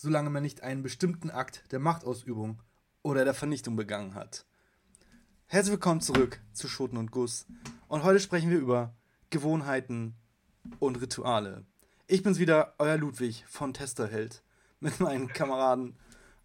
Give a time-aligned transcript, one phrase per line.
[0.00, 2.62] solange man nicht einen bestimmten Akt der Machtausübung
[3.02, 4.46] oder der Vernichtung begangen hat.
[5.46, 7.46] Herzlich willkommen zurück zu Schoten und Guss.
[7.86, 8.94] Und heute sprechen wir über
[9.28, 10.14] Gewohnheiten
[10.78, 11.66] und Rituale.
[12.06, 14.42] Ich bin's wieder, euer Ludwig von Testerheld,
[14.80, 15.98] mit meinen Kameraden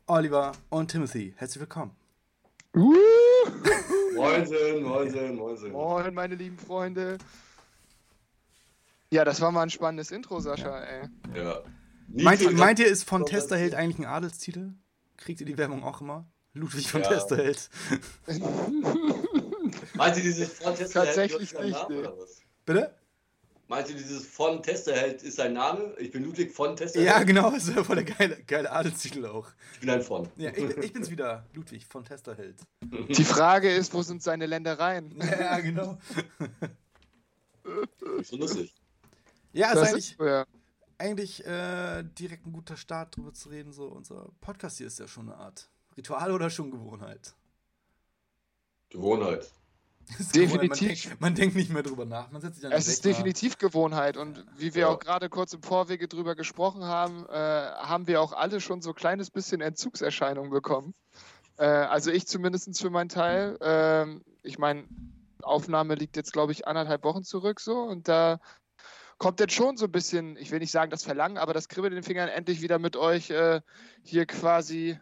[0.06, 1.34] Oliver und Timothy.
[1.38, 1.96] Herzlich willkommen.
[2.76, 2.94] Uh.
[4.16, 5.72] Moinsen, moinsen, moinsen.
[5.72, 7.20] Moin, meine lieben Freunde.
[9.12, 11.10] Ja, das war mal ein spannendes Intro, Sascha, ey.
[11.34, 11.64] Ja.
[12.08, 14.74] Meint ihr, meint ihr, ist von Testerheld eigentlich ein Adelstitel?
[15.18, 16.26] Kriegt ihr die Werbung auch immer?
[16.54, 17.10] Ludwig von ja.
[17.10, 17.70] Testerheld.
[19.96, 21.16] meint ihr dieses von Testerheld?
[21.16, 21.90] Tatsächlich nicht.
[21.90, 22.08] Nee.
[22.66, 22.96] Bitte?
[23.68, 25.96] Meinst du, dieses von Testerheld ist sein Name?
[25.98, 27.10] Ich bin Ludwig von Testerheld.
[27.10, 29.48] Ja, genau, das ist ja voll der geile, geile Adelstitel auch.
[29.74, 30.30] Ich bin ein von.
[30.38, 32.58] Ja, ich, ich bin's wieder, Ludwig von Testerheld.
[32.84, 35.20] Die Frage ist, wo sind seine Ländereien?
[35.20, 35.98] Ja, genau.
[38.22, 38.72] so lustig.
[39.52, 40.46] Ja, ist eigentlich, ist, ja.
[40.98, 43.72] Eigentlich äh, direkt ein guter Start, darüber zu reden.
[43.74, 47.36] So, unser Podcast hier ist ja schon eine Art Ritual oder schon Gewohnheit?
[48.90, 49.52] Gewohnheit.
[50.36, 50.70] Definitiv.
[50.70, 52.30] Man denkt, man denkt, nicht mehr drüber nach.
[52.32, 54.18] Man setzt sich es ist definitiv Gewohnheit.
[54.18, 54.88] Und wie wir ja.
[54.90, 58.92] auch gerade kurz im Vorwege drüber gesprochen haben, äh, haben wir auch alle schon so
[58.92, 60.94] ein kleines bisschen Entzugserscheinungen bekommen.
[61.58, 63.58] Äh, also ich zumindest für meinen Teil.
[63.62, 64.84] Äh, ich meine,
[65.42, 67.80] Aufnahme liegt jetzt, glaube ich, anderthalb Wochen zurück so.
[67.80, 68.40] Und da
[69.18, 71.94] kommt jetzt schon so ein bisschen, ich will nicht sagen das Verlangen, aber das Kribbeln
[71.94, 73.62] in den Fingern endlich wieder mit euch äh,
[74.04, 75.00] hier quasi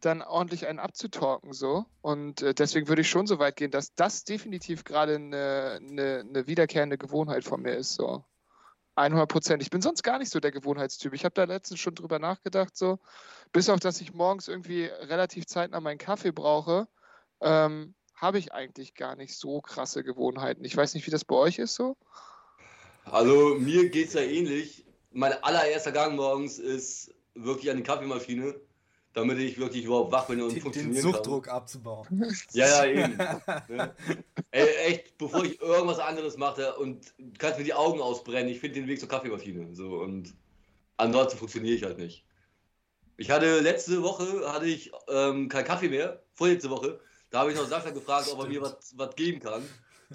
[0.00, 1.84] dann ordentlich einen abzutalken so.
[2.00, 6.24] Und äh, deswegen würde ich schon so weit gehen, dass das definitiv gerade eine, eine,
[6.28, 7.94] eine wiederkehrende Gewohnheit von mir ist.
[7.94, 8.24] So.
[8.94, 9.62] 100 Prozent.
[9.62, 11.14] Ich bin sonst gar nicht so der Gewohnheitstyp.
[11.14, 12.98] Ich habe da letztens schon drüber nachgedacht, so.
[13.52, 16.88] Bis auf, dass ich morgens irgendwie relativ zeitnah meinen Kaffee brauche,
[17.40, 20.64] ähm, habe ich eigentlich gar nicht so krasse Gewohnheiten.
[20.64, 21.96] Ich weiß nicht, wie das bei euch ist so.
[23.04, 24.84] Also, mir geht es ja ähnlich.
[25.10, 28.54] Mein allererster Gang morgens ist wirklich an die Kaffeemaschine
[29.12, 31.56] damit ich wirklich überhaupt wach bin und den, funktionieren Den Suchtdruck kann.
[31.56, 32.06] abzubauen.
[32.52, 33.18] Ja, ja, eben.
[33.18, 33.94] ja.
[34.50, 38.80] Ey, echt, bevor ich irgendwas anderes mache und kannst mir die Augen ausbrennen, ich finde
[38.80, 39.74] den Weg zur Kaffeemaschine.
[39.74, 40.34] So, und
[40.96, 42.24] ansonsten funktioniere ich halt nicht.
[43.16, 47.00] Ich hatte letzte Woche hatte ich ähm, keinen Kaffee mehr, vorletzte Woche.
[47.30, 49.62] Da habe ich noch Sascha gefragt, ob er mir was geben kann.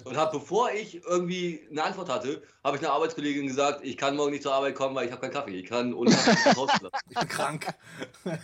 [0.04, 4.16] Und habe, bevor ich irgendwie eine Antwort hatte, habe ich einer Arbeitskollegin gesagt, ich kann
[4.16, 5.58] morgen nicht zur Arbeit kommen, weil ich habe keinen Kaffee.
[5.58, 7.66] Ich kann ohne Kaffee nicht Ich bin krank.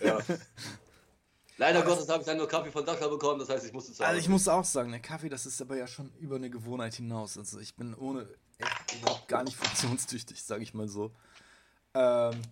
[0.03, 0.19] Ja.
[1.56, 3.92] Leider aber Gottes habe ich dann nur Kaffee von Sascha bekommen, das heißt, ich musste
[3.92, 6.50] zur Also ich muss auch sagen, der Kaffee, das ist aber ja schon über eine
[6.50, 7.38] Gewohnheit hinaus.
[7.38, 8.28] Also ich bin ohne
[8.59, 11.12] echt überhaupt gar nicht funktionstüchtig, sage ich mal so.
[11.94, 12.42] Ähm,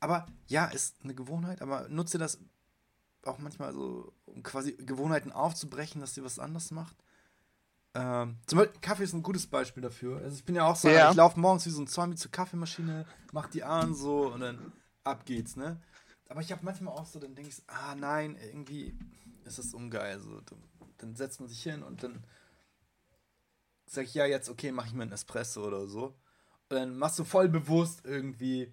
[0.00, 2.38] aber ja, ist eine Gewohnheit, aber nutze das
[3.24, 6.96] auch manchmal so, um quasi Gewohnheiten aufzubrechen, dass sie was anderes macht.
[7.98, 10.18] Ähm, zum Beispiel, Kaffee ist ein gutes Beispiel dafür.
[10.18, 11.10] Also ich bin ja auch so, ja.
[11.10, 14.72] ich laufe morgens wie so ein Zombie zur Kaffeemaschine, mach die an so und dann
[15.02, 15.80] ab geht's, ne?
[16.28, 18.96] Aber ich habe manchmal auch so, dann denke ich, ah nein, irgendwie
[19.44, 20.20] ist das ungeil.
[20.20, 20.40] So,
[20.98, 22.22] dann setzt man sich hin und dann
[23.86, 26.14] sag ich, ja, jetzt, okay, mache ich mir einen Espresso oder so.
[26.68, 28.72] Und dann machst du voll bewusst irgendwie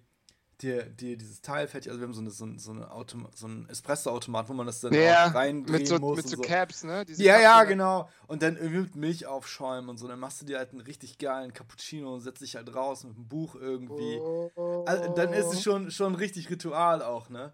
[0.62, 3.28] dir, dir dieses Teil fertig, also wir haben so eine, so eine, so eine Automa
[3.34, 6.16] so ein Espresso-Automat, wo man das dann ja, reindrehen mit so, muss.
[6.16, 7.04] Mit so, Caps, ne?
[7.04, 8.08] Diese ja, ja, genau.
[8.26, 10.08] Und dann irgendwie mit Milch aufschäumen und so.
[10.08, 13.16] Dann machst du dir halt einen richtig geilen Cappuccino und setzt dich halt raus mit
[13.16, 14.18] einem Buch irgendwie.
[14.18, 14.84] Oh.
[14.86, 17.52] Also, dann ist es schon, schon richtig Ritual auch, ne?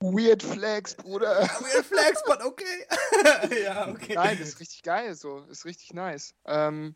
[0.00, 1.40] Weird Flex, Bruder.
[1.60, 3.60] Weird Flex, but okay.
[3.64, 4.14] ja, okay.
[4.14, 5.44] Nein, das ist richtig geil so.
[5.50, 6.34] Ist richtig nice.
[6.46, 6.94] Ähm,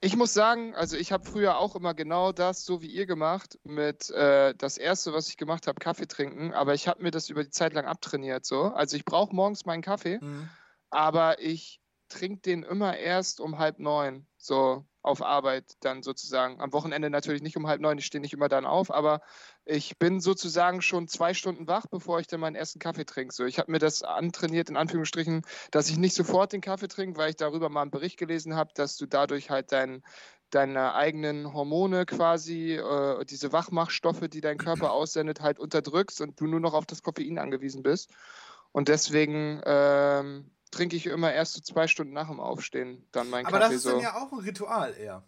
[0.00, 3.58] ich muss sagen, also ich habe früher auch immer genau das, so wie ihr gemacht,
[3.64, 7.30] mit äh, das erste, was ich gemacht habe, Kaffee trinken, aber ich habe mir das
[7.30, 8.44] über die Zeit lang abtrainiert.
[8.44, 8.64] So.
[8.64, 10.48] Also ich brauche morgens meinen Kaffee, mhm.
[10.90, 14.26] aber ich trinke den immer erst um halb neun.
[14.36, 16.60] So auf Arbeit dann sozusagen.
[16.60, 19.20] Am Wochenende natürlich nicht um halb neun, ich stehe nicht immer dann auf, aber
[19.66, 23.34] ich bin sozusagen schon zwei Stunden wach, bevor ich dann meinen ersten Kaffee trinke.
[23.34, 27.18] So, ich habe mir das antrainiert, in Anführungsstrichen, dass ich nicht sofort den Kaffee trinke,
[27.18, 30.02] weil ich darüber mal einen Bericht gelesen habe, dass du dadurch halt dein,
[30.48, 36.46] deine eigenen Hormone quasi, äh, diese Wachmachstoffe, die dein Körper aussendet, halt unterdrückst und du
[36.46, 38.10] nur noch auf das Koffein angewiesen bist.
[38.72, 43.46] Und deswegen ähm, trinke ich immer erst so zwei Stunden nach dem Aufstehen dann meinen
[43.46, 43.64] Aber Kaffee.
[43.66, 45.22] Aber das ist dann ja auch ein Ritual eher.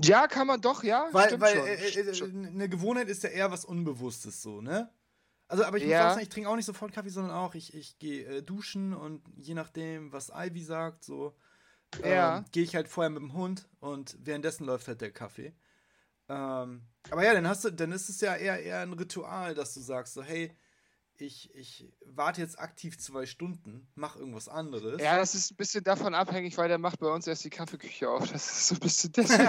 [0.00, 1.08] Ja, kann man doch, ja.
[1.12, 4.90] Weil, weil äh, äh, eine Gewohnheit ist ja eher was Unbewusstes so, ne?
[5.46, 5.98] Also, aber ich ja.
[5.98, 8.42] muss auch sagen, ich trinke auch nicht sofort Kaffee, sondern auch, ich, ich gehe äh,
[8.42, 11.36] duschen und je nachdem, was Ivy sagt, so,
[12.02, 12.38] ja.
[12.38, 15.54] ähm, gehe ich halt vorher mit dem Hund und währenddessen läuft halt der Kaffee.
[16.28, 19.74] Ähm, aber ja, dann hast du, dann ist es ja eher, eher ein Ritual, dass
[19.74, 20.56] du sagst, so, hey,
[21.16, 25.00] ich, ich warte jetzt aktiv zwei Stunden, mach irgendwas anderes.
[25.00, 28.10] Ja, das ist ein bisschen davon abhängig, weil der macht bei uns erst die Kaffeeküche
[28.10, 28.30] auf.
[28.32, 29.48] Das ist so ein bisschen deswegen.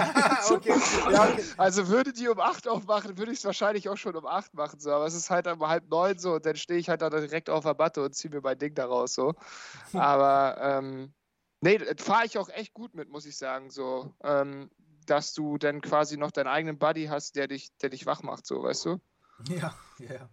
[0.50, 0.80] okay.
[1.10, 1.44] Ja, okay.
[1.56, 4.78] Also würde die um 8 aufmachen, würde ich es wahrscheinlich auch schon um 8 machen.
[4.78, 4.92] So.
[4.92, 7.50] Aber es ist halt um halb neun so und dann stehe ich halt da direkt
[7.50, 9.14] auf der Matte und ziehe mir mein Ding daraus.
[9.14, 9.34] So.
[9.92, 11.12] Aber ähm,
[11.60, 13.70] nee, fahre ich auch echt gut mit, muss ich sagen.
[13.70, 14.14] So.
[14.22, 14.70] Ähm,
[15.06, 18.44] dass du dann quasi noch deinen eigenen Buddy hast, der dich, der dich wach macht,
[18.46, 19.00] so, weißt du?
[19.48, 20.30] Ja, ja, ja.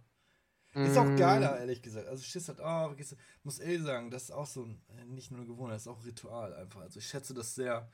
[0.74, 2.08] Ist auch geiler, ehrlich gesagt.
[2.08, 5.30] Also, stehst halt, oh, vergiss, muss eh sagen, das ist auch so ein, äh, nicht
[5.30, 6.80] nur eine Gewohnheit, das ist auch ein Ritual einfach.
[6.80, 7.88] Also, ich schätze das sehr,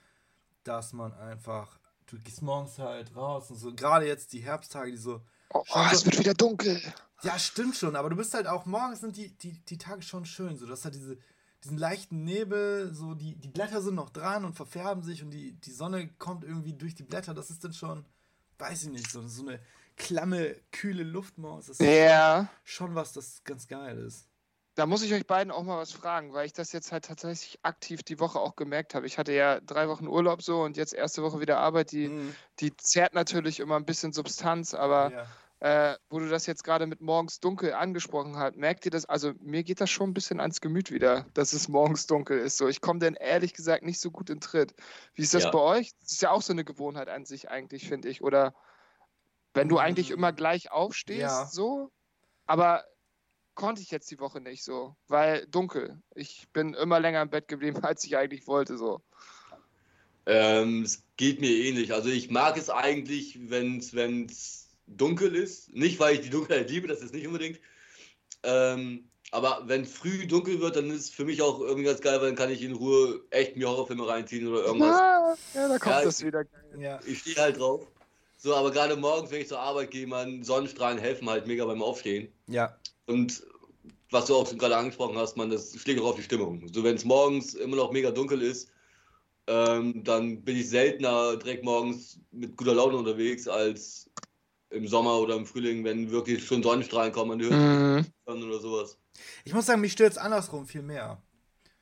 [0.64, 4.96] dass man einfach, du gehst morgens halt raus und so, gerade jetzt die Herbsttage, die
[4.96, 5.20] so.
[5.52, 6.80] Oh, oh es wird wieder dunkel.
[7.22, 10.24] Ja, stimmt schon, aber du bist halt auch, morgens sind die, die, die Tage schon
[10.24, 11.18] schön, so, das hat diese,
[11.62, 15.52] diesen leichten Nebel, so, die, die Blätter sind noch dran und verfärben sich und die,
[15.52, 18.06] die Sonne kommt irgendwie durch die Blätter, das ist dann schon,
[18.58, 19.60] weiß ich nicht, so, so eine
[20.00, 21.66] klamme, kühle Luftmaus.
[21.66, 22.48] Das ist ja.
[22.64, 24.26] schon, schon was, das ganz geil ist.
[24.74, 27.58] Da muss ich euch beiden auch mal was fragen, weil ich das jetzt halt tatsächlich
[27.62, 29.06] aktiv die Woche auch gemerkt habe.
[29.06, 31.92] Ich hatte ja drei Wochen Urlaub so und jetzt erste Woche wieder Arbeit.
[31.92, 32.34] Die, mhm.
[32.60, 35.26] die zehrt natürlich immer ein bisschen Substanz, aber
[35.60, 35.92] ja.
[35.92, 39.04] äh, wo du das jetzt gerade mit morgens dunkel angesprochen hast, merkt ihr das?
[39.04, 42.56] Also mir geht das schon ein bisschen ans Gemüt wieder, dass es morgens dunkel ist.
[42.56, 44.72] So, ich komme denn ehrlich gesagt nicht so gut in Tritt.
[45.14, 45.50] Wie ist das ja.
[45.50, 45.92] bei euch?
[46.00, 48.22] Das ist ja auch so eine Gewohnheit an sich eigentlich, finde ich.
[48.22, 48.54] Oder
[49.54, 51.46] wenn du eigentlich immer gleich aufstehst, ja.
[51.46, 51.90] so.
[52.46, 52.84] Aber
[53.54, 56.00] konnte ich jetzt die Woche nicht so, weil dunkel.
[56.14, 59.02] Ich bin immer länger im Bett geblieben, als ich eigentlich wollte, so.
[60.26, 61.92] Ähm, es geht mir ähnlich.
[61.92, 65.72] Also ich mag es eigentlich, wenn es dunkel ist.
[65.74, 67.60] Nicht, weil ich die Dunkelheit liebe, das ist nicht unbedingt.
[68.42, 72.20] Ähm, aber wenn früh dunkel wird, dann ist es für mich auch irgendwie ganz geil,
[72.20, 74.98] weil dann kann ich in Ruhe echt mir Horrorfilme reinziehen oder irgendwas.
[74.98, 76.44] Ja, ja da kommt ja, das wieder.
[76.78, 76.98] Ja.
[77.06, 77.86] Ich stehe halt drauf.
[78.42, 81.82] So, aber gerade morgens, wenn ich zur Arbeit gehe, man, Sonnenstrahlen helfen halt mega beim
[81.82, 82.32] Aufstehen.
[82.46, 82.74] Ja.
[83.04, 83.42] Und
[84.10, 86.66] was du auch gerade angesprochen hast, man, das schlägt auch auf die Stimmung.
[86.72, 88.70] So, wenn es morgens immer noch mega dunkel ist,
[89.46, 94.10] ähm, dann bin ich seltener direkt morgens mit guter Laune unterwegs als
[94.70, 98.06] im Sommer oder im Frühling, wenn wirklich schon Sonnenstrahlen kommen Höhe mhm.
[98.24, 98.96] oder sowas.
[99.44, 101.22] Ich muss sagen, mich stört es andersrum viel mehr.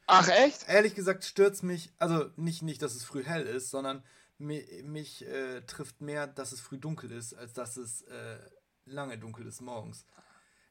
[0.08, 0.68] Ach echt?
[0.68, 4.02] Ehrlich gesagt stört es mich, also nicht, nicht, dass es früh hell ist, sondern
[4.38, 8.38] mich, mich äh, trifft mehr, dass es früh dunkel ist, als dass es äh,
[8.86, 10.06] lange dunkel ist morgens.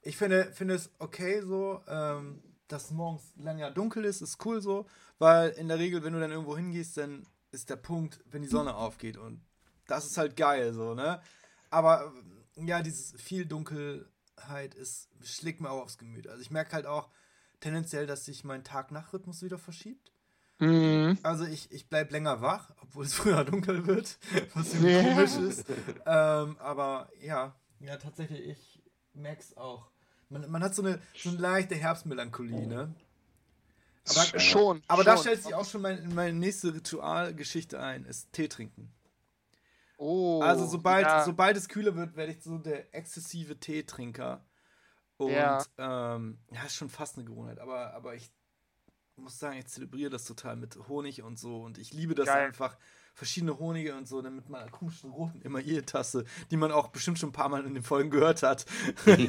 [0.02, 4.86] Ich finde, finde es okay so, ähm, dass morgens länger dunkel ist, ist cool so,
[5.20, 8.48] weil in der Regel, wenn du dann irgendwo hingehst, dann ist der Punkt, wenn die
[8.48, 9.42] Sonne aufgeht und
[9.88, 11.22] das ist halt geil so, ne?
[11.70, 12.14] Aber
[12.56, 16.28] ja, dieses viel Dunkelheit ist, schlägt mir auch aufs Gemüt.
[16.28, 17.10] Also ich merke halt auch
[17.60, 20.12] tendenziell, dass sich mein Tag-Nacht-Rhythmus wieder verschiebt.
[20.60, 21.18] Mhm.
[21.24, 24.18] Also ich, ich bleibe länger wach, obwohl es früher dunkel wird,
[24.54, 25.66] was irgendwie komisch ist.
[26.06, 28.84] Ähm, aber ja, ja, tatsächlich, ich
[29.14, 29.90] merke es auch.
[30.30, 32.94] Man, man hat so eine, so eine leichte Herbstmelancholie, ne?
[34.10, 34.82] Aber, schon.
[34.88, 35.06] Aber schon.
[35.06, 38.92] da stellt sich auch schon mein, meine nächste Ritualgeschichte ein, ist Tee trinken.
[39.98, 40.42] Oh.
[40.42, 41.24] Also sobald, ja.
[41.24, 44.46] sobald es kühler wird, werde ich so der exzessive Teetrinker.
[45.18, 45.64] Und ja.
[45.78, 48.30] Ähm, ja, ist schon fast eine Gewohnheit, aber, aber ich
[49.18, 51.62] muss sagen, ich zelebriere das total mit Honig und so.
[51.62, 52.48] Und ich liebe das Geil.
[52.48, 52.78] einfach.
[53.14, 57.30] Verschiedene Honige und so, dann mit meiner komischen roten Immer-Ihr-Tasse, die man auch bestimmt schon
[57.30, 58.68] ein paar Mal in den Folgen gehört hat.
[59.08, 59.28] ähm,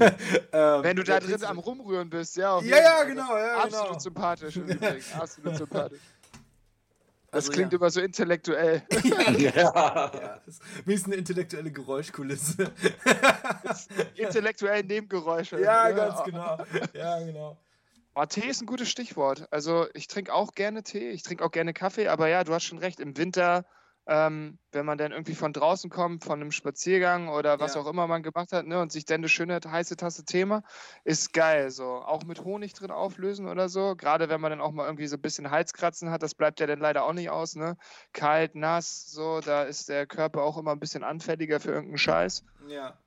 [0.52, 2.60] Wenn du da drin am Rumrühren bist, ja.
[2.60, 3.34] ja, ja, genau.
[3.34, 3.98] Ja, Absolut genau.
[3.98, 4.56] sympathisch.
[4.56, 5.14] Übrigens.
[5.14, 6.00] Absolut sympathisch.
[7.30, 7.78] Das also, klingt ja.
[7.78, 8.82] immer so intellektuell.
[9.38, 10.42] ja, ja.
[10.84, 12.70] Wie ist eine intellektuelle Geräuschkulisse?
[14.14, 15.60] intellektuelle Nebengeräusche.
[15.60, 16.58] Ja, ganz genau.
[16.92, 17.58] Ja, genau.
[18.20, 19.46] Oh, Tee ist ein gutes Stichwort.
[19.52, 22.64] Also ich trinke auch gerne Tee, ich trinke auch gerne Kaffee, aber ja, du hast
[22.64, 23.64] schon recht, im Winter,
[24.08, 27.80] ähm, wenn man dann irgendwie von draußen kommt, von einem Spaziergang oder was ja.
[27.80, 30.64] auch immer man gemacht hat, ne, und sich dann eine schöne heiße Tasse Tee macht,
[31.04, 31.70] ist geil.
[31.70, 31.84] So.
[31.84, 33.94] Auch mit Honig drin auflösen oder so.
[33.94, 36.66] Gerade wenn man dann auch mal irgendwie so ein bisschen Halskratzen hat, das bleibt ja
[36.66, 37.76] dann leider auch nicht aus, ne?
[38.12, 42.42] Kalt, nass, so, da ist der Körper auch immer ein bisschen anfälliger für irgendeinen Scheiß.
[42.66, 42.98] Ja.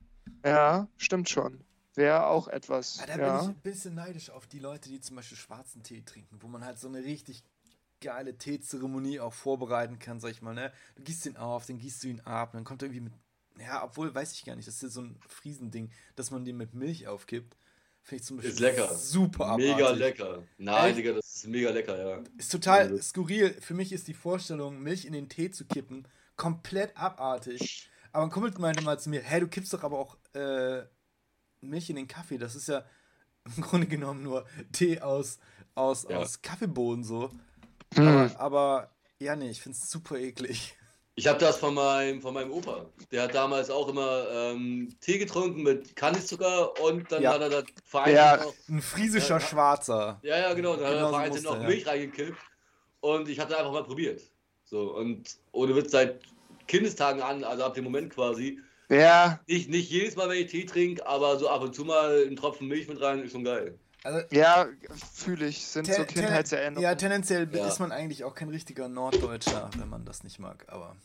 [0.46, 1.65] Ja, stimmt schon.
[2.01, 2.98] Wäre auch etwas.
[2.98, 3.38] Ja, da ja.
[3.38, 6.48] bin ich ein bisschen neidisch auf die Leute, die zum Beispiel schwarzen Tee trinken, wo
[6.48, 7.43] man halt so eine richtig
[8.01, 10.72] geile Teezeremonie auch vorbereiten kann, sag ich mal, ne?
[10.96, 13.13] Du gießt den auf, dann gießt du ihn ab, dann kommt er irgendwie mit.
[13.60, 16.58] Ja, obwohl, weiß ich gar nicht, das ist ja so ein Friesending, dass man den
[16.58, 17.55] mit Milch aufgibt.
[18.01, 18.96] Finde ich zum Beispiel ist lecker.
[18.96, 19.75] super abartig.
[19.75, 20.43] Mega lecker.
[20.58, 22.24] Nein, Digga, das ist mega lecker, ja.
[22.38, 22.98] Ist total also.
[22.98, 23.53] skurril.
[23.62, 27.89] Für mich ist die Vorstellung, Milch in den Tee zu kippen, komplett abartig.
[28.12, 30.84] Aber ein Kumpel meinte mal zu mir, hey, du kippst doch aber auch äh,
[31.62, 32.38] Milch in den Kaffee.
[32.38, 32.84] Das ist ja
[33.56, 35.39] im Grunde genommen nur Tee aus,
[35.75, 36.18] aus, ja.
[36.18, 37.30] aus Kaffeebohnen so.
[37.96, 38.08] Mhm.
[38.08, 40.75] Aber, aber, ja, nee, ich finde es super eklig.
[41.15, 42.86] Ich habe das von meinem, von meinem Opa.
[43.12, 47.34] Der hat damals auch immer ähm, Tee getrunken mit Kandiszucker und dann Ja.
[47.34, 48.38] hat er das vereinzelt Ja.
[48.38, 48.53] noch.
[48.70, 50.20] Ein friesischer Ja, Schwarzer.
[50.24, 50.77] Ja, ja, genau.
[50.77, 51.68] Dann hat Genau er so vereinzelt musste, noch ja.
[51.70, 52.38] Milch reingekippt.
[53.01, 54.22] Und ich habe da einfach mal probiert.
[54.63, 56.22] So, und ohne Witz seit
[56.68, 58.60] Kindestagen an, also ab dem Moment quasi.
[58.92, 62.24] Ja, Nicht, nicht jedes Mal, wenn ich Tee trinke, aber so ab und zu mal
[62.26, 63.80] einen Tropfen Milch mit rein, ist schon geil.
[64.04, 64.68] Also, ja,
[65.14, 65.66] fühle ich.
[65.66, 66.82] Sind ten- so ten- Kindheitserinnerungen.
[66.84, 67.68] Ja, tendenziell Ja.
[67.68, 70.66] ist man eigentlich auch kein richtiger Norddeutscher, wenn man das nicht mag.
[70.68, 70.96] Aber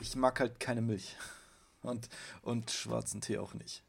[0.00, 1.16] ich mag halt keine Milch.
[1.82, 2.08] Und,
[2.42, 3.84] und schwarzen Tee auch nicht.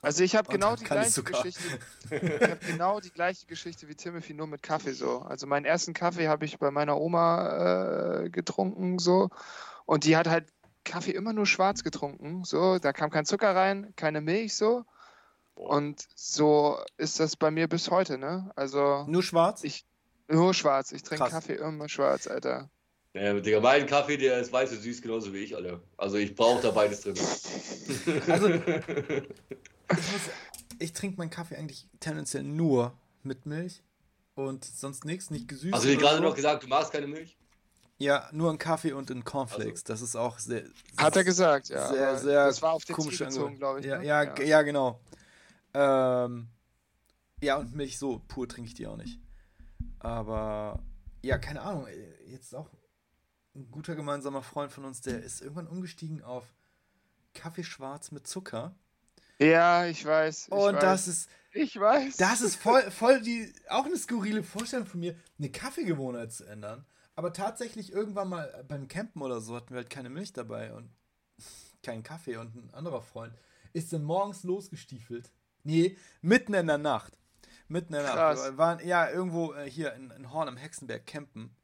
[0.00, 1.22] Also ich habe genau hat die gleiche.
[1.24, 1.60] Geschichte.
[2.10, 5.18] Ich habe genau die gleiche Geschichte wie Timothy, nur mit Kaffee so.
[5.22, 9.28] Also meinen ersten Kaffee habe ich bei meiner Oma äh, getrunken so.
[9.86, 10.46] Und die hat halt
[10.86, 12.44] Kaffee immer nur schwarz getrunken.
[12.44, 14.84] So, da kam kein Zucker rein, keine Milch so.
[15.54, 18.50] Und so ist das bei mir bis heute, ne?
[18.56, 19.64] Also Nur schwarz?
[19.64, 19.84] Ich-
[20.28, 20.92] nur schwarz.
[20.92, 21.24] Ich trinke.
[21.28, 22.68] Kaffee immer schwarz, Alter.
[23.14, 25.80] Ja, Digga, mein Kaffee, der ist weiß und süß, genauso wie ich, Alter.
[25.96, 27.14] Also ich brauche da beides drin.
[28.28, 30.30] Also, ich, muss-
[30.78, 33.82] ich trinke meinen Kaffee eigentlich tendenziell nur mit Milch
[34.34, 35.74] und sonst nichts, nicht gesüßt.
[35.74, 36.22] Hast du dir oder gerade so.
[36.24, 37.36] noch gesagt, du magst keine Milch?
[37.98, 39.84] Ja, nur in Kaffee und in Cornflakes.
[39.84, 40.64] Das ist auch sehr.
[40.98, 41.88] Hat er gesagt, ja.
[41.88, 43.86] Sehr, sehr das war auf den komisch Ziel bezogen, glaube ich.
[43.86, 44.04] Ja, ne?
[44.04, 44.42] ja, ja.
[44.42, 45.00] ja, genau.
[45.72, 46.48] Ähm,
[47.40, 49.18] ja, und Milch so pur trinke ich die auch nicht.
[49.98, 50.82] Aber
[51.22, 51.86] ja, keine Ahnung.
[52.26, 52.68] Jetzt auch
[53.54, 56.44] ein guter gemeinsamer Freund von uns, der ist irgendwann umgestiegen auf
[57.32, 58.74] Kaffee schwarz mit Zucker.
[59.38, 60.46] Ja, ich weiß.
[60.46, 60.80] Ich Und weiß.
[60.80, 62.16] das ist, Ich weiß.
[62.16, 66.86] das ist voll, voll die, auch eine skurrile Vorstellung von mir, eine Kaffeegewohnheit zu ändern.
[67.16, 70.90] Aber tatsächlich irgendwann mal beim Campen oder so hatten wir halt keine Milch dabei und
[71.82, 73.34] keinen Kaffee und ein anderer Freund
[73.72, 75.30] ist dann morgens losgestiefelt.
[75.64, 77.18] Nee, mitten in der Nacht.
[77.68, 78.38] Mitten in der Krass.
[78.38, 78.52] Nacht.
[78.52, 81.54] Wir waren ja irgendwo äh, hier in, in Horn am Hexenberg campen.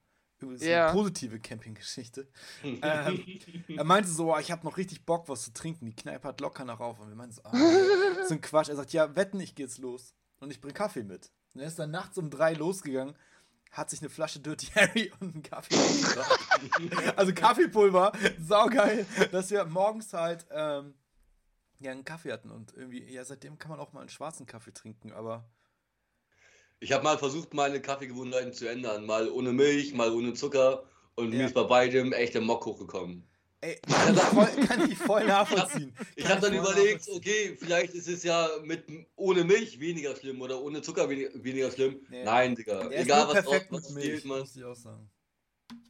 [0.40, 0.86] Übrigens Ja.
[0.88, 2.26] eine positive Campinggeschichte.
[2.64, 3.24] ähm,
[3.68, 5.86] er meinte so, "Oh, ich habe noch richtig Bock, was zu trinken.
[5.86, 6.98] Die Kneipe hat locker noch auf.
[6.98, 7.52] Und wir meinten so, ah,
[8.26, 8.68] so ein Quatsch.
[8.68, 10.14] Er sagt, ja, wetten, ich gehe jetzt los.
[10.40, 11.30] Und ich bring Kaffee mit.
[11.54, 13.14] Und er ist dann nachts um drei losgegangen,
[13.72, 15.74] hat sich eine Flasche Dirty Harry und einen Kaffee
[17.16, 20.94] also Kaffeepulver, saugeil, dass wir morgens halt ähm,
[21.80, 22.50] ja, einen Kaffee hatten.
[22.50, 25.48] Und irgendwie, ja, seitdem kann man auch mal einen schwarzen Kaffee trinken, aber
[26.80, 29.06] Ich habe mal versucht, meine Kaffeegewohnheiten zu ändern.
[29.06, 30.84] Mal ohne Milch, mal ohne Zucker.
[31.14, 31.46] Und mir Ja.
[31.46, 33.28] ist bei beidem echt der Mock hochgekommen.
[33.62, 35.94] Ey, kann ich voll, kann ich voll nachvollziehen.
[36.16, 38.84] Ich habe dann voll überlegt, okay, vielleicht ist es ja mit
[39.16, 42.00] ohne Milch weniger schlimm oder ohne Zucker weniger, weniger schlimm.
[42.10, 42.24] Nee.
[42.24, 42.88] Nein, Digga.
[42.88, 45.10] Der Egal was, drauf- was mit Milch, fehlt, man.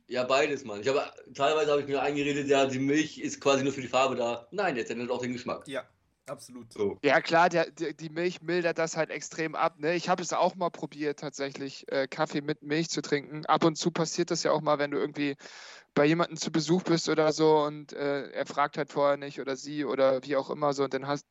[0.06, 0.80] Ja, beides, Mann.
[0.82, 1.02] Ich habe
[1.34, 4.46] teilweise habe ich mir eingeredet, ja, die Milch ist quasi nur für die Farbe da.
[4.50, 5.66] Nein, jetzt ändert auch den Geschmack.
[5.66, 5.84] Ja,
[6.26, 6.72] absolut.
[6.72, 6.98] So.
[7.02, 9.78] Ja, klar, der, der, die Milch mildert das halt extrem ab.
[9.78, 9.94] Ne?
[9.94, 13.46] Ich habe es auch mal probiert, tatsächlich äh, Kaffee mit Milch zu trinken.
[13.46, 15.36] Ab und zu passiert das ja auch mal, wenn du irgendwie
[15.94, 19.56] bei jemandem zu Besuch bist oder so und äh, er fragt halt vorher nicht oder
[19.56, 21.26] sie oder wie auch immer so und dann hast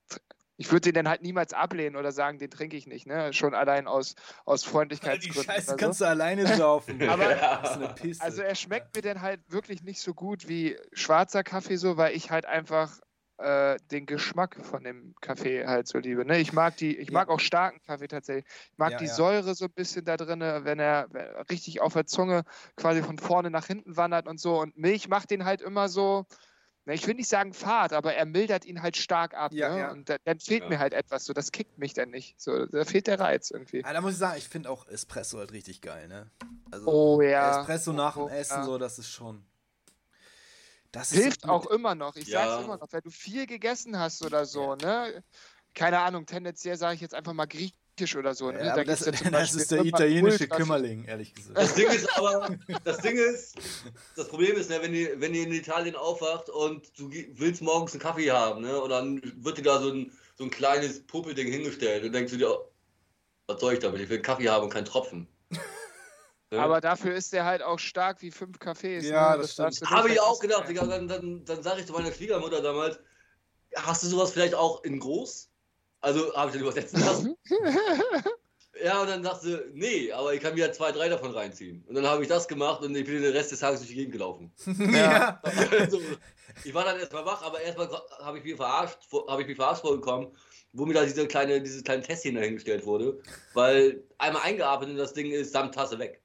[0.57, 3.33] ich würde den dann halt niemals ablehnen oder sagen, den trinke ich nicht, ne?
[3.33, 4.13] Schon allein aus,
[4.45, 5.43] aus Die Freundlichkeitsgründen.
[5.43, 5.85] Scheiße oder so.
[5.85, 7.01] kannst du alleine saufen.
[7.09, 8.23] Aber- das ist eine Piste.
[8.23, 12.15] Also er schmeckt mir dann halt wirklich nicht so gut wie schwarzer Kaffee so, weil
[12.15, 12.99] ich halt einfach
[13.41, 16.25] äh, den Geschmack von dem Kaffee halt so liebe.
[16.25, 16.39] Ne?
[16.39, 17.13] Ich mag die, ich Ja.
[17.13, 18.45] mag auch starken Kaffee tatsächlich.
[18.71, 19.13] Ich mag Ja, die ja.
[19.13, 21.07] Säure so ein bisschen da drin, wenn er
[21.49, 22.43] richtig auf der Zunge
[22.75, 24.59] quasi von vorne nach hinten wandert und so.
[24.59, 26.25] Und Milch macht den halt immer so.
[26.85, 29.51] na, Ich will nicht sagen fad, aber er mildert ihn halt stark ab.
[29.53, 29.79] Ja, ne?
[29.81, 29.91] ja.
[29.91, 30.69] Und da, dann fehlt Ja.
[30.69, 31.25] mir halt etwas.
[31.25, 32.39] So, das kickt mich dann nicht.
[32.39, 33.81] So, da fehlt der Reiz irgendwie.
[33.81, 36.31] Da muss ich sagen, ich finde auch Espresso halt richtig geil, ne?
[36.71, 37.59] Also Oh ja.
[37.61, 38.63] Espresso nach dem Oh, Essen, ja.
[38.63, 39.43] so, das ist schon.
[40.91, 42.15] Das Hilft auch immer noch.
[42.15, 42.47] Ich Ja.
[42.49, 45.23] sag's immer noch, wenn du viel gegessen hast oder so, ne?
[45.73, 48.51] Keine Ahnung, tendenziell sage ich jetzt einfach mal griechisch oder so.
[48.51, 48.65] Ne?
[48.65, 48.99] Ja, aber das,
[49.31, 51.57] das ist der italienische ultra- Kümmerling, ehrlich gesagt.
[51.57, 53.55] Das Ding ist aber, das Ding ist,
[54.17, 57.93] das Problem ist, ne, wenn ihr, wenn ihr in Italien aufwacht und du willst morgens
[57.93, 61.47] einen Kaffee haben, ne, und dann wird dir da so ein, so ein kleines Pupelding
[61.49, 62.65] hingestellt und denkst du dir, oh,
[63.47, 64.01] was soll ich damit?
[64.01, 65.27] Ich will einen Kaffee haben und keinen Tropfen.
[66.51, 66.59] Ne?
[66.59, 69.03] Aber dafür ist der halt auch stark wie fünf Cafés.
[69.03, 69.41] Ja, ne?
[69.41, 70.67] das darfst du Habe ich auch gedacht.
[70.67, 70.85] Digga.
[70.85, 72.99] Dann, dann, dann sage ich zu meiner Schwiegermutter damals,
[73.75, 75.49] hast du sowas vielleicht auch in groß?
[76.01, 77.37] Also habe ich dann übersetzen lassen.
[78.83, 81.85] ja, und dann dachte sie, nee, aber ich kann mir ja zwei, drei davon reinziehen.
[81.87, 83.95] Und dann habe ich das gemacht und ich bin den Rest des Tages durch die
[83.95, 84.51] Gegend gelaufen.
[84.93, 85.39] ja.
[85.43, 86.01] Also,
[86.65, 87.89] ich war dann erstmal wach, aber erstmal
[88.19, 90.35] habe ich mich verarscht, habe ich mich verarscht vorgekommen,
[90.73, 93.21] wo mir da diese kleine, dieses kleine Tässchen dahingestellt wurde.
[93.53, 96.21] Weil einmal eingeatmet in das Ding ist samt Tasse weg.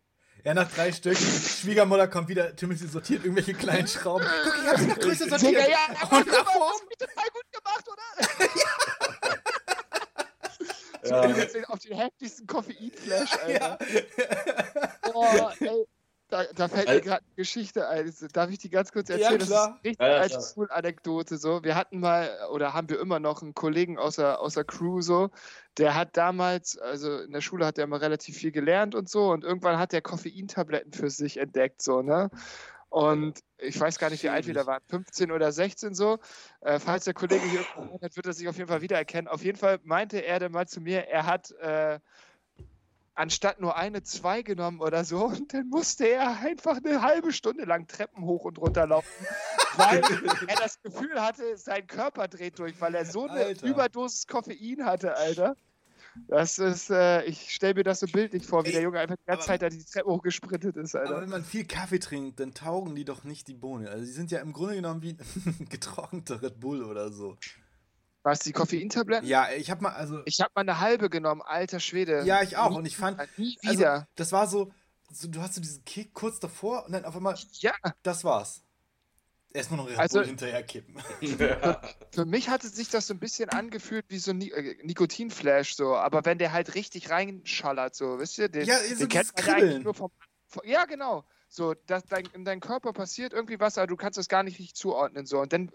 [0.46, 4.24] Ja, nach drei Stück, Schwiegermutter kommt wieder, Timothy sortiert irgendwelche kleinen Schrauben.
[4.44, 5.52] Guck, ich hab sie noch größer sortiert.
[5.52, 8.04] Digga, ja, aber Und davor, das hab ich total gut gemacht, oder?
[11.08, 11.36] Ja.
[11.36, 13.76] Jetzt auf den heftigsten Koffeinflash, ja.
[13.76, 13.78] Alter.
[15.12, 15.86] Boah, ey.
[16.36, 18.12] Da, da fällt mir gerade eine Geschichte ein.
[18.32, 19.40] Darf ich die ganz kurz Ja, erzählen?
[19.40, 19.68] klar.
[19.68, 20.42] Das ist richtig Ja, ja, klar.
[20.42, 21.62] Schul-Anekdote so.
[21.62, 25.00] Wir hatten mal, oder haben wir immer noch einen Kollegen aus der, aus der Crew
[25.00, 25.30] so,
[25.78, 29.30] der hat damals, also in der Schule hat er immer relativ viel gelernt und so
[29.30, 32.30] und irgendwann hat er Koffeintabletten für sich entdeckt, so, ne?
[32.88, 36.18] Und ich weiß gar nicht, wie alt wir da waren, 15 oder 16 so.
[36.60, 37.60] Äh, falls der Kollege hier
[38.02, 39.28] hat, wird er sich auf jeden Fall wiedererkennen.
[39.28, 41.98] Auf jeden Fall meinte er dann mal zu mir, er hat äh,
[43.16, 45.24] anstatt nur eine, zwei genommen oder so.
[45.26, 49.08] Und dann musste er einfach eine halbe Stunde lang Treppen hoch und runter laufen,
[49.76, 50.02] weil
[50.46, 53.66] er das Gefühl hatte, sein Körper dreht durch, weil er so eine Alter.
[53.66, 55.56] Überdosis Koffein hatte, Alter.
[56.28, 59.16] Das ist, äh, ich stelle mir das so bildlich vor, wie Ey, der Junge einfach
[59.16, 61.20] die ganze aber- Zeit da die Treppe hochgesprintet ist, Aber Alter.
[61.20, 63.86] wenn man viel Kaffee trinkt, dann taugen die doch nicht die Bohnen.
[63.86, 65.16] Also die sind ja im Grunde genommen wie
[65.68, 67.36] getrockneter Red Bull oder so.
[68.26, 69.28] Was, die Koffeintabletten?
[69.28, 70.20] Ja, ich hab mal, also.
[70.24, 72.24] Ich habe mal eine halbe genommen, alter Schwede.
[72.24, 72.70] Ja, ich auch.
[72.70, 74.08] Nie, Und ich fand, nie also, wieder.
[74.16, 74.72] das war so,
[75.12, 78.64] so, du hast so diesen Kick kurz davor und dann auf einmal, ja, das war's.
[79.52, 81.00] Erstmal noch Red Also- Bull hinterher kippen.
[82.10, 85.76] für mich hatte sich das so ein bisschen angefühlt wie so ein Ni äh, Nikotinflash,
[85.76, 85.94] so.
[85.94, 88.48] Aber wenn der halt richtig reinschallert, so, wisst ihr?
[88.48, 90.10] Den, Ja, so den dieses kennt man eigentlich nur vom,
[90.48, 90.62] vom.
[90.66, 91.24] Ja, genau.
[91.48, 94.58] So, dass dein, in deinem Körper passiert irgendwie was, aber du kannst das gar nicht
[94.58, 95.38] richtig zuordnen, so.
[95.38, 95.70] Und dann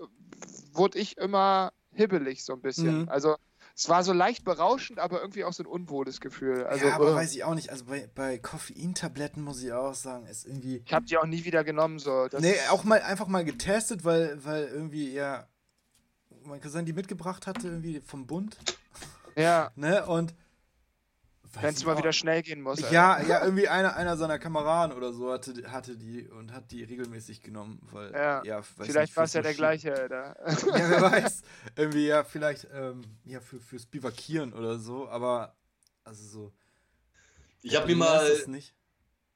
[0.73, 3.03] wurde ich immer hibbelig, so ein bisschen.
[3.03, 3.09] Mhm.
[3.09, 3.35] Also,
[3.75, 6.65] es war so leicht berauschend, aber irgendwie auch so ein unwohles Gefühl.
[6.65, 7.69] Also, ja, aber äh, weiß ich auch nicht.
[7.69, 10.83] Also bei, bei Koffeintabletten muss ich auch sagen, ist irgendwie.
[10.85, 12.27] ich habe die auch nie wieder genommen, so.
[12.27, 15.47] Das Nee, auch mal einfach mal getestet, weil, weil irgendwie ja
[16.43, 18.57] mein Cousin die mitgebracht hatte, irgendwie vom Bund.
[19.35, 20.05] ja, Ne?
[20.05, 20.33] Und.
[21.53, 22.83] Weiß wenn es ich mal wieder schnell gehen muss.
[22.83, 22.93] Alter.
[22.93, 26.83] Ja, ja, irgendwie einer, einer seiner Kameraden oder so hatte, hatte die und hat die
[26.83, 30.35] regelmäßig genommen, weil Ja, ja weiß Vielleicht war es ja der gleiche, Alter.
[30.47, 31.41] Ja, wer weiß.
[31.75, 35.55] Irgendwie ja, vielleicht ähm, ja für, fürs Bivakieren oder so, aber
[36.03, 36.51] also so.
[37.63, 38.27] Ich habe mir mal,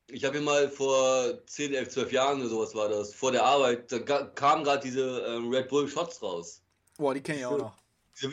[0.08, 3.44] ich habe mir mal vor 10, 11, 12 Jahren oder sowas war das, vor der
[3.44, 6.62] Arbeit, da kamen gerade diese ähm, Red Bull Shots raus.
[6.98, 7.78] Boah, die kenne ich auch noch.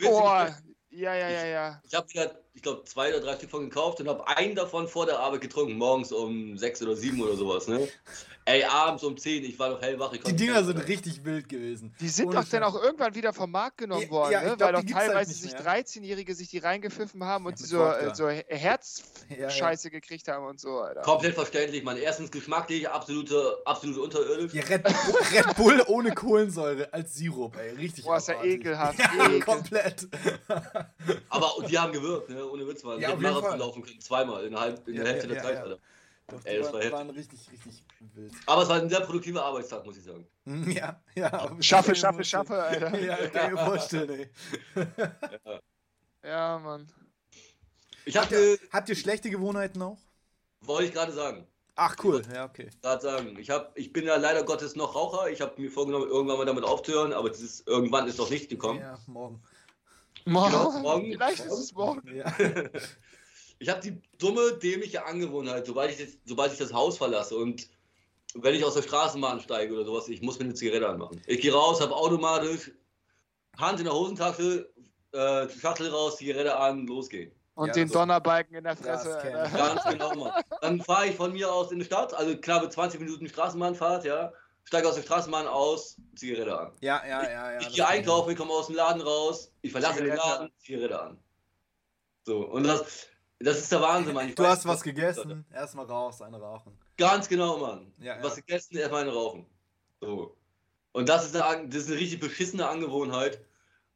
[0.01, 0.55] Boah,
[0.89, 1.81] ja, ja, ja, ja.
[1.83, 4.87] Ich habe mir, ich glaube, zwei oder drei Stück von gekauft und habe einen davon
[4.87, 7.87] vor der Arbeit getrunken, morgens um sechs oder sieben oder sowas, ne?
[8.45, 10.11] Ey, abends um zehn, ich war noch hellwach.
[10.11, 10.87] Ich Die Dinger sind mehr.
[10.87, 11.95] richtig wild gewesen.
[12.01, 14.57] Die sind Ohne doch dann auch irgendwann wieder vom Markt genommen Ja, worden, ja, ne?
[14.57, 15.65] glaub, weil doch halt teilweise nicht sich mehr.
[15.65, 18.43] 13-Jährige sich die reingepfiffen haben und Ja, die so, äh, so Ja, ja.
[18.49, 21.01] Herzscheiße gekriegt haben und so, Alter.
[21.03, 21.95] Komplett verständlich, man.
[21.95, 24.53] Erstens geschmacklich, absolute, absolut unterirdisch.
[24.53, 27.69] Ja, Red, Bull, Red Bull ohne Kohlensäure als Sirup, ey.
[27.77, 28.99] Richtig Boah, ist ja ekelhaft.
[29.17, 29.39] Ja, Ekel.
[29.41, 30.07] komplett.
[31.29, 32.42] Aber und die haben gewirkt, ne?
[32.51, 32.95] Ohne Witz, man.
[32.99, 33.59] Ja, Ja, jeden Marathon Fall.
[33.59, 35.63] laufen können, zweimal in der, halb, in Ja, der Hälfte ja, der ja, Zeit, ja.
[35.63, 35.79] Alter.
[36.27, 38.33] Doch, Ey, das war, war waren richtig, richtig wild.
[38.45, 40.25] Aber es war ein sehr produktiver Arbeitstag, muss ich sagen.
[40.45, 41.55] Hm, Ja, ja.
[41.61, 42.97] Schaffe, schaffe, schaffe, Alter.
[43.01, 44.29] Ja, kann ich mir vorstellen, ey.
[46.23, 46.87] Ja, Mann.
[48.05, 49.97] Ich Habt ihr, habt ihr schlechte Gewohnheiten auch?
[50.61, 52.21] wollte ich gerade sagen, Ach, cool.
[52.33, 52.69] Ja, okay.
[52.81, 55.29] gerade sagen, ich habe, ich bin ja leider Gottes noch Raucher.
[55.31, 58.79] Ich habe mir vorgenommen, irgendwann mal damit aufzuhören, aber dieses irgendwann ist noch nicht gekommen.
[58.79, 59.41] Ja, morgen.
[60.25, 60.81] Morgen.
[60.81, 61.11] morgen.
[61.13, 62.15] Vielleicht ist es morgen.
[62.15, 62.25] Ja.
[63.59, 67.69] Ich habe die dumme, dämliche Angewohnheit, sobald ich, das, sobald ich das Haus verlasse und
[68.33, 71.21] wenn ich aus der Straßenbahn steige oder sowas, ich muss mir eine Zigarette anmachen.
[71.27, 72.71] Ich gehe raus, habe automatisch
[73.57, 74.69] Hand in der Hosentasche,
[75.13, 77.31] äh, Schachtel raus, Zigarette an, losgehen.
[77.53, 79.53] Und Ja, den das- Donnerbalken in der Fresse, ich.
[79.55, 80.43] Ganz genau, Mann.
[80.59, 84.33] Dann fahre ich von mir aus in die Stadt, also knappe 20 Minuten Straßenbahnfahrt, ja.
[84.63, 86.71] Steige aus der Straßenbahn aus, Zigarette an.
[86.81, 87.59] Ja, ja, ja, ja.
[87.59, 91.01] ich gehe einkaufen, ich komme aus dem Laden raus, ich verlasse Zigarette den Laden, Zigarette
[91.01, 91.19] an.
[92.25, 93.07] So, und das,
[93.39, 94.29] das ist der Wahnsinn, Mann.
[94.29, 96.77] Ich Du weiß, hast was gegessen, erstmal raus, eine rauchen.
[96.97, 97.93] Ganz genau, Mann.
[97.99, 98.23] Ja, ja.
[98.23, 99.45] Was gegessen, erstmal eine rauchen.
[99.99, 100.37] So.
[100.93, 103.43] Und das ist, eine, das ist eine richtig beschissene Angewohnheit,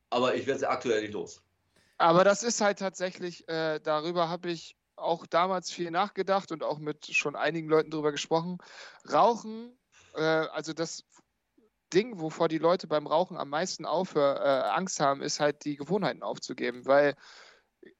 [0.09, 1.41] aber ich werde sie aktuell nicht los.
[1.97, 6.79] Aber das ist halt tatsächlich, äh, darüber habe ich auch damals viel nachgedacht und auch
[6.79, 8.57] mit schon einigen Leuten drüber gesprochen.
[9.11, 9.76] Rauchen,
[10.17, 11.03] äh, also das
[11.93, 15.77] Ding, wovor die Leute beim Rauchen am meisten aufhör, äh, Angst haben, ist halt die
[15.77, 17.15] Gewohnheiten aufzugeben, weil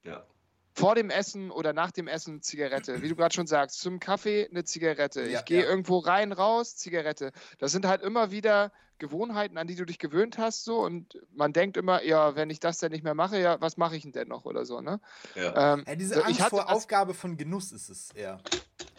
[0.02, 0.26] Ja.
[0.74, 4.46] vor dem Essen oder nach dem Essen Zigarette, wie du gerade schon sagst, zum Kaffee
[4.50, 5.22] eine Zigarette.
[5.22, 5.68] Ja, ich gehe ja.
[5.68, 7.32] irgendwo rein, raus, Zigarette.
[7.58, 11.52] Das sind halt immer wieder Gewohnheiten, an die du dich gewöhnt hast, so und man
[11.52, 14.12] denkt immer, ja, wenn ich das denn nicht mehr mache, ja, was mache ich denn
[14.12, 15.00] denn noch oder so, ne?
[15.34, 15.74] Ja.
[15.74, 18.40] Ähm, Ja, diese so, Angst ich hatte vor Aufgabe von Genuss ist es eher.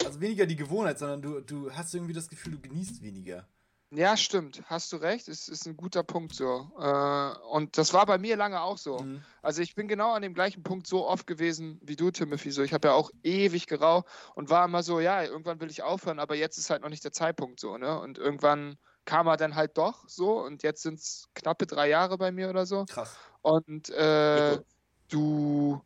[0.04, 3.46] Also weniger die Gewohnheit, sondern du, du hast irgendwie das Gefühl, du genießt weniger.
[3.92, 6.70] Ja, stimmt, hast du recht, es ist ein guter Punkt so.
[6.78, 9.00] Äh, und das war bei mir lange auch so.
[9.00, 9.22] Mhm.
[9.42, 12.52] Also ich bin genau an dem gleichen Punkt so oft gewesen wie du, Timothy.
[12.52, 15.82] So, ich habe ja auch ewig geraucht und war immer so, ja, irgendwann will ich
[15.82, 17.98] aufhören, aber jetzt ist halt noch nicht der Zeitpunkt so, ne?
[18.00, 22.16] Und irgendwann kam er dann halt doch so und jetzt sind es knappe drei Jahre
[22.16, 22.84] bei mir oder so.
[22.84, 23.16] Krass.
[23.42, 24.60] Und äh,
[25.08, 25.82] du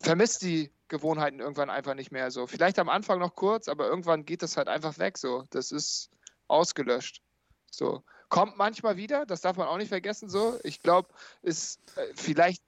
[0.00, 2.46] vermisst die Gewohnheiten irgendwann einfach nicht mehr so.
[2.46, 5.44] Vielleicht am Anfang noch kurz, aber irgendwann geht das halt einfach weg so.
[5.50, 6.10] Das ist
[6.48, 7.22] ausgelöscht.
[7.70, 8.02] So.
[8.28, 10.58] Kommt manchmal wieder, das darf man auch nicht vergessen so.
[10.62, 11.08] Ich glaube,
[11.42, 12.62] ist äh, vielleicht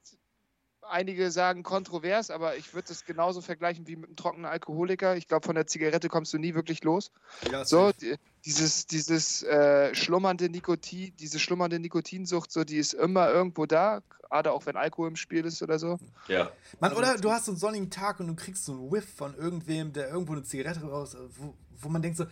[0.91, 5.17] einige sagen kontrovers, aber ich würde das genauso vergleichen wie mit einem trockenen Alkoholiker.
[5.17, 7.13] Ich glaube, von der Zigarette kommst du nie wirklich los.
[7.51, 13.31] Ja, So, die, dieses, dieses äh, schlummernde Nikotin, diese schlummernde Nikotinsucht, so, die ist immer
[13.31, 15.99] irgendwo da, gerade auch wenn Alkohol im Spiel ist oder so.
[16.29, 16.51] Ja.
[16.79, 19.35] Mann, oder du hast so einen sonnigen Tag und du kriegst so einen Whiff von
[19.37, 22.27] irgendwem, der irgendwo eine Zigarette raus, wo, wo man denkt so,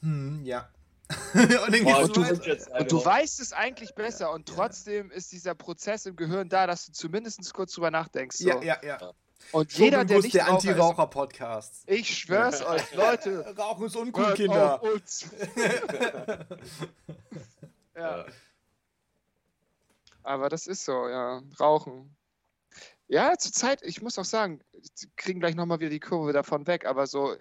[0.00, 0.68] hm, ja.
[1.34, 2.22] und Boah, so du-
[2.78, 6.86] Und du weißt es eigentlich besser und trotzdem ist dieser Prozess im Gehirn da, dass
[6.86, 8.38] du zumindest kurz drüber nachdenkst.
[8.38, 8.48] So.
[8.48, 9.12] Ja, ja, ja.
[9.52, 11.84] Und jeder, der nicht der Anti-Raucher-Podcast.
[11.86, 14.82] ich schwör's euch, Leute, Rauchen ist uncool, hört Kinder.
[14.82, 15.26] auf uns.
[17.96, 18.26] ja.
[20.22, 21.42] Aber das ist so, ja.
[21.60, 22.14] Rauchen.
[23.06, 24.60] Ja, zur Zeit, ich muss auch sagen,
[24.94, 27.36] sie kriegen gleich nochmal wieder die Kurve davon weg, aber so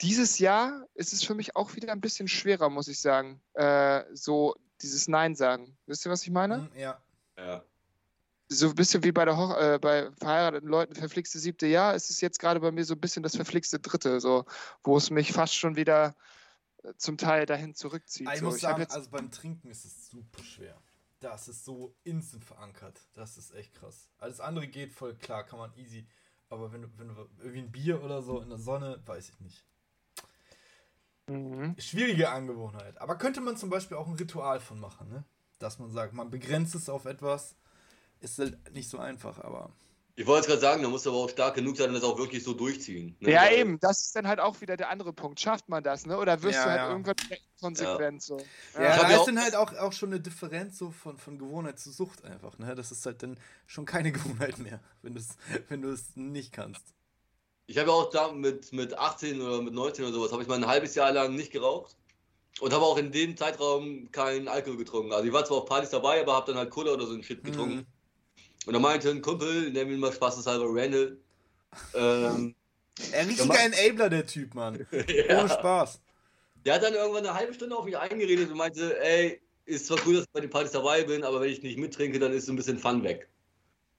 [0.00, 3.40] dieses Jahr ist es für mich auch wieder ein bisschen schwerer, muss ich sagen.
[3.54, 5.76] Äh, so dieses Nein sagen.
[5.86, 6.56] Wisst ihr, was ich meine?
[6.56, 7.02] Hm, Ja.
[7.36, 7.62] Ja.
[8.50, 12.08] So ein bisschen wie bei der Hoch äh, bei verheirateten Leuten verflixte siebte Jahr, ist
[12.08, 14.46] es jetzt gerade bei mir so ein bisschen das verflixte dritte, so,
[14.82, 16.16] wo es mich fast schon wieder
[16.82, 18.26] äh, zum Teil dahin zurückzieht.
[18.26, 18.46] Aber ich so.
[18.46, 20.80] muss ich sagen, also beim Trinken ist es super schwer.
[21.20, 23.00] Das ist so instant verankert.
[23.12, 24.08] Das ist echt krass.
[24.18, 26.06] Alles andere geht voll klar, kann man easy.
[26.48, 29.40] Aber wenn du, wenn du irgendwie ein Bier oder so in der Sonne, weiß ich
[29.40, 29.64] nicht.
[31.26, 31.74] mhm.
[31.78, 32.98] Schwierige Angewohnheit.
[33.00, 35.24] Aber könnte man zum Beispiel auch ein Ritual von machen, ne?
[35.58, 37.56] Dass man sagt, man begrenzt es auf etwas.
[38.20, 39.70] Ist halt nicht so einfach, aber.
[40.16, 42.02] Ich wollte es gerade sagen, da musst du aber auch stark genug sein und das
[42.02, 43.16] auch wirklich so durchziehen.
[43.20, 43.30] ne?
[43.30, 45.38] Ja, Weil- eben, das ist dann halt auch wieder der andere Punkt.
[45.38, 46.18] Schafft man das, ne?
[46.18, 46.90] Oder wirst Ja, du halt ja.
[46.90, 47.14] irgendwann
[47.60, 48.36] konsequent so?
[48.74, 51.18] Ja, hab da ja ist auch- dann halt auch, auch schon eine Differenz so von,
[51.18, 52.74] von Gewohnheit zu Sucht einfach, ne?
[52.74, 54.10] Das ist halt dann schon keine
[54.42, 55.36] Gewohnheit mehr, wenn du es
[55.68, 56.82] wenn du es nicht kannst.
[57.66, 60.48] Ich habe ja auch da mit, mit 18 oder mit 19 oder sowas, habe ich
[60.48, 61.94] mal ein halbes Jahr lang nicht geraucht.
[62.60, 65.12] Und habe auch in dem Zeitraum keinen Alkohol getrunken.
[65.12, 67.22] Also ich war zwar auf Partys dabei, aber habe dann halt Cola oder so ein
[67.22, 67.76] Shit getrunken.
[67.76, 67.86] Mhm.
[68.68, 71.16] Und da meinte ein Kumpel, nennen wir ihn mal spaßeshalber Randall.
[71.94, 72.54] Ähm,
[73.12, 73.72] Er Ja, richtiger Mann.
[73.72, 74.86] Enabler, der Typ, Mann.
[74.92, 75.40] ja.
[75.40, 76.02] Ohne Spaß.
[76.66, 79.96] Der hat dann irgendwann eine halbe Stunde auf mich eingeredet und meinte, ey, ist zwar
[80.04, 82.44] cool, dass ich bei den Partys dabei bin, aber wenn ich nicht mittrinke, dann ist
[82.44, 83.30] so ein bisschen Fun weg.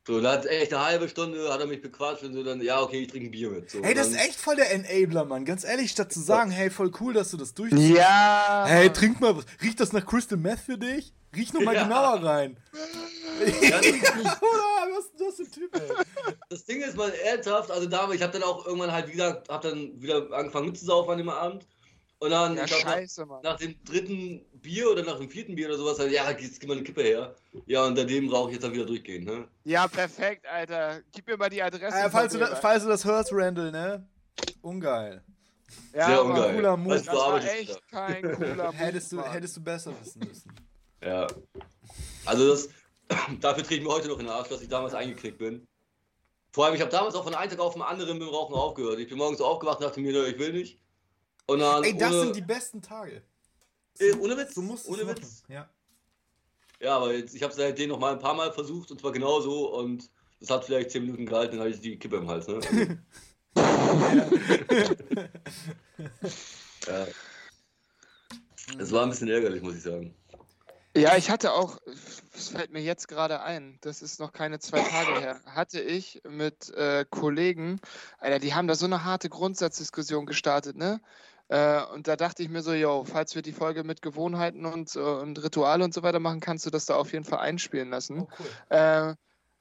[0.09, 2.81] So, da hat echt eine halbe Stunde, hat er mich bequatscht und so dann, ja,
[2.81, 3.69] okay, ich trinke ein Bier mit.
[3.69, 5.45] So, Hey, das ist echt voll der Enabler, Mann.
[5.45, 7.95] Ganz ehrlich, statt zu sagen, hey, voll cool, dass du das durchziehst.
[7.95, 8.65] Ja.
[8.67, 9.45] Hey, trink mal was.
[9.61, 11.13] Riecht das nach Crystal Meth für dich?
[11.35, 11.83] Riech noch mal Ja.
[11.83, 12.57] genauer rein.
[13.61, 13.91] Ja, das- Oder
[14.97, 16.33] was ist das für ein Typ, ey?
[16.49, 19.61] Das Ding ist mal ernsthaft, also damals, ich habe dann auch irgendwann halt wieder, hab
[19.61, 21.67] dann wieder angefangen mitzusaufen an dem Abend.
[22.21, 23.41] Und dann, Ja, ich glaub, nach, scheiße, Mann.
[23.43, 26.67] nach dem dritten Bier oder nach dem vierten Bier oder sowas, halt, ja, jetzt gib
[26.67, 27.33] mal eine Kippe her.
[27.65, 29.47] Ja, und seitdem rauche ich jetzt dann wieder durchgehen, ne?
[29.63, 30.99] Ja, perfekt, Alter.
[31.13, 31.97] Gib mir mal die Adresse.
[31.97, 34.05] Äh, falls, du das, falls du das hörst, Randall, ne?
[34.61, 35.23] Ungeil.
[35.93, 36.55] ja, Sehr ungeil.
[36.55, 36.95] cooler Move.
[36.95, 40.53] Das war echt kein cooler Move, Hättest du, hättest du besser wissen müssen.
[41.01, 41.25] Ja.
[42.25, 42.69] Also das,
[43.39, 45.65] dafür trete ich mir heute noch in den Arsch, dass ich damals eingeknickt bin.
[46.51, 48.55] Vor allem, ich habe damals auch von einem Tag auf den anderen mit dem Rauchen
[48.55, 48.99] aufgehört.
[48.99, 50.79] Ich bin morgens aufgewacht und dachte mir, ich will nicht.
[51.49, 53.23] Und dann Ey, das ohne, sind die besten Tage.
[53.97, 55.07] Äh, ohne Witz, So musst du ohne es.
[55.07, 55.43] Witz.
[55.47, 55.67] Ja.
[56.79, 59.75] Ja, aber jetzt, ich habe seitdem noch mal ein paar Mal versucht und zwar genauso
[59.75, 60.09] und
[60.39, 62.47] das hat vielleicht 10 Minuten gehalten, dann hatte ich die Kippe im Hals.
[62.47, 62.59] Ne?
[66.87, 67.07] ja.
[68.77, 70.13] Es war ein bisschen ärgerlich, muss ich sagen.
[70.95, 71.77] Ja, ich hatte auch,
[72.33, 76.21] es fällt mir jetzt gerade ein, das ist noch keine zwei Tage her, hatte ich
[76.27, 77.79] mit äh, Kollegen,
[78.19, 80.99] Alter, die haben da so eine harte Grundsatzdiskussion gestartet, ne?
[81.49, 84.95] Äh, und da dachte ich mir so, yo, falls wir die Folge mit Gewohnheiten und,
[84.95, 87.89] äh, und Rituale und so weiter machen, kannst du das da auf jeden Fall einspielen
[87.89, 88.21] lassen.
[88.21, 88.77] Oh, cool.
[88.77, 89.15] Äh,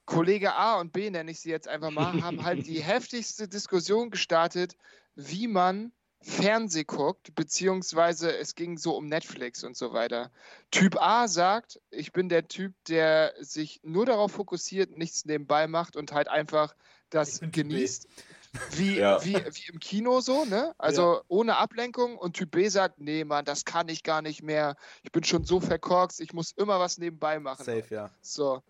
[0.05, 4.11] Kollege A und B, nenne ich sie jetzt einfach mal, haben halt die heftigste Diskussion
[4.11, 4.75] gestartet,
[5.15, 10.31] wie man Fernseh guckt, beziehungsweise es ging so um Netflix und so weiter.
[10.69, 15.95] Typ A sagt, ich bin der Typ, der sich nur darauf fokussiert, nichts nebenbei macht
[15.95, 16.75] und halt einfach
[17.09, 18.07] das genießt.
[18.71, 19.23] Wie, Ja.
[19.23, 20.73] wie, wie im Kino so, ne?
[20.77, 24.75] Also ohne Ablenkung und Typ B sagt, nee, Mann, das kann ich gar nicht mehr.
[25.03, 27.63] Ich bin schon so verkorkst, ich muss immer was nebenbei machen.
[27.63, 28.09] Safe, ja.
[28.21, 28.63] So.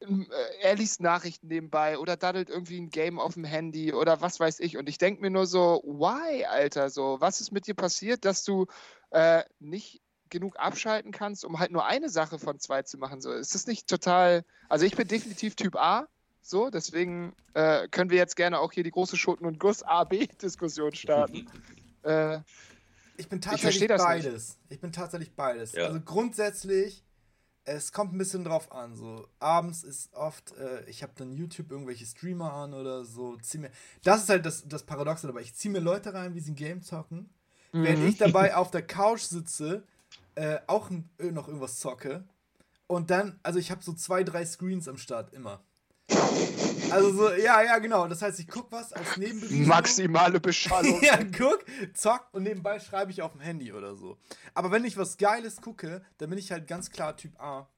[0.00, 4.20] Ähm, äh, Er liest Nachrichten nebenbei oder daddelt irgendwie ein Game auf dem Handy oder
[4.20, 4.76] was weiß ich.
[4.78, 6.88] Und ich denke mir nur so, why, Alter?
[6.90, 8.66] So, was ist mit dir passiert, dass du
[9.10, 13.20] äh, nicht genug abschalten kannst, um halt nur eine Sache von zwei zu machen?
[13.20, 14.44] So, ist das nicht total.
[14.68, 16.08] Also ich bin definitiv Typ A.
[16.46, 21.46] So, deswegen äh, können wir jetzt gerne auch hier die große Schoten- und Guss-A-B-Diskussion starten.
[22.02, 22.40] äh,
[23.16, 24.06] Ich bin tatsächlich das nicht.
[24.06, 24.58] beides.
[24.68, 25.72] Ich bin tatsächlich beides.
[25.72, 25.86] Ja.
[25.86, 27.02] Also grundsätzlich
[27.64, 28.94] es kommt ein bisschen drauf an.
[28.94, 33.36] So abends ist oft, äh, ich habe dann YouTube irgendwelche Streamer an oder so.
[33.38, 33.70] Zieh mir,
[34.02, 35.40] das ist halt das, das Paradoxe dabei.
[35.40, 37.30] Ich ziehe mir Leute rein, wie sie ein Game zocken,
[37.72, 37.84] mhm.
[37.84, 39.82] während ich dabei auf der Couch sitze,
[40.34, 42.24] äh, auch noch irgendwas zocke.
[42.86, 45.62] Und dann, also ich habe so zwei, drei Screens am Start immer.
[46.90, 48.06] Also so, ja, ja, genau.
[48.06, 49.66] Das heißt, ich guck was als Nebenbewegung.
[49.66, 51.00] Maximale Beschallung.
[51.02, 54.16] ja, guck, zock und nebenbei schreibe ich auf dem Handy oder so.
[54.54, 57.68] Aber wenn ich was Geiles gucke, dann bin ich halt ganz klar Typ A.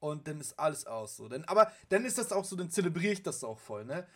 [0.00, 1.28] Und dann ist alles aus so.
[1.28, 4.06] Dann, aber dann ist das auch so, dann zelebriere ich das auch voll, ne?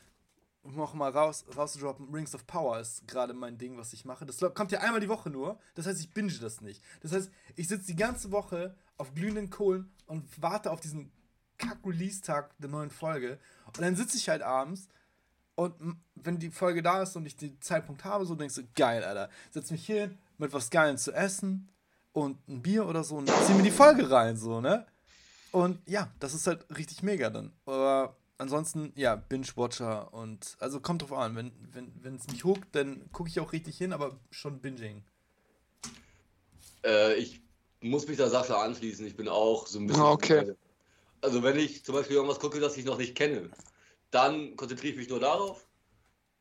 [0.64, 4.24] noch mal raus, rauszudroppen, Rings of Power ist gerade mein Ding, was ich mache.
[4.24, 5.58] Das kommt ja einmal die Woche nur.
[5.74, 6.82] Das heißt, ich binge das nicht.
[7.00, 11.10] Das heißt, ich sitze die ganze Woche auf glühenden Kohlen und warte auf diesen
[11.58, 13.38] Kack-Release-Tag der neuen Folge.
[13.66, 14.88] Und dann sitze ich halt abends
[15.54, 15.74] und
[16.14, 19.28] wenn die Folge da ist und ich den Zeitpunkt habe, so denkst du, geil, Alter.
[19.50, 21.68] Setz mich hin mit was Geilen zu essen
[22.12, 24.86] und ein Bier oder so und zieh mir die Folge rein, so, ne?
[25.50, 27.52] Und ja, das ist halt richtig mega dann.
[27.66, 33.10] Aber ansonsten, ja, Binge-Watcher und also kommt drauf an, wenn es wenn, mich hookt, dann
[33.12, 35.04] gucke ich auch richtig hin, aber schon Binging.
[36.84, 37.42] Äh, ich
[37.82, 40.02] muss mich der Sache anschließen, ich bin auch so ein bisschen.
[40.02, 40.54] Okay
[41.22, 43.50] also wenn ich zum Beispiel irgendwas gucke, das ich noch nicht kenne,
[44.10, 45.66] dann konzentriere ich mich nur darauf.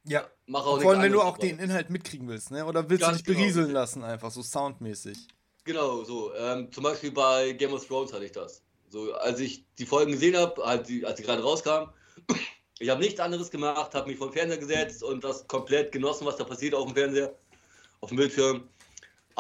[0.04, 0.28] Ja.
[0.48, 2.66] Mach auch Vor allem, wenn du auch den Inhalt mitkriegen willst, ne?
[2.66, 3.40] Oder willst Ganz du dich genau.
[3.40, 5.18] berieseln lassen, einfach so soundmäßig.
[5.64, 6.34] Genau, so.
[6.36, 8.64] Ähm, zum Beispiel bei Game of Thrones hatte ich das.
[8.90, 11.90] So, als ich die Folgen gesehen habe, als sie gerade rauskamen,
[12.80, 16.26] ich habe nichts anderes gemacht, habe mich vor den Fernseher gesetzt und das komplett genossen,
[16.26, 17.34] was da passiert auf dem Fernseher,
[18.02, 18.68] auf dem Bildschirm.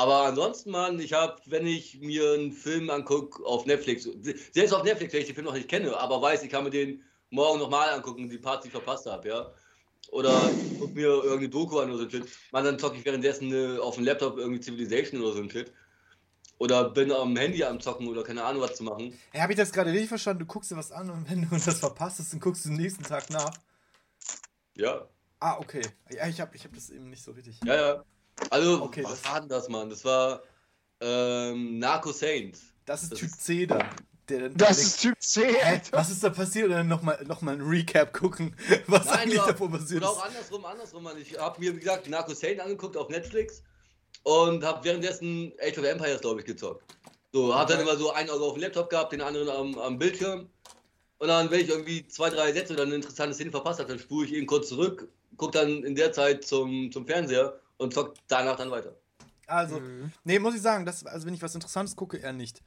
[0.02, 4.10] Aber ansonsten, Mann, ich habe, wenn ich mir einen Film angucke auf Netflix,
[4.52, 6.72] selbst auf Netflix, wenn ich den Film noch nicht kenne, aber weiß, ich kann mir
[6.72, 9.54] den morgen nochmal angucken, die Parts, die ich verpasst habe, ja.
[10.10, 10.34] Oder
[10.80, 12.28] guck mir irgendeine Doku an oder so ein Shit.
[12.52, 15.72] Man, dann zocke ich währenddessen äh, auf dem Laptop irgendwie Civilization oder so ein Shit.
[16.58, 19.16] Oder bin am Handy am Zocken oder keine Ahnung, was zu machen.
[19.30, 20.40] Hey, habe ich das gerade richtig verstanden?
[20.40, 22.80] Du guckst dir was an und wenn du das verpasst hast, dann guckst du den
[22.80, 23.54] nächsten Tag nach.
[24.76, 25.08] Ja.
[25.40, 25.84] Ah, okay.
[26.10, 27.60] Ja, ich habe ich hab das eben nicht so richtig.
[27.64, 28.06] Ja, ja.
[28.50, 29.90] Also, okay, was war denn das, Mann?
[29.90, 30.42] Das war
[31.00, 32.58] ähm, Narco Saint.
[32.86, 33.88] Das ist das Typ C dann.
[34.30, 35.98] Der, das der, ist Typ C, Alter.
[35.98, 36.66] Was ist da passiert?
[36.68, 38.56] Und dann nochmal noch mal ein Recap gucken,
[38.88, 40.08] was Nein, eigentlich davor passiert ist.
[40.08, 41.18] auch andersrum, andersrum, Mann.
[41.18, 43.62] Ich habe mir, wie gesagt, Narco Saint angeguckt auf Netflix
[44.24, 46.84] und habe währenddessen Age of Empires, glaube ich, gezockt.
[47.34, 49.98] So, habe dann immer so ein Auge auf dem Laptop gehabt, den anderen am, am
[49.98, 50.50] Bildschirm.
[51.18, 54.00] Und dann, wenn ich irgendwie zwei, drei Sätze oder eine interessante Szene verpasst habe, dann
[54.00, 58.22] spule ich eben kurz zurück, gucke dann in der Zeit zum, zum Fernseher und zockt
[58.28, 58.96] danach dann weiter.
[59.48, 60.12] Also, mhm.
[60.24, 62.62] nee, muss ich sagen, das, also wenn ich was Interessantes gucke, eher nicht.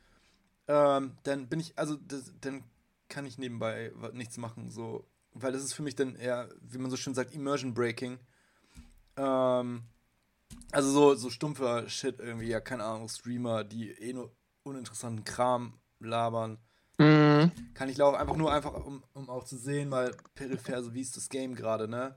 [0.67, 2.65] Ähm, dann bin ich, also das, dann
[3.09, 6.91] kann ich nebenbei nichts machen, so, weil das ist für mich dann eher, wie man
[6.91, 8.19] so schön sagt, Immersion Breaking.
[9.17, 9.85] Ähm,
[10.73, 15.79] also so, so stumpfer Shit irgendwie, ja, keine Ahnung, Streamer, die eh nur uninteressanten Kram
[16.01, 16.59] labern.
[16.99, 17.53] Mhm.
[17.75, 21.03] Kann ich laufen, einfach nur einfach, um, um auch zu sehen, mal peripher, so wie
[21.03, 22.17] ist das Game gerade, ne?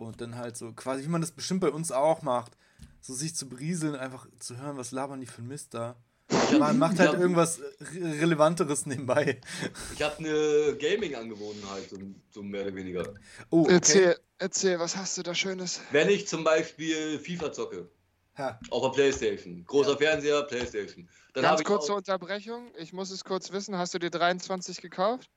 [0.00, 2.52] Und dann halt so, quasi, wie man das bestimmt bei uns auch macht,
[3.02, 5.94] so sich zu brieseln, einfach zu hören, was labern die für ein Mist da.
[6.58, 7.60] Man macht halt hab, irgendwas
[7.92, 9.42] Relevanteres nebenbei.
[9.92, 11.98] Ich habe eine Gaming-Angewohnheit, so,
[12.30, 13.12] so, mehr oder weniger.
[13.50, 13.72] Oh, okay.
[13.74, 15.82] erzähl, erzähl, was hast du da Schönes?
[15.90, 17.90] Wenn ich zum Beispiel FIFA zocke,
[18.38, 18.58] ha.
[18.70, 19.96] auf der Playstation, großer ja.
[19.98, 21.10] Fernseher, Playstation.
[21.34, 25.28] Dann Ganz kurze Unterbrechung, ich muss es kurz wissen, hast du dir 23 gekauft?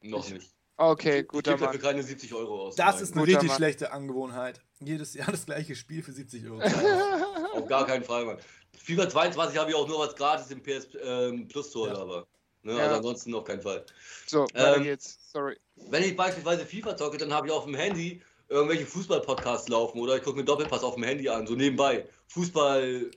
[0.00, 0.50] Noch nicht.
[0.76, 1.46] Okay, gut.
[1.46, 2.76] Ich gebe dafür keine 70 Euro aus.
[2.76, 3.56] Das ist eine richtig Mann.
[3.56, 4.60] schlechte Angewohnheit.
[4.80, 6.60] Jedes Jahr das gleiche Spiel für 70 Euro.
[7.54, 8.38] Auf gar keinen Fall, Mann.
[8.78, 11.98] FIFA 22 habe ich auch nur was gratis im PS ähm, Plus Store, ja.
[11.98, 12.26] aber.
[12.62, 12.84] Ne, ja.
[12.84, 13.84] Also ansonsten auf keinen Fall.
[14.26, 15.18] So, weiter ähm, geht's.
[15.32, 15.56] Sorry.
[15.90, 20.16] Wenn ich beispielsweise FIFA zocke, dann habe ich auf dem Handy irgendwelche Fußball-Podcasts laufen oder
[20.16, 22.06] ich gucke mir Doppelpass auf dem Handy an, so nebenbei.
[22.28, 23.10] Fußball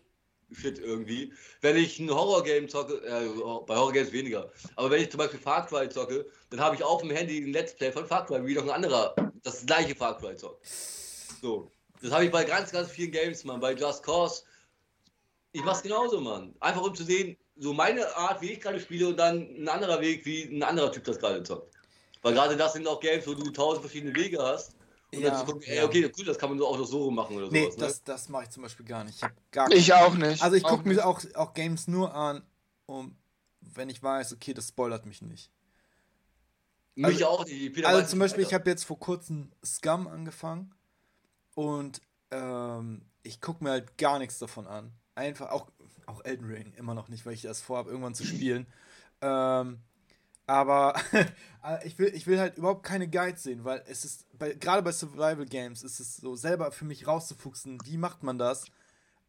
[0.56, 1.34] Shit irgendwie.
[1.62, 3.28] Wenn ich ein Horror-Game zocke, äh,
[3.66, 7.02] bei Horror-Games weniger, aber wenn ich zum Beispiel Far Cry zocke, dann habe ich auf
[7.02, 10.18] dem Handy ein Let's Play von Far Cry, wie noch ein anderer das gleiche Far
[10.18, 10.66] Cry zockt.
[11.42, 11.72] So.
[12.02, 13.60] Das habe ich bei ganz, ganz vielen Games, Mann.
[13.60, 14.44] Bei Just Cause.
[15.54, 16.54] Ich mach's genauso, Mann.
[16.60, 20.02] Einfach um zu sehen, so meine Art, wie ich gerade spiele und dann ein anderer
[20.02, 21.74] Weg, wie ein anderer Typ das gerade zockt.
[22.22, 24.76] Weil gerade das sind auch Games, wo du tausend verschiedene Wege hast
[25.18, 27.50] und ja, dann gucken, ey, okay, cool, das kann man auch noch so machen oder
[27.52, 27.76] nee, sowas.
[27.76, 29.22] Nee, das, das mache ich zum Beispiel gar nicht.
[29.22, 30.42] Ich, gar ich auch nicht.
[30.42, 32.44] Also ich gucke mir auch, auch Games nur an,
[32.86, 33.16] um,
[33.62, 35.52] wenn ich weiß, okay, das spoilert mich nicht.
[36.96, 37.86] Mich also, auch nicht.
[37.86, 40.74] Also zum Beispiel, ich habe jetzt vor kurzem Scum angefangen
[41.54, 42.02] und
[42.32, 44.94] ähm, ich gucke mir halt gar nichts davon an.
[45.16, 45.68] Einfach auch,
[46.06, 48.68] auch Elden Ring immer noch nicht, weil ich das vorhabe, irgendwann zu spielen.
[49.22, 49.80] ähm,
[50.48, 50.96] aber
[51.64, 54.82] äh, ich, will, ich will halt überhaupt keine Guides sehen, weil es ist, bei, gerade
[54.82, 58.66] bei Survival Games ist es so, selber für mich rauszufuchsen, wie macht man das,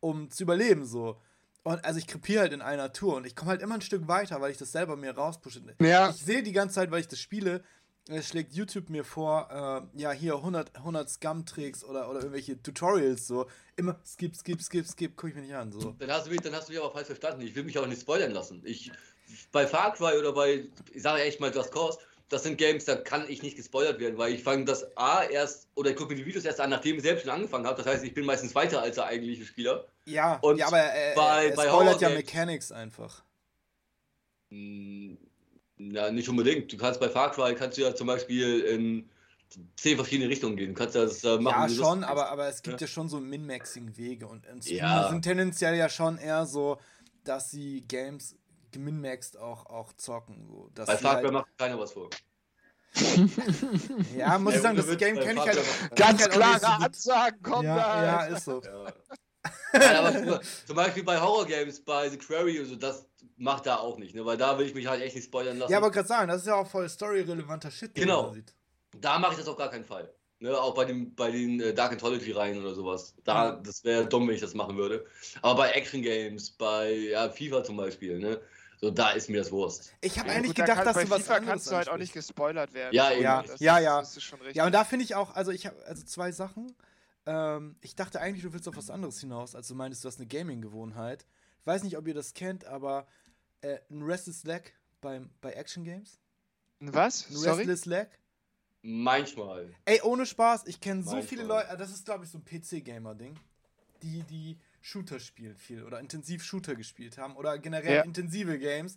[0.01, 1.21] um zu überleben so.
[1.63, 4.07] Und also ich krepiere halt in einer Tour und ich komme halt immer ein Stück
[4.07, 5.63] weiter, weil ich das selber mir rauspushe.
[5.81, 6.11] Ja.
[6.11, 7.65] Ich sehe die ganze Zeit, weil ich das spiele,
[8.09, 13.27] äh, schlägt YouTube mir vor, äh, ja, hier 100, 100 Scum-Tricks oder, oder irgendwelche Tutorials
[13.27, 13.47] so.
[13.75, 15.73] Immer skip, skip, skip, skip, gucke ich mir nicht an.
[15.73, 15.91] So.
[15.99, 17.41] Dann hast, du mich, dann hast du mich aber falsch verstanden.
[17.41, 18.63] Ich will mich auch nicht spoilern lassen.
[18.65, 18.93] Ich,
[19.53, 22.97] bei Far Cry oder bei, ich sage echt mal Just Cause, das sind Games, da
[22.97, 26.17] kann ich nicht gespoilert werden, weil ich fange das A erst, oder ich gucke mir
[26.17, 27.77] die Videos erst an, nachdem ich selbst schon angefangen habe.
[27.83, 29.87] Das heißt, ich bin meistens weiter als der eigentliche Spieler.
[30.07, 33.23] Ja, Und ja aber er, bei- er bei spoilert ja Mechanics einfach.
[34.51, 35.19] Hm,
[35.79, 36.73] Na, nicht unbedingt.
[36.73, 39.11] Du kannst bei Far Cry, kannst du ja zum Beispiel in
[39.77, 40.69] zehn verschiedene Richtungen gehen.
[40.69, 41.69] Du kannst das äh, machen.
[41.71, 42.87] Ja, schon, aber, aber es gibt Ja.
[42.87, 45.09] ja schon so Min-Maxing-Wege und, und Ja.
[45.11, 46.79] sind tendenziell ja schon eher so,
[47.25, 48.35] dass sie Games
[48.77, 50.47] geminmaxed auch, auch zocken.
[50.49, 52.09] So, dass Bei sie Far Cry halt, macht keiner was vor.
[54.17, 55.59] ja, muss ich Ja, sagen, das Witz, Game kenne ich halt.
[55.97, 56.67] Ganz ich halt klare so.
[56.67, 58.05] Ansagen kommen Ja, da.
[58.31, 58.63] ja, ist so.
[58.63, 58.93] Ja.
[59.73, 63.99] Nein, aber zum- Beispiel bei Horror-Games, bei The Quarry und so, das macht da auch
[63.99, 64.25] nicht, ne?
[64.25, 65.71] weil da will ich mich halt echt nicht spoilern lassen.
[65.71, 68.23] Ja, aber gerade sagen, das ist ja auch voll story-relevanter Shit, den Genau.
[68.23, 68.55] man da sieht.
[68.99, 70.11] da mache ich das auf gar keinen Fall.
[70.39, 70.59] Ne?
[70.59, 73.15] Auch bei, dem, bei den äh, Dark Anthology-Reihen oder sowas.
[73.25, 75.05] Da, das wäre dumm, wenn ich das machen würde.
[75.43, 78.41] Aber bei Action-Games, bei ja, FIFA zum Beispiel, ne?
[78.81, 79.93] So da ist mir das Wurst.
[80.01, 81.71] Ich habe Ja, eigentlich gut, da gedacht, kann, dass bei du was FIFA anderes kannst
[81.71, 82.95] du halt auch nicht gespoilert werden.
[82.95, 83.23] Ja, eben.
[83.23, 84.01] Ja, Das ja, ist, ja.
[84.01, 84.57] Das ist schon richtig.
[84.57, 86.75] Ja, und da finde ich auch, also ich habe, also zwei Sachen.
[87.27, 90.19] Ähm, ich dachte eigentlich, du willst auf was anderes hinaus, als du meintest, du hast
[90.19, 91.27] eine Gaming-Gewohnheit.
[91.61, 93.07] Ich weiß nicht, ob ihr das kennt, aber
[93.63, 96.19] äh, ein Restless Leg beim, bei Action Games.
[96.81, 97.29] Was?
[97.29, 97.57] Ein Sorry?
[97.59, 98.09] Restless Leg.
[98.83, 99.75] Manchmal.
[99.85, 103.37] Ey, ohne Spaß, ich kenne so viele Leute, das ist glaube ich so ein PC-Gamer-Ding,
[104.03, 108.03] die, die Shooter spielen viel oder intensiv Shooter gespielt haben oder generell Ja.
[108.03, 108.97] intensive Games.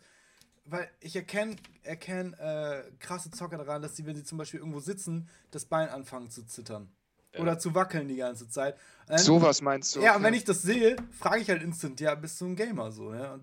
[0.65, 4.81] Weil ich erkenne erkenn, äh, krasse Zocker daran, dass sie, wenn sie zum Beispiel irgendwo
[4.81, 6.91] sitzen, das Bein anfangen zu zittern.
[7.33, 7.39] Ja.
[7.39, 8.75] Oder zu wackeln die ganze Zeit.
[9.07, 10.01] Und dann- Sowas meinst du?
[10.01, 10.25] Ja, und okay.
[10.25, 13.39] wenn ich das sehe, frage ich halt instant, ja, bist du ein Gamer so, ne?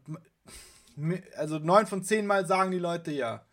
[0.97, 3.45] Und, also neun von zehn Mal sagen die Leute ja.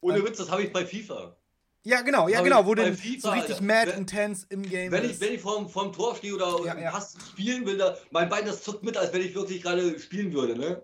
[0.00, 1.36] Ohne Witz, das habe ich bei FIFA.
[1.82, 4.92] Ja, genau, ja, genau, wo du FIFA, so richtig Alter, mad wenn- intense im Game
[4.92, 5.20] Wenn ich, bist.
[5.22, 6.90] wenn ich vorm, vorm Tor stehe oder Ja, ja.
[6.90, 10.32] Pass spielen will, da, mein Bein das zuckt mit, als wenn ich wirklich gerade spielen
[10.32, 10.82] würde, ne?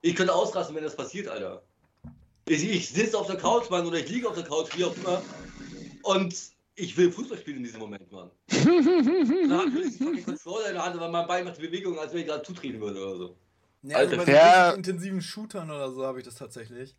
[0.00, 1.62] Ich könnte ausrasten, wenn das passiert, Alter.
[2.46, 4.96] Ich, ich sitze auf der Couch, Mann, oder ich liege auf der Couch, wie auch
[4.96, 5.20] immer.
[6.02, 6.34] Und
[6.76, 8.30] ich will Fußball spielen in diesem Moment, Mann.
[8.48, 12.12] Dann habe ich den fucking Controller in der Hand, aber mein Bein macht Bewegung, als
[12.14, 13.36] wenn ich gerade zutreten würde oder so.
[13.82, 16.96] Ja, also bei so intensiven Shootern oder so habe ich das tatsächlich.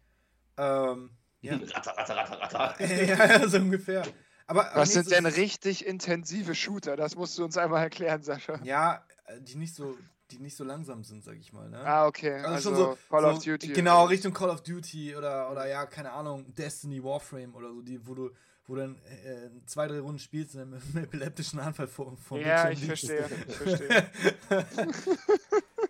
[0.58, 1.10] Ähm,
[1.42, 1.56] ja.
[1.74, 2.86] Ratter, ratter, ratter, ratter.
[3.06, 4.04] ja, ja, so ungefähr.
[4.48, 6.96] Aber, aber Was sind so- denn richtig intensive Shooter?
[6.96, 8.60] Das musst du uns einmal erklären, Sascha.
[8.64, 9.96] Ja, äh, die nicht so,
[10.32, 11.80] die nicht so langsam sind, sag ich mal, ne?
[11.80, 12.34] Ah, okay.
[12.34, 13.74] Also, Also, schon so, Call so of Duty.
[13.74, 18.06] Genau, Richtung Call of Duty oder, oder ja, keine Ahnung, Destiny Warframe oder so, die,
[18.08, 18.32] wo du,
[18.66, 22.38] wo dann äh, zwei, drei Runden spielst und dann mit einem epileptischen Anfall vor, vor
[22.40, 23.26] dem Ja, ich verstehe.
[23.48, 24.10] Ich verstehe.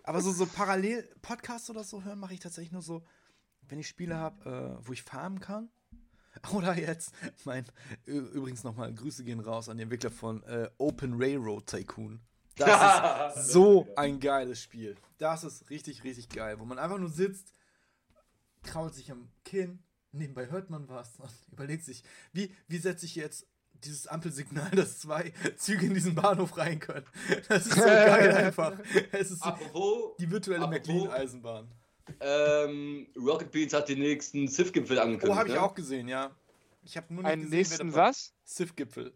[0.03, 3.03] Aber so, so parallel Podcasts oder so hören mache ich tatsächlich nur so,
[3.69, 5.69] wenn ich Spiele habe, äh, wo ich farmen kann.
[6.53, 7.13] Oder jetzt,
[7.45, 7.65] mein,
[8.05, 12.21] übrigens nochmal, Grüße gehen raus an den Entwickler von äh, Open Railroad Tycoon.
[12.55, 14.95] Das ist so ein geiles Spiel.
[15.17, 17.53] Das ist richtig, richtig geil, wo man einfach nur sitzt,
[18.63, 22.03] krault sich am Kinn, nebenbei hört man was und überlegt sich,
[22.33, 23.47] wie, wie setze ich jetzt
[23.83, 27.05] dieses Ampelsignal, dass zwei Züge in diesen Bahnhof rein können.
[27.47, 28.77] Das ist so geil einfach.
[29.11, 31.71] Es ist Apropos, die virtuelle McLean-Eisenbahn.
[32.19, 35.31] Ähm, Rocket Beans hat den nächsten Civ-Gipfel angekündigt.
[35.31, 35.61] Oh, habe ich ne?
[35.61, 36.31] auch gesehen, ja.
[36.83, 38.33] Ich habe nur nicht Einen gesehen, nächsten was?
[38.45, 39.13] Civ-Gipfel.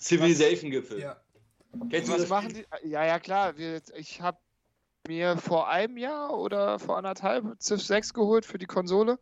[0.00, 1.00] Civilization-Gipfel.
[1.00, 1.20] Ja.
[1.90, 2.66] Kennst du Was das machen Spiel?
[2.82, 2.88] die?
[2.88, 3.56] Ja, ja, klar.
[3.56, 4.38] Wir, ich habe
[5.06, 9.18] mir vor einem Jahr oder vor anderthalb Civ 6 geholt für die Konsole.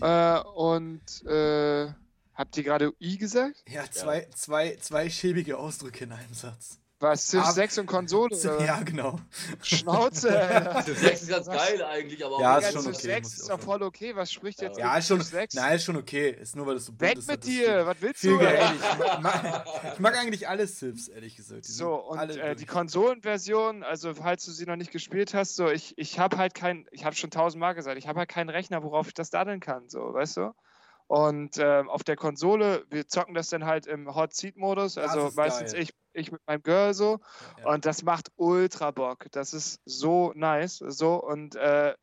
[0.00, 1.92] Äh, und äh,
[2.34, 3.62] habt ihr gerade I gesagt?
[3.68, 6.78] Ja, zwei, Zwei, zwei schäbige Ausdrücke in einem Satz.
[7.02, 8.36] War es Civ Ah, 6 und Konsole?
[8.36, 8.64] Oder?
[8.64, 9.18] Ja, genau.
[9.62, 10.28] Schnauze.
[10.84, 11.56] Civ 6 ist ganz Was?
[11.56, 13.58] geil eigentlich, aber Ja, auch ist Ja, schon Civ okay, 6 muss ich ist auch
[13.58, 14.14] doch voll okay.
[14.16, 14.96] Was spricht jetzt Ja.
[14.96, 15.20] Ist schon.
[15.20, 15.54] Civ 6?
[15.54, 16.30] Nein, ist schon okay.
[16.30, 17.26] Ist nur, weil das so bunt Weg ist.
[17.26, 17.86] mit hat das dir!
[17.86, 18.38] Was willst du?
[18.38, 18.72] geil.
[18.74, 21.66] Ich mag, ich mag eigentlich alle Civs, ehrlich gesagt.
[21.66, 22.66] Die So, und alle äh, die.
[22.66, 26.86] Konsolenversion, also falls du sie noch nicht gespielt hast, so ich, ich habe halt kein,
[26.92, 29.88] ich habe schon tausendmal gesagt, ich habe halt keinen Rechner, worauf ich das daddeln kann,
[29.88, 30.52] so, weißt du?
[31.08, 35.26] Und ähm, auf der Konsole, wir zocken das dann halt im Hot Seat Modus, also
[35.28, 35.82] ist meistens geil.
[35.82, 37.18] ich, ich mit meinem Girl so,
[37.60, 37.70] Ja.
[37.72, 39.26] und das macht ultra Bock.
[39.32, 41.94] Das ist so nice, so und äh,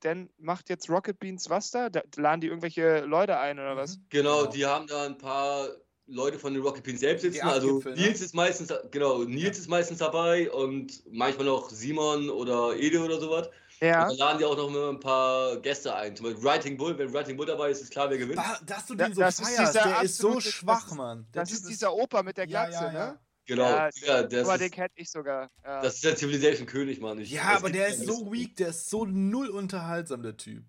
[0.00, 1.90] dann macht jetzt Rocket Beans was da?
[1.90, 2.02] da?
[2.16, 3.96] Laden die irgendwelche Leute ein oder was?
[3.96, 4.06] Mhm.
[4.10, 4.50] Genau, Genau.
[4.52, 5.68] die haben da ein paar
[6.06, 7.46] Leute von den Rocket Beans selbst sitzen.
[7.46, 7.90] Also ne?
[7.96, 9.62] Nils ist meistens, genau, Nils Ja.
[9.62, 13.50] ist meistens dabei und manchmal noch Simon oder Ede oder sowas.
[13.80, 14.04] Ja.
[14.04, 16.16] Und dann laden die auch noch mal ein paar Gäste ein.
[16.16, 18.36] Zum Beispiel Writing Bull, wenn Writing Bull dabei ist, ist klar, wer gewinnt.
[18.36, 20.94] Bah, dass du Da- den so das ist feierst, dieser der ist so schwach, ist-
[20.94, 21.26] Mann.
[21.34, 23.06] Der Das Typ ist dieser Opa mit der ja, Glatze, ja, ja.
[23.12, 23.18] ne?
[23.48, 25.50] Genau, Ja, ja, das, Aber den ist, kenne ich sogar.
[25.64, 25.80] Ja.
[25.80, 27.18] das ist der Civilization König, Mann.
[27.18, 30.62] Ich, Ja, aber der ist so weak, der ist so null unterhaltsam, der Typ.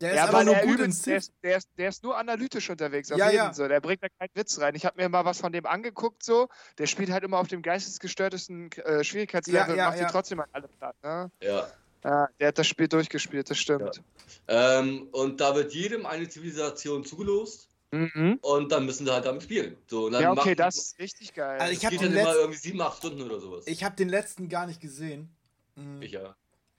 [0.00, 2.02] Der ist ja, aber nur er gut in übelst, der, ist, der, ist, der ist
[2.02, 3.12] nur analytisch unterwegs.
[3.12, 3.52] Auf Ja, jeden ja.
[3.54, 3.68] So.
[3.68, 4.74] Der bringt da keinen Witz rein.
[4.74, 6.24] Ich habe mir mal was von dem angeguckt.
[6.24, 6.48] so.
[6.78, 10.06] Der spielt halt immer auf dem geistesgestörtesten äh, Schwierigkeitslevel Ja, und ja, macht ja.
[10.06, 10.96] die trotzdem an alle platt.
[11.02, 11.30] Ne?
[11.40, 11.68] Ja.
[12.04, 14.02] Ja, der hat das Spiel durchgespielt, das stimmt.
[14.48, 18.38] Ähm, und da wird jedem eine Zivilisation zugelost Mhm.
[18.42, 19.76] und dann müssen sie halt damit spielen.
[19.86, 21.60] So, und dann Ja, okay, macht- das ist richtig geil.
[21.60, 23.64] Also ich das hab geht den dann immer letzten- irgendwie sieben, acht Stunden oder sowas.
[23.66, 25.34] Ich habe den letzten gar nicht gesehen.
[25.76, 26.02] Mhm.
[26.02, 26.34] Ich, ja.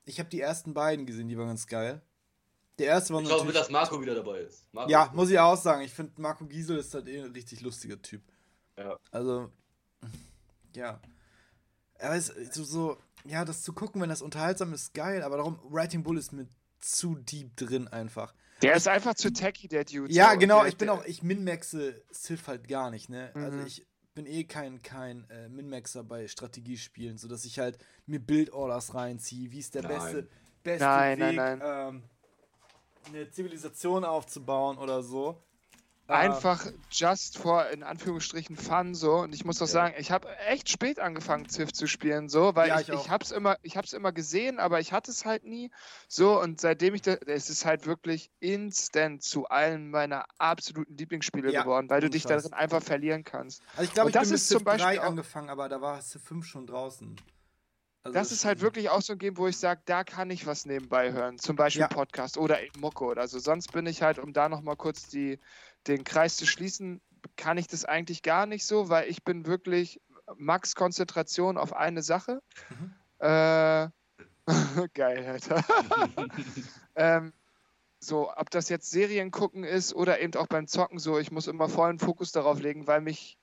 [0.05, 2.01] Ich habe die ersten beiden gesehen, die waren ganz geil.
[2.79, 3.55] Der erste war Ich hoffe, natürlich.
[3.59, 4.71] dass Marco wieder dabei ist.
[4.73, 5.81] Marco Ja, ist- muss ich auch sagen.
[5.81, 8.21] Ich finde, Marco Giesel ist halt eh ein richtig lustiger Typ.
[8.77, 8.97] Ja.
[9.11, 9.49] Also,
[10.75, 10.99] ja.
[11.99, 15.23] Aber es ist so, so, ja, das zu gucken, wenn das unterhaltsam ist, geil.
[15.23, 16.47] Aber darum, Writing Bull ist mir
[16.79, 18.33] zu deep drin einfach.
[18.61, 20.11] Der ist einfach zu tacky, der Dude.
[20.11, 20.39] Ja, so.
[20.39, 20.59] genau.
[20.61, 23.31] Der- Ich bin der- auch, ich minmaxe Civ halt gar nicht, ne?
[23.35, 23.65] Also Mhm.
[23.65, 23.85] ich
[24.15, 27.77] bin eh kein, kein äh, Minmaxer bei Strategiespielen, sodass ich halt
[28.07, 29.91] mir Build-Orders reinziehe, wie ist der Nein.
[29.91, 30.27] beste,
[30.63, 31.61] beste Nein, nein, Weg, nein.
[31.63, 32.03] Ähm,
[33.05, 35.43] eine Zivilisation aufzubauen oder so.
[36.09, 39.15] Äh, Einfach just for, in Anführungsstrichen, Fun so.
[39.17, 39.71] Und ich muss doch Ja.
[39.73, 43.09] sagen, ich habe echt spät angefangen, Civ zu spielen, so, weil Ja, ich, ich ich,
[43.09, 45.69] hab's immer, ich hab's immer gesehen, aber ich hatte es halt nie.
[46.07, 51.51] So, und seitdem ich da, es ist halt wirklich instant zu allen meiner absoluten Lieblingsspiele
[51.51, 53.61] Ja, geworden, weil du dich darin einfach verlieren kannst.
[53.75, 55.67] Also ich glaube, ich bin das mit ist Civ zum Beispiel 3 auch- angefangen, aber
[55.67, 57.17] da war Civ 5 schon draußen.
[58.03, 60.45] Also Das ist halt wirklich auch so ein Game, wo ich sage, da kann ich
[60.45, 61.37] was nebenbei hören.
[61.37, 61.87] Zum Beispiel Ja.
[61.87, 63.39] Podcast oder eben Mucke oder so.
[63.39, 65.39] Sonst bin ich halt, um da nochmal kurz die,
[65.87, 67.01] den Kreis zu schließen,
[67.35, 69.99] kann ich das eigentlich gar nicht so, weil ich bin wirklich
[70.35, 72.41] Max Konzentration auf eine Sache.
[72.69, 72.93] Mhm.
[73.19, 73.89] Äh,
[74.93, 75.63] geil, Alter.
[76.95, 77.33] ähm,
[77.99, 81.47] so, ob das jetzt Serien gucken ist oder eben auch beim Zocken so, ich muss
[81.47, 83.37] immer vollen Fokus darauf legen, weil mich,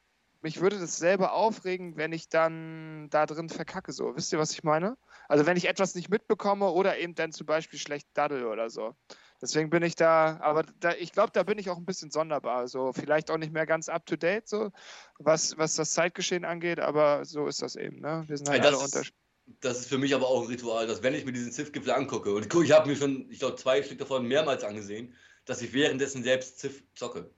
[0.45, 3.92] mich würde das selber aufregen, wenn ich dann da drin verkacke.
[3.92, 4.99] So, wisst ihr, was ich meine?
[5.26, 8.95] Also wenn ich etwas nicht mitbekomme oder eben dann zum Beispiel schlecht daddel oder so.
[9.40, 12.68] Deswegen bin ich da, aber da, ich glaube, da bin ich auch ein bisschen sonderbar.
[12.68, 14.70] So, vielleicht auch nicht mehr ganz up to date, so,
[15.18, 18.24] was, was das Zeitgeschehen angeht, aber so ist das eben, ne?
[18.26, 19.20] Wir sind halt Ey, alle das, ist, unterschiedlich.
[19.61, 22.34] das ist für mich aber auch ein Ritual, dass wenn ich mir diesen Ziff-Gipfel angucke,
[22.34, 25.14] und guck, ich habe mir schon, ich glaube, zwei Stück davon mehrmals angesehen,
[25.47, 27.30] dass ich währenddessen selbst Ziff zocke.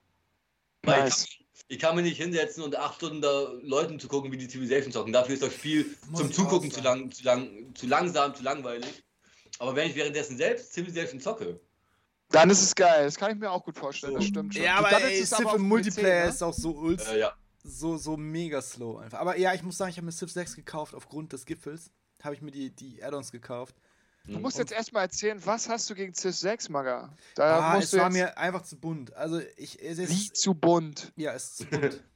[0.82, 1.24] Weil Nice.
[1.24, 4.48] ich, ich kann mich nicht hinsetzen und acht Stunden da Leuten zu gucken, wie die
[4.48, 5.12] Civilization zocken.
[5.12, 9.02] Dafür ist das Spiel Muss zum Zugucken zu, lang, zu, lang, zu langsam, zu langweilig.
[9.58, 11.60] Aber wenn ich währenddessen selbst Civilization zocke,
[12.30, 13.04] Dann ist es geil.
[13.04, 14.14] Das kann ich mir auch gut vorstellen.
[14.14, 14.28] Das So.
[14.28, 14.62] stimmt schon.
[14.62, 16.30] Ja, aber dann ey, ist es Civ im Multiplayer PC, ne?
[16.30, 17.32] ist auch so ultra, äh, ja.
[17.64, 19.18] so, so mega slow einfach.
[19.20, 21.90] Aber ja, ich muss sagen, ich habe mir Civ 6 gekauft aufgrund des Gipfels.
[22.22, 23.76] Habe ich mir die, die Add-ons gekauft.
[24.26, 27.12] Du musst Und- jetzt erstmal erzählen, was hast du gegen CIS 6, Maga?
[27.36, 29.14] Da ah, musst es du war jetzt mir einfach zu bunt.
[29.14, 31.12] Also ich, es wie ist, zu bunt.
[31.16, 32.02] ja, es ist zu bunt.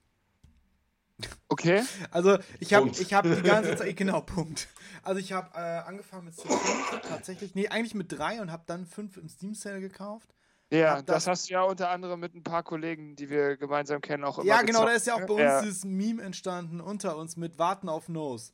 [1.48, 1.82] Okay?
[2.10, 4.68] Also ich habe ich hab die ganze Zeit, genau, Punkt.
[5.02, 8.62] Also ich habe äh, angefangen mit Civ 5 tatsächlich, nee, eigentlich mit 3 und habe
[8.66, 10.34] dann 5 im Steam Sale gekauft.
[10.72, 13.58] Ja, Hab das, das- hast du ja unter anderem mit ein paar Kollegen, die wir
[13.58, 15.26] gemeinsam kennen, auch immer Ja, genau, da gezockt, ist ja auch ne?
[15.26, 15.60] bei uns ja.
[15.62, 18.52] dieses Meme entstanden unter uns mit Warten auf Nose.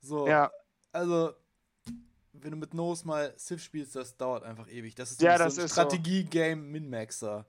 [0.00, 0.50] So, Ja,
[0.92, 1.32] also
[2.40, 4.94] wenn du mit Nose mal Civ spielst, das dauert einfach ewig.
[4.94, 5.80] Das ist Ja, nämlich das so ein ist so.
[5.82, 7.46] Strategie-Game Min-Maxer.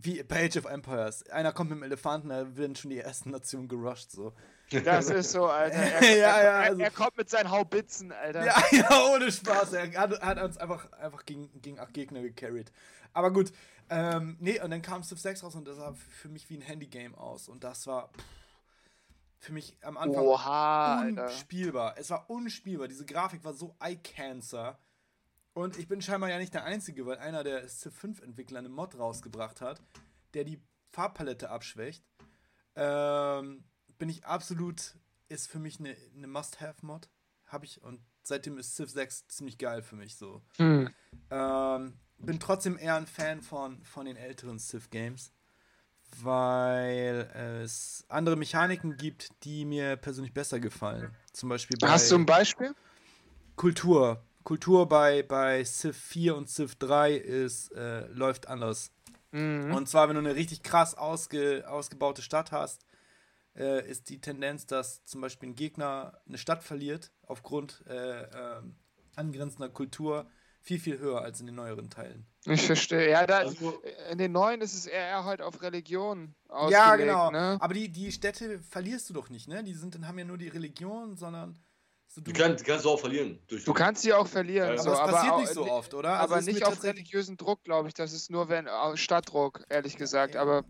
[0.00, 1.28] Wie Page of Empires.
[1.30, 4.12] Einer kommt mit dem Elefanten, da werden schon die ersten Nationen gerusht.
[4.12, 4.32] So.
[4.84, 5.74] das ist so, Alter.
[6.02, 8.44] Er, Ja, ja, er, also- er kommt mit seinen Haubitzen, Alter.
[8.44, 9.72] Ja, ja, ohne Spaß.
[9.72, 12.70] Er hat, hat uns einfach, einfach gegen, gegen acht Gegner gecarried.
[13.12, 13.52] Aber gut,
[13.90, 16.58] ähm, nee, und dann kam Civ 6 raus und das sah für für mich wie
[16.58, 17.48] ein Handygame aus.
[17.48, 18.22] Und das war pff,
[19.38, 21.26] für mich am Anfang Oha, Alter.
[21.26, 21.94] unspielbar.
[21.96, 22.88] Es war unspielbar.
[22.88, 24.78] Diese Grafik war so eye-cancer.
[25.52, 28.68] Und ich bin scheinbar ja nicht der Einzige, weil einer der Civ 5 Entwickler eine
[28.68, 29.80] Mod rausgebracht hat,
[30.34, 30.60] der die
[30.90, 32.04] Farbpalette abschwächt.
[32.74, 33.64] Ähm,
[33.98, 34.94] bin ich absolut,
[35.28, 37.08] ist für mich eine, eine Must-Have-Mod.
[37.46, 40.42] Habe ich und seitdem ist Civ 6 ziemlich geil für mich so.
[40.56, 40.90] Hm.
[41.30, 45.32] Ähm, bin trotzdem eher ein Fan von, von den älteren Civ-Games,
[46.22, 47.30] weil
[47.62, 51.14] es andere Mechaniken gibt, die mir persönlich besser gefallen.
[51.32, 52.74] Zum Beispiel bei Hast du ein Beispiel?
[53.56, 54.22] Kultur.
[54.44, 58.92] Kultur bei, bei Civ 4 und Civ 3 ist, äh, läuft anders.
[59.32, 59.74] Mhm.
[59.74, 62.86] Und zwar, wenn du eine richtig krass ausge, ausgebaute Stadt hast,
[63.56, 68.76] äh, ist die Tendenz, dass zum Beispiel ein Gegner eine Stadt verliert aufgrund äh, ähm,
[69.16, 70.30] angrenzender Kultur
[70.68, 72.26] viel, viel höher als in den neueren Teilen.
[72.44, 73.08] Ich verstehe.
[73.10, 77.30] Ja, da, Also, in den neuen ist es eher halt auf Religion ausgelegt, ja, genau.
[77.30, 77.56] ne?
[77.60, 79.64] Aber die, die Städte verlierst du doch nicht, ne?
[79.64, 81.58] Die sind, dann haben ja nur die Religion, sondern
[82.06, 83.38] so, die kann, die kannst du auch verlieren.
[83.48, 84.76] Durch Du kannst sie auch verlieren.
[84.76, 86.10] Ja, so, aber das passiert auch, nicht so oft, oder?
[86.18, 87.94] Aber Also ist nicht auf religiösen Druck, glaube ich.
[87.94, 90.34] Das ist nur wenn Stadtdruck, ehrlich gesagt.
[90.34, 90.42] Ja.
[90.42, 90.64] Aber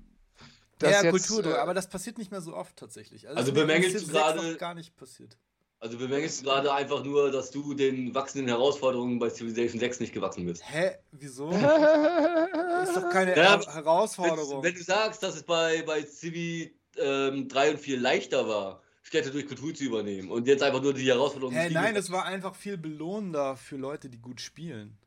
[0.78, 3.26] dass ja, jetzt, Kulturdruck, äh, aber das passiert nicht mehr so oft tatsächlich.
[3.26, 5.36] Also das ist mir bemängelst du Civ 6 gerade- gar nicht passiert.
[5.80, 10.12] Also bemängelst du gerade einfach nur, dass du den wachsenden Herausforderungen bei Civilization 6 nicht
[10.12, 10.62] gewachsen bist.
[10.66, 10.96] Hä?
[11.12, 11.50] Wieso?
[11.52, 14.62] ist doch keine Ja, Her Herausforderung.
[14.62, 18.82] Wenn, wenn du sagst, dass es bei, bei Civi ähm, 3 und 4 leichter war,
[19.02, 22.24] Städte durch Kultur zu übernehmen und jetzt einfach nur die Herausforderung Hä, nein, es war
[22.24, 24.98] einfach viel belohnender für Leute, die gut spielen.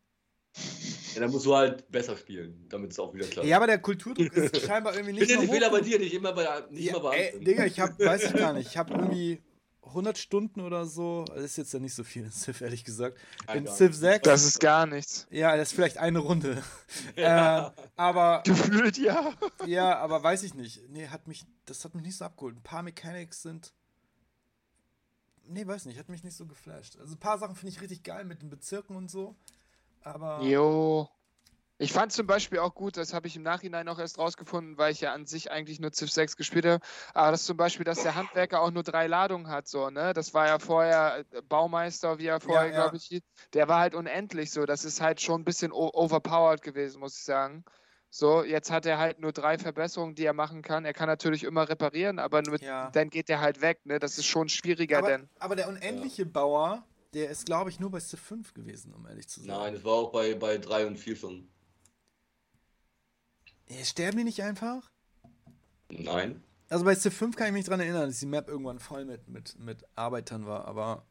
[1.14, 3.46] ja, dann musst du halt besser spielen, damit es auch wieder klappt.
[3.48, 6.00] Ja, aber der Kulturdruck ist scheinbar irgendwie nicht Bitte mehr nicht Fehler hoch- bei dir,
[6.00, 7.40] nicht immer bei, nicht Ja, immer bei ey.
[7.44, 9.42] Digga, ich hab, weiß ich gar nicht, ich habe irgendwie
[9.84, 13.18] 100 Stunden oder so, das ist jetzt ja nicht so viel in Civ, ehrlich gesagt.
[13.54, 13.68] In.
[13.68, 15.28] Civ 6, Das ist gar nichts.
[15.30, 16.62] ja, das ist vielleicht eine Runde.
[17.16, 17.68] Ja.
[17.78, 19.34] äh, aber, Gefühlt ja.
[19.66, 20.88] ja, aber weiß ich nicht.
[20.90, 22.56] Nee, hat mich, das hat mich nicht so abgeholt.
[22.56, 23.74] Ein paar Mechanics sind,
[25.48, 26.98] nee, weiß nicht, hat mich nicht so geflasht.
[27.00, 29.36] Also ein paar Sachen finde ich richtig geil mit den Bezirken und so,
[30.02, 30.42] aber...
[30.44, 31.10] Jo.
[31.82, 34.92] Ich fand zum Beispiel auch gut, das habe ich im Nachhinein auch erst rausgefunden, weil
[34.92, 38.04] ich ja an sich eigentlich nur Civ 6 gespielt habe, aber das zum Beispiel, dass
[38.04, 40.14] der Handwerker auch nur drei Ladungen hat, so, ne?
[40.14, 42.76] Das war ja vorher äh, Baumeister, wie er vorher, ja.
[42.76, 43.22] glaube ich, hieß.
[43.54, 44.68] Der war halt unendlich so.
[44.68, 47.66] Das ist halt schon ein bisschen overpowered gewesen, muss ich sagen.
[48.12, 50.86] So, jetzt hat er halt nur drei Verbesserungen, die er machen kann.
[50.86, 52.92] Er kann natürlich immer reparieren, aber nur, Ja.
[52.92, 53.98] dann geht er halt weg, ne?
[53.98, 55.30] Das ist schon schwieriger, aber, denn.
[55.40, 59.28] aber der unendliche Bauer, der ist, glaube ich, nur bei Civ 5 gewesen, um ehrlich
[59.28, 59.58] zu sein.
[59.58, 61.50] Nein, das war auch bei, bei 3 und 4 schon.
[63.78, 64.92] Ja, sterben die nicht einfach?
[65.90, 66.44] Nein.
[66.70, 69.28] Also bei Civ 5 kann ich mich dran erinnern, dass die Map irgendwann voll mit,
[69.28, 71.06] mit, mit Arbeitern war, aber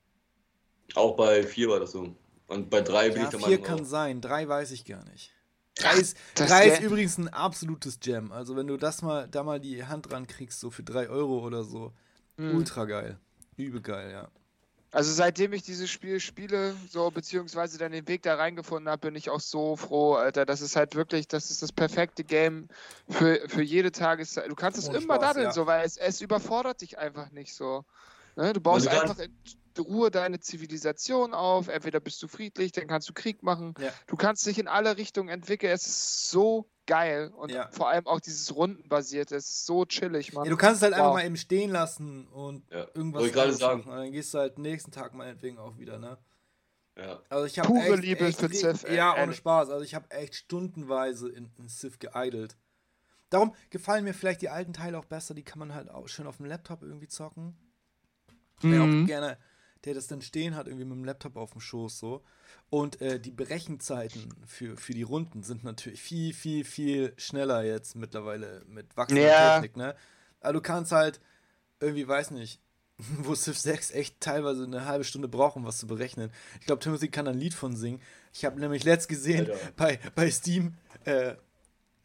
[0.94, 2.14] Auch bei 4 war das so.
[2.46, 3.84] Und bei 3 bin ja, ich der 4 Meinung kann auch.
[3.84, 5.32] sein, 3 weiß ich gar nicht.
[5.76, 8.32] 3 ist, Das drei ist übrigens ein absolutes Gem.
[8.32, 11.44] Also wenn du das mal, da mal die Hand dran kriegst, so für 3 Euro
[11.46, 11.92] oder so,
[12.38, 12.56] Hm.
[12.56, 13.18] ultra geil.
[13.56, 14.28] Übel geil, ja.
[14.92, 19.14] Also seitdem ich dieses Spiel spiele, so beziehungsweise dann den Weg da reingefunden habe, bin
[19.14, 20.44] ich auch so froh, Alter.
[20.44, 22.68] Das ist halt wirklich, das ist das perfekte Game
[23.08, 24.50] für, für jede Tageszeit.
[24.50, 25.52] Du kannst es immer Spaß, daddeln, ja.
[25.52, 27.84] so, weil es, es überfordert dich einfach nicht so.
[28.34, 28.52] Ne?
[28.52, 29.32] Du baust einfach in
[29.78, 31.68] Ruhe deine Zivilisation auf.
[31.68, 33.74] Entweder bist du friedlich, dann kannst du Krieg machen.
[33.78, 33.90] Ja.
[34.06, 35.72] Du kannst dich in alle Richtungen entwickeln.
[35.72, 37.68] Es ist so geil und Ja.
[37.70, 39.36] vor allem auch dieses Rundenbasierte.
[39.36, 40.44] Es ist so chillig, Mann.
[40.46, 40.50] ja.
[40.50, 41.14] Du kannst es halt einfach Wow.
[41.14, 42.86] mal eben stehen lassen und Ja.
[42.94, 43.80] irgendwas ich gerade sagen.
[43.80, 43.92] machen.
[43.92, 46.18] Und dann gehst du halt nächsten Tag meinetwegen auch wieder, ne?
[46.98, 47.22] Ja.
[47.28, 49.32] Also ich habe Pure echt, Liebe echt für Civ, Ja, ohne.
[49.32, 49.70] Spaß.
[49.70, 52.56] Also ich habe echt stundenweise in, in Civ geidelt.
[53.30, 55.34] Darum gefallen mir vielleicht die alten Teile auch besser.
[55.34, 57.56] Die kann man halt auch schön auf dem Laptop irgendwie zocken.
[58.62, 59.02] Mhm.
[59.04, 59.38] auch gerne,
[59.84, 62.22] der das dann stehen hat, irgendwie mit dem Laptop auf dem Schoß so.
[62.68, 67.96] Und äh, die Berechenzeiten für, für die Runden sind natürlich viel, viel, viel schneller jetzt
[67.96, 69.52] mittlerweile mit wachsender Ja.
[69.52, 69.94] Technik, ne?
[70.40, 71.20] Aber du kannst halt
[71.80, 72.60] irgendwie, weiß nicht,
[72.98, 76.30] wo Civ 6 echt teilweise eine halbe Stunde braucht, um was zu berechnen.
[76.60, 78.00] Ich glaube, Timothy kann da ein Lied von singen.
[78.32, 79.58] Ich habe nämlich letzt gesehen Alter.
[79.76, 80.74] bei, bei Steam,
[81.04, 81.34] äh,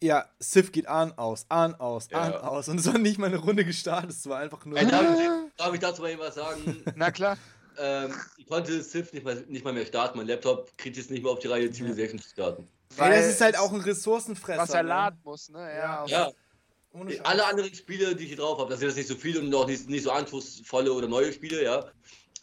[0.02, 2.40] ja, Civ geht an, aus, an, aus, an, Ja.
[2.42, 2.70] aus.
[2.70, 4.78] Und es war nicht mal eine Runde gestartet, es war einfach nur.
[4.78, 6.84] Ey, darf, ich, darf ich dazu mal was sagen?
[6.96, 7.38] Na klar.
[7.80, 10.18] Ähm, ich konnte Civ nicht mal, nicht mal mehr starten.
[10.18, 12.68] Mein Laptop kriegt es nicht mehr auf die Reihe, Civilization zu starten.
[12.98, 14.62] Weil ist halt es- auch ein Ressourcenfresser.
[14.62, 14.90] was er ne?
[14.90, 15.60] laden muss, ne?
[15.60, 16.26] Ja, Ja.
[16.28, 16.34] auf-
[17.10, 19.42] Ja, alle anderen Spiele, die ich hier drauf habe, das sind jetzt nicht so viele
[19.42, 21.86] und auch nicht, nicht so anspruchsvolle oder neue Spiele, ja.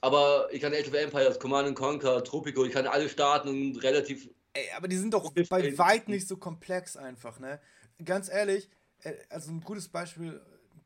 [0.03, 4.29] Aber ich kann Age of Empires, Command Conquer, Tropico, ich kann alle starten und relativ.
[4.53, 7.61] Ey, aber die sind doch bei weit nicht so komplex einfach, ne?
[8.05, 8.69] Ganz ehrlich,
[9.05, 10.39] äh, also ein gutes Beispiel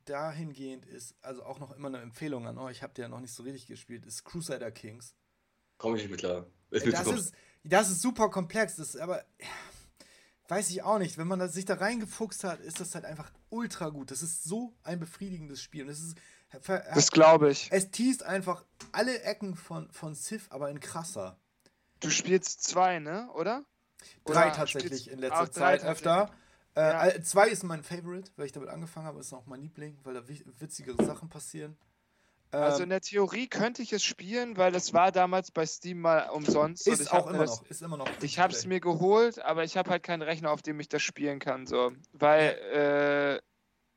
[0.09, 3.33] dahingehend ist, also auch noch immer eine Empfehlung an euch, habt ihr ja noch nicht
[3.33, 5.13] so richtig gespielt, ist Crusader Kings.
[5.77, 6.45] Komme ich nicht mit klar.
[6.71, 7.33] Ist zu das, ist,
[7.63, 9.23] das ist super komplex, das ist aber
[10.49, 13.31] weiß ich auch nicht, wenn man das, sich da reingefuchst hat, ist das halt einfach
[13.49, 14.11] ultra gut.
[14.11, 15.83] Das ist so ein befriedigendes Spiel.
[15.83, 16.17] Und es ist
[16.93, 17.67] Das glaube ich.
[17.71, 21.37] es teast einfach alle Ecken von, von Civ, aber in krasser.
[21.99, 23.29] Du spielst zwei, ne?
[23.33, 23.65] Oder?
[24.23, 26.31] Drei Oder tatsächlich spielst- in letzter Zeit öfter.
[26.77, 27.07] Äh, Ja.
[27.07, 30.13] äh, Zwei ist mein Favorite, weil ich damit angefangen habe, ist auch mein Liebling, weil
[30.13, 31.75] da wi- witzigere Sachen passieren.
[32.51, 35.99] Also in Ähm, der Theorie könnte ich es spielen, weil es war damals bei Steam
[35.99, 36.87] mal umsonst.
[36.87, 38.07] ist ich auch immer das, noch, ist immer noch.
[38.21, 41.01] Ich habe es mir geholt, aber ich habe halt keinen Rechner, auf dem ich das
[41.01, 41.67] spielen kann.
[41.67, 41.91] So.
[42.13, 43.41] Weil äh,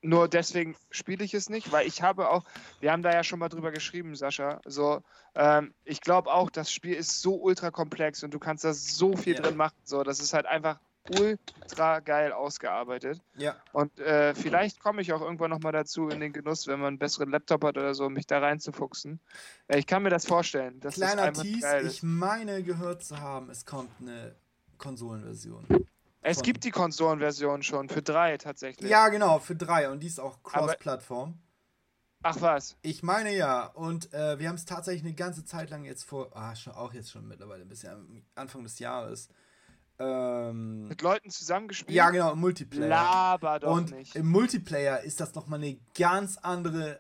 [0.03, 2.45] nur deswegen spiele ich es nicht, weil ich habe auch,
[2.81, 4.61] wir haben da ja schon mal drüber geschrieben, Sascha.
[4.65, 5.03] So,
[5.37, 9.17] ähm, ich glaube auch, das Spiel ist so ultra komplex und du kannst da so
[9.17, 9.43] viel Ja.
[9.43, 9.77] drin machen.
[9.85, 13.21] So, das ist halt einfach ultra geil ausgearbeitet.
[13.37, 16.89] Ja, Und äh, vielleicht komme ich auch irgendwann nochmal dazu in den Genuss, wenn man
[16.89, 19.21] einen besseren Laptop hat oder so, mich da reinzufuchsen.
[19.69, 20.81] Äh, ich kann mir das vorstellen.
[20.81, 24.35] Dass kleiner das Tease, geil ich meine gehört zu haben, es kommt eine
[24.79, 25.67] Konsolenversion.
[26.23, 28.91] Es gibt die Konsolenversion schon für drei tatsächlich.
[28.91, 31.39] Ja, genau, für drei und die ist auch Cross-Plattform.
[32.23, 32.77] Ach was.
[32.83, 36.37] Ich meine ja, und äh, wir haben es tatsächlich eine ganze Zeit lang jetzt vor,
[36.37, 39.29] ah, schon, auch jetzt schon mittlerweile ein bisschen am Anfang des Jahres,
[40.01, 41.95] ähm, Mit Leuten zusammengespielt?
[41.95, 42.89] ja, genau, im Multiplayer.
[42.89, 44.17] Laber doch und nicht.
[44.17, 46.99] im Multiplayer ist das nochmal eine ganz andere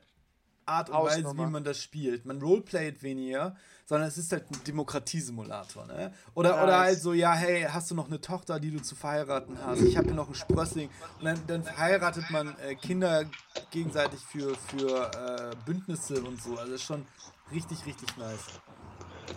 [0.66, 1.48] Art und Weise, Hausnummer.
[1.48, 2.24] wie man das spielt.
[2.26, 6.12] Man roleplayt weniger, sondern es ist halt ein Demokratiesimulator, ne?
[6.34, 6.86] Oder, oder Nice.
[6.86, 9.80] halt so, ja, hey, hast du noch eine Tochter, die du zu verheiraten hast?
[9.82, 10.88] Ich habe hier noch einen Sprössling.
[11.18, 13.24] Und dann, dann verheiratet man äh, Kinder
[13.72, 15.10] gegenseitig für, für
[15.52, 16.56] äh, Bündnisse und so.
[16.56, 17.04] Also ist schon
[17.52, 18.44] richtig, richtig nice.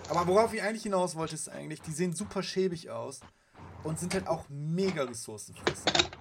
[0.10, 3.22] Aber worauf ich eigentlich hinaus wollte, ist eigentlich, die sehen super schäbig aus
[3.84, 6.12] und sind halt auch mega ressourcenfressend.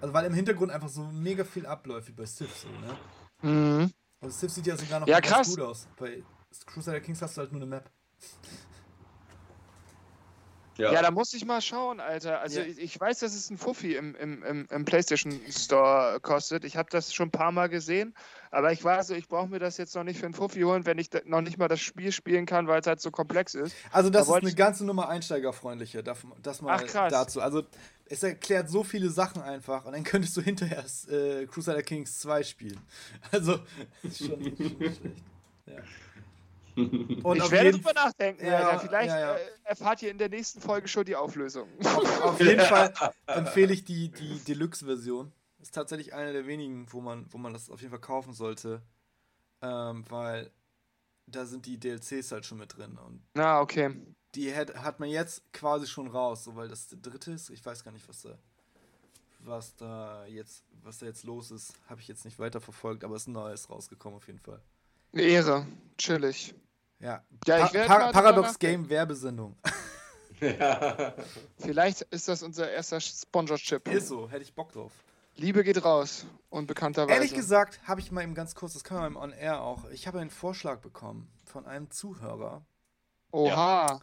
[0.00, 2.96] Also weil im Hintergrund einfach so mega viel abläuft wie bei Civ so, ne?
[3.42, 3.92] Mhm.
[4.20, 5.48] Und Civ sieht ja sogar noch Ja, ganz krass.
[5.48, 5.88] gut aus.
[5.96, 6.22] Bei
[6.66, 7.90] Crusader Kings hast du halt nur eine Map.
[10.80, 11.02] Ja.
[11.02, 12.40] da muss ich mal schauen, Alter.
[12.40, 12.66] Also Ja.
[12.66, 16.64] ich, ich weiß, dass es ein Fuffi im, im, im, im PlayStation Store kostet.
[16.64, 18.14] Ich habe das schon ein paar Mal gesehen,
[18.50, 20.86] aber ich war so, ich brauche mir das jetzt noch nicht für ein Fuffi holen,
[20.86, 23.74] wenn ich noch nicht mal das Spiel spielen kann, weil es halt so komplex ist.
[23.92, 27.12] Also das Da ist eine ganze Nummer einsteigerfreundlicher, darf- das mal Ach, krass.
[27.12, 27.40] dazu.
[27.40, 27.62] Also
[28.06, 32.42] es erklärt so viele Sachen einfach und dann könntest du hinterher äh, Crusader Kings 2
[32.42, 32.80] spielen.
[33.30, 33.60] Also
[34.02, 35.00] ist schon, schon nicht schlecht.
[35.66, 35.76] Ja.
[37.22, 38.80] Und ich werde drüber nachdenken, Ja, Alter.
[38.80, 39.34] Vielleicht ja, ja.
[39.36, 41.68] Äh, erfahrt ihr in der nächsten Folge schon die Auflösung.
[41.84, 42.92] Auf, auf jeden Fall
[43.26, 45.32] empfehle ich die, die Deluxe-Version.
[45.60, 48.82] Ist tatsächlich eine der wenigen, wo man, wo man das auf jeden Fall kaufen sollte.
[49.62, 50.50] Ähm, weil
[51.26, 52.98] da sind die DLCs halt schon mit drin.
[52.98, 53.94] Und Na, okay.
[54.34, 57.50] die hat, hat man jetzt quasi schon raus, so weil das dritte ist.
[57.50, 58.38] Ich weiß gar nicht, was da,
[59.40, 61.74] was da jetzt, was da jetzt los ist.
[61.88, 64.60] Habe ich jetzt nicht weiterverfolgt, aber es ist ein neues rausgekommen auf jeden Fall.
[65.12, 65.66] Eine Ehre.
[65.98, 66.54] Chillig.
[67.00, 68.58] Ja, Ja, ich Pa drüber Paradox.
[68.58, 69.56] Game Werbesendung.
[71.58, 73.86] Vielleicht ist das unser erster Sponsorship.
[73.88, 74.92] ist so, hätte ich Bock drauf.
[75.36, 76.26] Liebe geht raus.
[76.50, 77.14] Und bekannterweise.
[77.14, 79.88] Ehrlich gesagt, habe ich mal eben ganz kurz, das können wir im On Air auch.
[79.90, 82.62] Ich habe einen Vorschlag bekommen von einem Zuhörer.
[83.30, 84.00] Oha.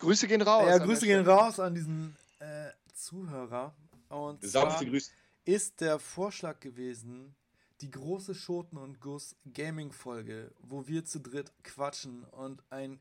[0.00, 0.66] Grüße gehen raus.
[0.68, 3.74] ja, Grüße gehen raus an diesen äh, Zuhörer.
[4.08, 5.12] Und zwar gegrüßt.
[5.44, 7.34] ist der Vorschlag gewesen,
[7.80, 13.00] die große Schoten und Guss Gaming Folge, wo wir zu dritt quatschen und ein,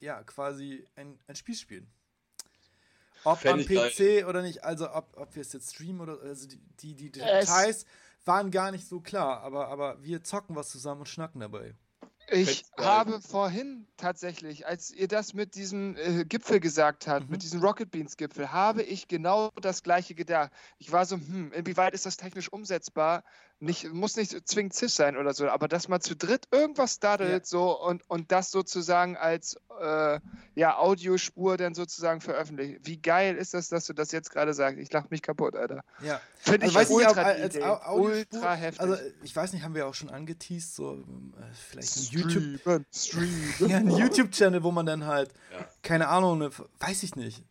[0.00, 1.90] ja, quasi ein, ein Spiel spielen.
[3.24, 3.90] Ob Fänd am ich geil.
[4.22, 6.58] PC oder nicht, also ob, ob wir es jetzt streamen oder, also die,
[6.94, 7.86] die, die Es- Details
[8.24, 11.74] waren gar nicht so klar, aber, aber wir zocken was zusammen und schnacken dabei.
[12.30, 17.30] Ich habe vorhin tatsächlich, als ihr das mit diesem äh, Gipfel gesagt habt, Mhm.
[17.32, 20.52] mit diesem Rocket Beans Gipfel, habe ich genau das gleiche gedacht.
[20.76, 23.24] Ich war so, hm, inwieweit ist das technisch umsetzbar?
[23.60, 27.28] Nicht, muss nicht zwingend CIS sein oder so, aber dass man zu dritt irgendwas startet
[27.28, 27.40] Ja.
[27.44, 30.20] so und, und das sozusagen als äh,
[30.54, 32.80] ja, Audiospur dann sozusagen veröffentlicht.
[32.84, 34.78] Wie geil ist das, dass du das jetzt gerade sagst?
[34.78, 35.82] Ich lache mich kaputt, Alter.
[36.02, 38.80] Ja, Finde also ich weiß nicht, ultra ob die als ultra heftig.
[38.80, 42.44] also ich weiß nicht, haben wir auch schon angeteased, so äh, vielleicht ein YouTube,
[43.68, 45.66] ja, ein YouTube-Channel, wo man dann halt, Ja.
[45.82, 47.42] keine Ahnung, eine, weiß ich nicht,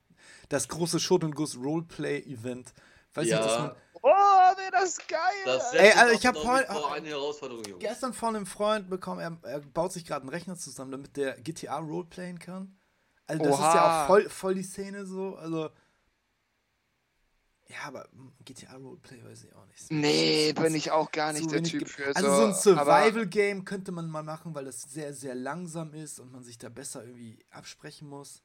[0.49, 2.73] das große Shot und Guss Roleplay-Event,
[3.13, 3.75] weiß nicht, dass man, Ja,
[4.09, 5.19] Oh, wäre das geil!
[5.45, 7.79] das Ey, also ich hab glaub voll- vor eine Herausforderung, Jungs.
[7.81, 11.39] gestern von einem Freund bekommen, er, er baut sich gerade einen Rechner zusammen, damit der
[11.41, 12.77] GTA Roleplayen kann.
[13.25, 14.03] Also das ist ja Oha.
[14.03, 15.69] auch voll, voll die Szene so, also
[17.69, 18.07] ja, aber
[18.45, 19.81] GTA Roleplay weiß ich auch nicht.
[19.81, 19.93] So.
[19.93, 22.15] Nee, So- bin ich auch gar nicht der Typ für.
[22.15, 26.31] Also so ein Survival-Game könnte man mal machen, weil das sehr, sehr langsam ist und
[26.31, 28.41] man sich da besser irgendwie absprechen muss.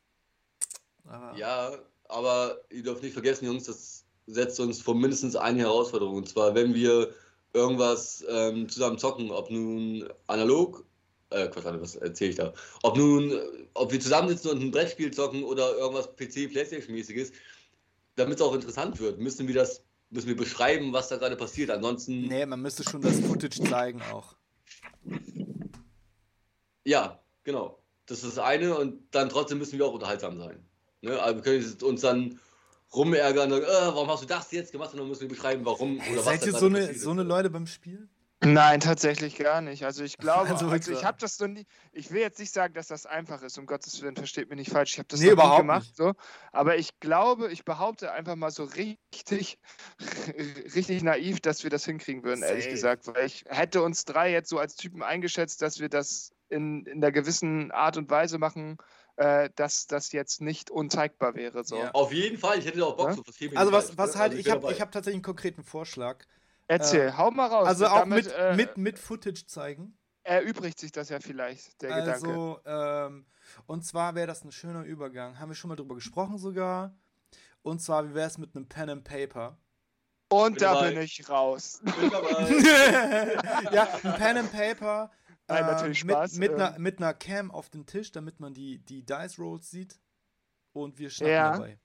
[1.05, 1.71] Aber Ja,
[2.09, 6.17] aber ihr dürft nicht vergessen, Jungs, das setzt uns vor mindestens eine Herausforderung.
[6.17, 7.13] Und zwar, wenn wir
[7.53, 10.85] irgendwas ähm, zusammen zocken, ob nun analog,
[11.31, 12.53] äh, Quatsch, was erzähle ich da?
[12.83, 13.39] Ob nun,
[13.75, 17.33] ob wir zusammensitzen und ein Brettspiel zocken oder irgendwas PC, Playstation-mäßiges,
[18.17, 21.71] damit es auch interessant wird, müssen wir das, müssen wir beschreiben, was da gerade passiert.
[21.71, 24.37] Ansonsten, nee, man müsste schon das Footage zeigen auch.
[26.85, 27.79] ja, genau.
[28.07, 30.63] Das ist das eine und dann trotzdem müssen wir auch unterhaltsam sein.
[31.03, 31.21] Ne?
[31.21, 32.41] Also wir können uns dann
[32.95, 34.93] rumärgern, äh, warum hast du das jetzt gemacht?
[34.93, 37.23] Und dann müssen wir beschreiben, warum Hey, oder was seid ihr so eine, so eine
[37.23, 38.09] Leute beim Spiel?
[38.45, 39.85] Nein, tatsächlich gar nicht.
[39.85, 40.99] Also ich glaube, Also also, wirklich.
[40.99, 43.67] ich habe das noch nie, ich will jetzt nicht sagen, dass das einfach ist, um
[43.67, 45.97] Gottes Willen, versteht mich nicht falsch, ich habe das Nee, noch überhaupt nie gemacht, nicht.
[45.97, 46.13] so,
[46.51, 49.59] aber ich glaube, ich behaupte einfach mal so richtig,
[50.75, 52.75] richtig naiv, dass wir das hinkriegen würden, ehrlich Safe.
[52.75, 56.85] gesagt, weil ich hätte uns drei jetzt so als Typen eingeschätzt, dass wir das in,
[56.87, 58.77] in einer gewissen Art und Weise machen,
[59.17, 61.77] äh, dass das jetzt nicht unzeigbar wäre, so.
[61.77, 61.91] Ja.
[61.93, 63.17] Auf jeden Fall, ich hätte da auch Bock Ja?
[63.17, 63.57] zu verstehen.
[63.57, 66.25] Also was, was halt, ich bin habe ich hab tatsächlich einen konkreten Vorschlag.
[66.69, 67.67] Erzähl, hau mal raus.
[67.67, 69.99] Also auch damit, mit, äh, mit, mit Footage zeigen.
[70.23, 72.13] erübrigt sich das ja vielleicht, der Gedanke.
[72.13, 73.27] Also, ähm,
[73.67, 75.39] und zwar wäre das ein schöner Übergang.
[75.39, 76.97] Haben wir schon mal drüber gesprochen sogar.
[77.63, 79.59] Und zwar, wie wäre es mit einem Pen and Paper?
[80.29, 80.93] Und bin da dabei.
[80.93, 81.81] bin ich raus.
[81.83, 83.69] Bin dabei.
[83.73, 85.11] ja, ein Pen and Paper.
[85.49, 86.67] Nein, ähm, natürlich Spaß, Mit, mit, ähm.
[86.67, 90.01] einer, mit einer Cam auf dem Tisch, damit man die, die Dice Rolls sieht.
[90.73, 91.53] Und wir schnacken Ja.
[91.53, 91.79] dabei.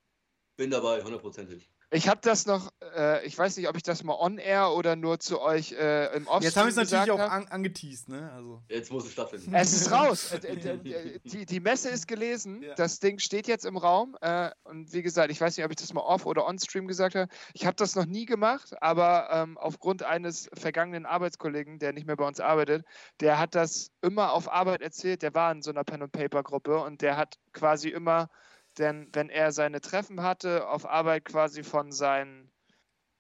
[0.55, 1.69] Bin dabei, hundertprozentig.
[1.89, 5.19] Ich habe das noch, äh, ich weiß nicht, ob ich das mal on-air oder nur
[5.19, 8.29] zu euch äh, im Offstream Jetzt haben wir es natürlich auch an, angeteased, ne?
[8.33, 8.61] Also.
[8.67, 9.53] Jetzt muss es stattfinden.
[9.53, 10.33] Es ist raus.
[10.37, 12.61] Äh, äh, äh, die, die Messe ist gelesen.
[12.61, 12.75] Ja.
[12.75, 14.15] Das Ding steht jetzt im Raum.
[14.21, 17.15] Äh, und wie gesagt, ich weiß nicht, ob ich das mal off oder on-stream gesagt
[17.15, 17.31] habe.
[17.53, 22.17] Ich habe das noch nie gemacht, aber ähm, aufgrund eines vergangenen Arbeitskollegen, der nicht mehr
[22.17, 22.85] bei uns arbeitet,
[23.19, 25.21] der hat das immer auf Arbeit erzählt.
[25.21, 28.29] Der war in so einer Pen-and-Paper-Gruppe und der hat quasi immer,
[28.77, 32.51] denn wenn er seine Treffen hatte, auf Arbeit quasi von seinen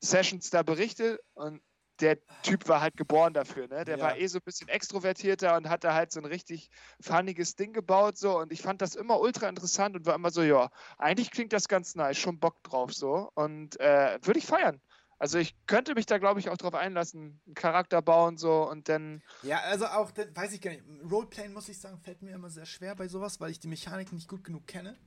[0.03, 1.61] Sessions da berichtet und
[1.99, 3.83] der Typ war halt geboren dafür, ne?
[3.83, 4.01] Der Ja.
[4.01, 6.69] war eh so ein bisschen extrovertierter und hatte halt so ein richtig
[7.01, 10.43] funniges Ding gebaut so und ich fand das immer ultra interessant und war immer so,
[10.43, 14.79] ja, eigentlich klingt das ganz nice, schon Bock drauf so und äh, würde ich feiern.
[15.19, 18.89] Also ich könnte mich da glaube ich auch drauf einlassen, einen Charakter bauen so und
[18.89, 20.83] dann Ja, also auch, weiß ich gar nicht.
[21.09, 24.11] Roleplaying, muss ich sagen, fällt mir immer sehr schwer bei sowas, weil ich die Mechanik
[24.11, 24.97] nicht gut genug kenne.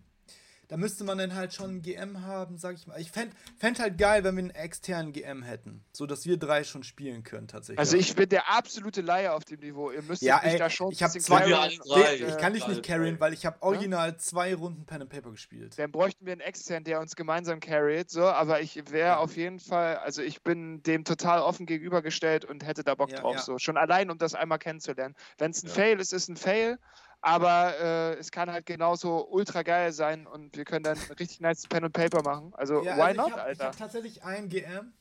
[0.71, 3.01] Da müsste man dann halt schon einen GM haben, sag ich mal.
[3.01, 6.63] Ich fände fänd halt geil, wenn wir einen externen GM hätten, so dass wir drei
[6.63, 7.81] schon spielen können tatsächlich.
[7.81, 9.91] also ich bin der absolute Laie auf dem Niveau.
[9.91, 12.15] Ihr müsst Ja, mich ey, da schon ich bisschen zwei- und, drei.
[12.15, 15.33] ich äh, kann dich nicht carryen, weil ich habe original zwei Runden Pen and Paper
[15.33, 15.77] gespielt.
[15.77, 19.59] Dann bräuchten wir einen externen, der uns gemeinsam carried, so, aber ich wäre auf jeden
[19.59, 23.43] Fall, also ich bin dem total offen gegenübergestellt und hätte da Bock Ja, drauf, ja.
[23.43, 23.59] so.
[23.59, 25.17] Schon allein, um das einmal kennenzulernen.
[25.37, 25.73] Wenn es ein Ja.
[25.75, 26.79] Fail ist, ist ein Fail,
[27.21, 31.67] aber äh, es kann halt genauso ultra geil sein und wir können dann richtig nice
[31.67, 32.53] Pen and Paper machen.
[32.57, 33.65] Also, Ja, why also not, ich hab, Ich Alter?
[33.67, 34.93] habe tatsächlich einen GM,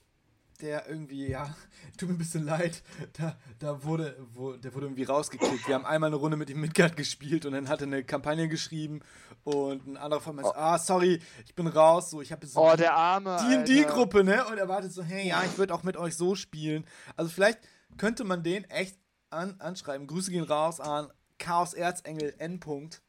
[0.61, 1.55] der irgendwie, ja,
[1.97, 2.83] tut mir ein bisschen leid,
[3.17, 5.67] da, da wurde, wo, der wurde irgendwie rausgekickt.
[5.67, 8.49] Wir haben einmal eine Runde mit ihm Midgard gespielt und dann hat er eine Kampagne
[8.49, 8.99] geschrieben
[9.45, 12.53] und ein anderer von mir so, ah, sorry, ich bin raus, so, ich habe jetzt
[12.55, 13.37] so Oh, der Arme.
[13.37, 13.63] Alter.
[13.63, 14.45] D&D-Gruppe, ne?
[14.47, 16.85] Und er wartet so, hey, ja, ich würde auch mit euch so spielen.
[17.15, 17.59] Also vielleicht
[17.97, 18.97] könnte man den echt
[19.29, 20.07] an, anschreiben.
[20.07, 21.09] Grüße gehen raus an
[21.39, 22.59] Chaos Erzengel N.
[22.59, 23.01] -Punkt.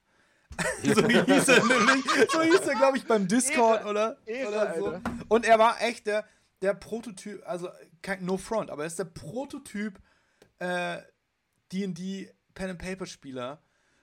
[0.82, 4.16] so hieß er nämlich, so hieß er, glaube ich, beim Discord, Ehre, oder?
[4.26, 4.86] Ehre, oder so.
[4.86, 5.02] Alter.
[5.28, 6.24] Und er war echt der,
[6.62, 7.68] der Prototyp, also
[8.02, 9.98] kein No Front, aber er ist der Prototyp
[10.58, 10.98] äh,
[11.72, 13.62] D&D Pen and Paper Spieler.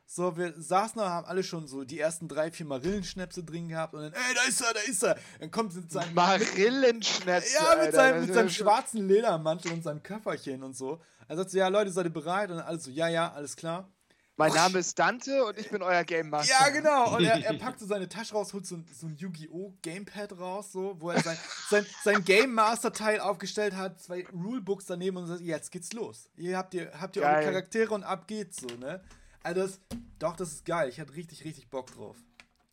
[0.09, 3.93] So, wir saßen da, haben alle schon so die ersten drei, vier Marillenschnäpse drin gehabt
[3.93, 5.17] und dann, ey, da ist er, da ist er.
[5.41, 7.55] Dann kommt mit seinem, Marillenschnäpse.
[7.55, 7.91] ja, mit Alter.
[7.91, 11.01] seinem, mit seinem schwarzen Ledermantel und seinem Köfferchen und so.
[11.27, 12.49] Er sagt so, ja, Leute, seid ihr bereit?
[12.49, 13.91] Und dann alle so, ja, ja, alles klar.
[14.37, 16.53] Mein Name ist Dante und ich bin euer Game Master.
[16.53, 17.15] Ja, genau.
[17.15, 19.73] Und er, er packt so seine Tasche raus, holt so, ein- so ein Yu-Gi-Oh!
[19.81, 21.37] Gamepad raus, so, wo er sein,
[21.69, 26.29] sein, sein Game Master-Teil aufgestellt hat, zwei Rulebooks daneben und sagt, jetzt geht's los.
[26.37, 27.43] Ihr habt ihr, habt ihr eure.
[27.43, 29.01] Charaktere und ab geht's so, ne?
[29.41, 29.79] Also das,
[30.19, 30.89] doch, das ist geil.
[30.89, 32.17] Ich hatte richtig, richtig Bock drauf.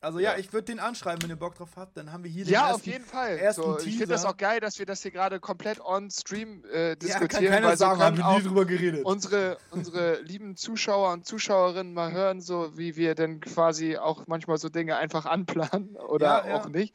[0.04, 0.38] Also ja, Ja.
[0.38, 1.96] ich würde den anschreiben, wenn ihr Bock drauf habt.
[1.96, 3.38] Dann haben wir hier den Ja, ersten, auf jeden Fall.
[3.38, 6.64] ersten So, ich finde das auch geil, dass wir das hier gerade komplett on Stream
[6.72, 7.28] äh, Ja, diskutieren.
[7.28, 9.04] kann keiner weil so sagen, können haben wir nie drüber geredet.
[9.04, 14.58] unsere, unsere lieben Zuschauer und Zuschauerinnen mal hören, so wie wir denn quasi auch manchmal
[14.58, 16.54] so Dinge einfach anplanen oder Ja, ja.
[16.56, 16.94] auch nicht.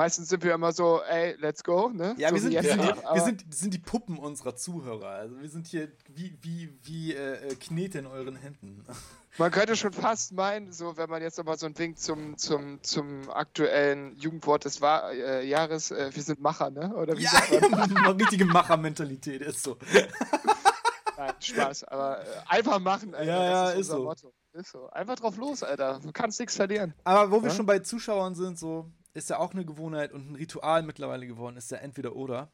[0.00, 2.14] Meistens sind wir immer so, ey, let's go, ne?
[2.16, 5.08] Ja, so wir sind, wir, sind die, wir sind, sind die Puppen unserer Zuhörer.
[5.08, 8.82] Also wir sind hier wie, wie, wie äh, äh, Knete in euren Händen.
[9.36, 12.82] Man könnte schon fast meinen, so wenn man jetzt nochmal so ein Wink zum, zum,
[12.82, 16.94] zum aktuellen Jugendwort des Wa äh, Jahres, äh, wir sind Macher, ne?
[16.96, 17.94] Oder wie Ja, sagt man?
[17.94, 19.76] eine richtige Machermentalität ist so.
[21.18, 23.30] Nein, Spaß, aber äh, einfach machen, Alter.
[23.30, 24.04] Ja, ja, das ist, ist unser so.
[24.04, 24.32] Motto.
[24.54, 24.88] Ist so.
[24.90, 26.00] Einfach drauf los, Alter.
[26.02, 26.94] Du kannst nichts verlieren.
[27.04, 27.54] Aber wo wir Ja?
[27.54, 31.56] schon bei Zuschauern sind, so ist ja auch eine Gewohnheit und ein Ritual mittlerweile geworden,
[31.56, 32.50] ist ja entweder oder.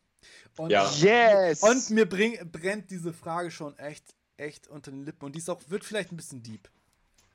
[0.57, 0.91] Und, Ja.
[0.93, 1.63] Yes!
[1.63, 5.25] und mir bring, brennt diese Frage schon echt, echt unter den Lippen.
[5.27, 6.69] Und die ist auch, wird vielleicht ein bisschen deep.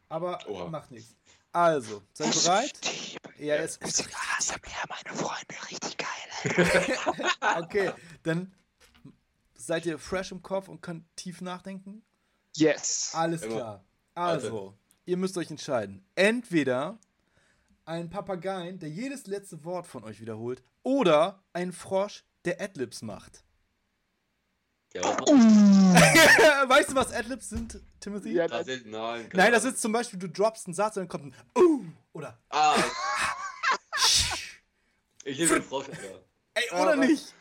[0.09, 0.67] Aber Oha.
[0.67, 1.15] macht nichts.
[1.53, 2.80] Also, seid ihr bereit?
[3.38, 3.61] Ja, Ja.
[3.61, 4.07] es ist
[4.38, 4.59] ASMR,
[4.89, 6.07] meine Freunde, richtig geil.
[7.63, 7.91] Okay,
[8.24, 8.53] dann
[9.55, 12.03] seid ihr fresh im Kopf und könnt tief nachdenken?
[12.55, 13.11] Yes.
[13.13, 13.55] Alles Immer.
[13.55, 13.84] klar.
[14.15, 14.74] Also,
[15.05, 16.03] ihr müsst euch entscheiden.
[16.15, 16.97] Entweder
[17.86, 23.43] ein Papageien, der jedes letzte Wort von euch wiederholt, oder ein Frosch, der Adlibs macht.
[24.93, 25.21] Ja, macht
[26.69, 28.34] weißt du, was Adlibs sind, Timothy?
[28.34, 28.67] Ja, das?
[28.67, 31.61] Ist, nein, Nein, das ist zum Beispiel, du droppst einen Satz und dann kommt ein
[31.61, 32.75] Uh oder Ah,
[35.23, 36.23] ich nehme den Frosch, Alter.
[36.55, 37.34] Ey, oder aber- nicht?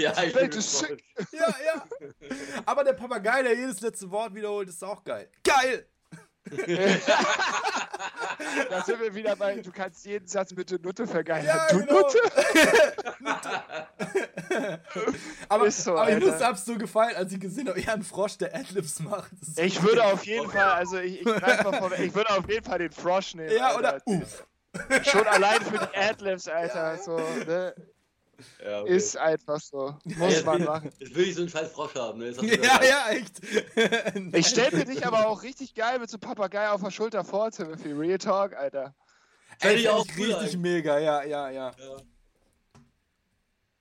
[0.00, 0.98] Ja, ich ist Frosch.
[1.32, 1.84] Ja, ja.
[2.66, 5.28] Aber der Papagei, der jedes letzte Wort wiederholt, ist auch geil.
[5.42, 5.88] Geil!
[8.70, 11.46] Da sind wir wieder bei, du kannst jeden Satz mit der Nutte vergeilen.
[11.46, 12.00] Ja, du genau.
[12.00, 12.18] Nutte?
[15.48, 18.54] aber so, aber ich hab's so gefallen, als ich gesehen habe, ja, ein Frosch, der
[18.54, 19.30] Adlibs macht.
[19.56, 22.92] Ich würde auf jeden Fall, also ich, ich vor, ich würde auf jeden Fall den
[22.92, 23.54] Frosch nehmen.
[23.56, 23.78] Ja, Alter.
[23.78, 24.46] oder Uff.
[25.02, 26.98] Schon allein für die Adlibs, Alter.
[26.98, 27.74] So, ne?
[28.64, 28.96] Ja, okay.
[28.96, 29.96] Ist einfach so.
[30.04, 30.92] Muss man machen.
[30.98, 32.18] Jetzt will ich so einen scheiß Frosch haben.
[32.18, 32.30] Ne?
[32.62, 33.40] Ja, ja, echt.
[34.36, 37.24] Ich stell mir dich aber auch richtig geil mit so einem Papagei auf der Schulter
[37.24, 37.92] vor, Timothy.
[37.92, 38.94] Real Talk, Alter.
[39.60, 40.56] Ey, Fänd ich auch richtig eigentlich.
[40.58, 41.70] mega, ja, ja, ja.
[41.78, 41.96] Ja.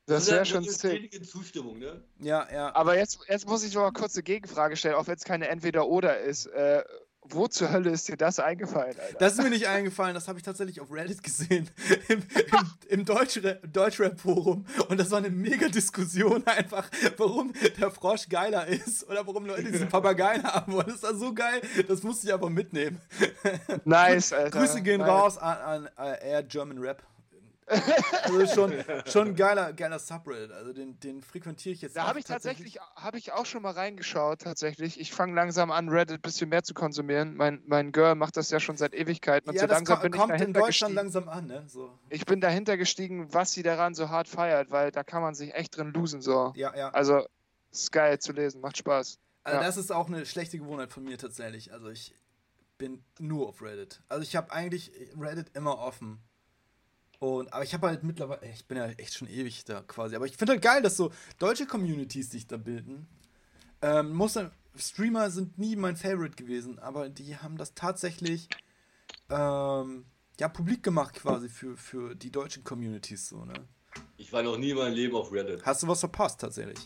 [0.08, 1.26] Das wäre schon sick.
[1.30, 2.02] Zustimmung, ne?
[2.20, 2.74] Ja, ja.
[2.74, 5.50] Aber jetzt, jetzt muss ich noch mal kurz eine Gegenfrage stellen, auch wenn es keine
[5.50, 6.46] Entweder-Oder ist.
[6.48, 6.84] Äh,
[7.32, 9.18] wo zur Hölle ist dir das eingefallen, Alter?
[9.20, 11.70] Das ist mir nicht eingefallen, das habe ich tatsächlich auf Reddit gesehen,
[12.08, 12.24] im,
[12.90, 13.06] im, im
[13.74, 14.66] Deutschrap-Forum.
[14.90, 19.72] Und das war eine mega Diskussion einfach, warum der Frosch geiler ist oder warum Leute
[19.72, 20.88] diesen Papageien haben wollen.
[20.88, 23.00] Das war so geil, das musste ich aber mitnehmen.
[23.86, 24.60] Nice, Alter.
[24.60, 25.10] Grüße gehen nice.
[25.10, 27.04] raus an, an äh, Air German Rap.
[28.24, 28.74] Also schon,
[29.08, 30.52] schon ein geiler, geiler Subreddit.
[30.52, 33.72] Also den, den frequentiere ich jetzt Da habe ich tatsächlich, habe ich auch schon mal
[33.72, 35.00] reingeschaut, tatsächlich.
[35.00, 37.36] Ich fange langsam an, Reddit ein bisschen mehr zu konsumieren.
[37.36, 39.50] Mein, mein Girl macht das ja schon seit Ewigkeiten.
[39.50, 40.96] Und Ja, so das langsam ko bin ich kommt in dahinter Deutschland gestiegen.
[40.96, 41.64] langsam an, ne?
[41.68, 41.92] So.
[42.10, 45.54] Ich bin dahinter gestiegen, was sie daran so hart feiert, weil da kann man sich
[45.54, 46.22] echt drin losen.
[46.22, 46.54] So.
[46.56, 46.90] Ja, ja.
[46.90, 47.26] Also,
[47.72, 49.20] ist geil zu lesen, macht Spaß.
[49.44, 49.66] Also Ja.
[49.66, 51.72] das ist auch eine schlechte Gewohnheit von mir tatsächlich.
[51.72, 52.14] Also ich
[52.78, 54.02] bin nur auf Reddit.
[54.10, 56.20] Also ich habe eigentlich Reddit immer offen.
[57.20, 60.16] Und, aber ich habe halt mittlerweile, ich bin ja echt schon ewig da quasi.
[60.16, 63.08] Aber ich finde halt geil, dass so deutsche Communities sich da bilden.
[63.82, 68.50] Ähm, muss dann, Streamer sind nie mein Favorite gewesen, aber die haben das tatsächlich
[69.30, 70.06] ähm,
[70.40, 73.68] ja publik gemacht quasi für, für die deutschen Communities so, ne?
[74.18, 75.66] Ich war noch nie in meinem Leben auf Reddit.
[75.66, 76.78] Hast du was verpasst tatsächlich?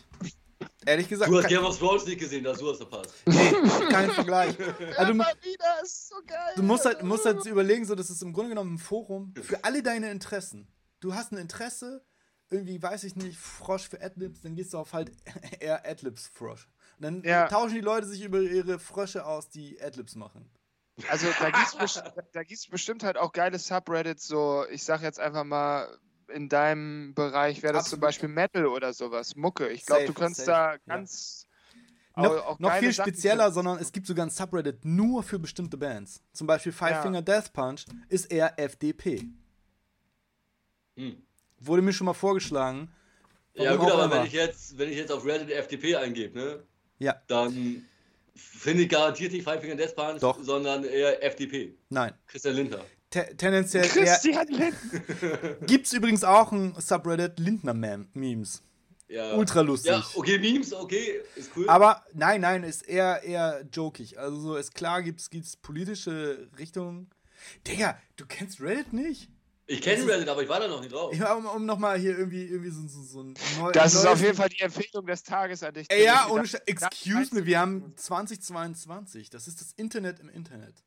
[0.86, 3.12] Ehrlich gesagt, Du hast Game of Thrones nicht gesehen, dass du hast verpasst.
[3.26, 3.52] nee,
[3.90, 4.56] kein Vergleich.
[4.96, 6.52] Also, du, Immer wieder, ist so geil.
[6.56, 9.62] Du musst halt, musst halt überlegen, so, das ist im Grunde genommen ein Forum für
[9.64, 10.68] alle deine Interessen.
[11.00, 12.04] Du hast ein Interesse,
[12.50, 15.12] irgendwie, weiß ich nicht, Frosch für Adlibs, dann gehst du auf halt
[15.60, 16.68] eher Adlibs-Frosch.
[16.98, 17.48] Und dann Ja.
[17.48, 20.50] tauschen die Leute sich über ihre Frösche aus, die Adlibs machen.
[21.08, 21.50] Also da
[22.32, 25.88] da gibt's bestimmt halt auch geile Subreddits, so, ich sag jetzt einfach mal,
[26.34, 28.00] in deinem Bereich wäre das zum Absolut.
[28.02, 29.68] Beispiel Metal oder sowas, Mucke.
[29.68, 30.78] Ich glaube, du kannst safe, da ja.
[30.86, 31.46] ganz
[32.16, 33.54] Noch, auch- auch noch viel Sachen spezieller, finden.
[33.54, 36.22] sondern es gibt sogar ein Subreddit nur für bestimmte Bands.
[36.32, 37.02] Zum Beispiel Five Ja.
[37.02, 39.28] Finger Death Punch ist eher FDP.
[40.96, 41.22] Hm.
[41.58, 42.92] Wurde mir schon mal vorgeschlagen.
[43.54, 46.62] Ja gut, aber wenn ich jetzt, wenn ich jetzt auf Reddit FDP eingebe, ne,
[46.98, 47.86] Ja, dann
[48.34, 50.42] finde ich garantiert nicht Five Finger Death Punch, Doch.
[50.42, 51.74] sondern eher FDP.
[51.90, 52.14] nein.
[52.26, 52.84] Christian Lindner.
[53.12, 53.86] Te tendenziell.
[53.88, 55.54] Christian Lindner.
[55.66, 58.62] Gibt's übrigens auch ein Subreddit Lindner-Memes.
[59.08, 59.34] Ja.
[59.34, 59.90] Ultra lustig.
[59.92, 61.68] Ja, okay, Memes, okay, ist cool.
[61.68, 64.18] Aber nein, nein, ist eher, eher jokig.
[64.18, 67.10] Also so ist klar, gibt's, gibt's politische Richtungen.
[67.66, 69.28] Digga, du kennst Reddit nicht?
[69.66, 71.14] ich kenne Reddit, aber ich war da noch nicht drauf.
[71.14, 74.12] Ja, um, um nochmal hier irgendwie, irgendwie so, so, so ein neu, Das ist neues-
[74.14, 75.86] auf jeden Fall die Empfehlung des Tages an dich.
[75.90, 79.28] Ey, ja, ohne Excuse me, wir haben 2022.
[79.30, 80.82] Das ist das Internet im Internet.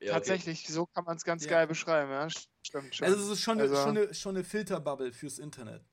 [0.00, 0.12] Ja, okay.
[0.12, 1.50] Tatsächlich, so kann man es ganz Ja.
[1.50, 2.28] geil beschreiben, ja.
[2.30, 3.06] Stimmt schon.
[3.06, 5.84] Also es ist schon eine, Also- schon eine, schon eine Filterbubble fürs Internet.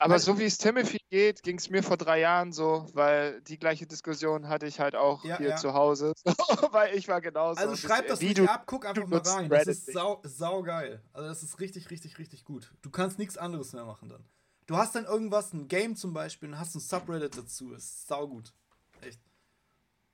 [0.00, 3.58] Aber so wie es Timothy geht, ging es mir vor drei Jahren so, weil die
[3.58, 5.56] gleiche Diskussion hatte ich halt auch Ja, hier ja.
[5.56, 6.12] zu Hause.
[6.72, 7.60] weil ich war genauso.
[7.60, 9.48] Also schreib das ruhig du ab, guck einfach mal rein.
[9.48, 9.94] Das ist nicht.
[9.96, 11.02] sau, sau geil.
[11.12, 12.72] Also das ist richtig, richtig, richtig gut.
[12.82, 14.24] Du kannst nichts anderes mehr machen dann.
[14.66, 17.72] Du hast dann irgendwas, ein Game zum Beispiel, und hast ein Subreddit dazu.
[17.72, 18.52] Ist sau gut.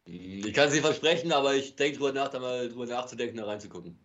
[0.07, 3.47] Ich kann es nicht versprechen, aber ich denke drüber nach, da mal drüber nachzudenken, da
[3.47, 3.99] reinzugucken.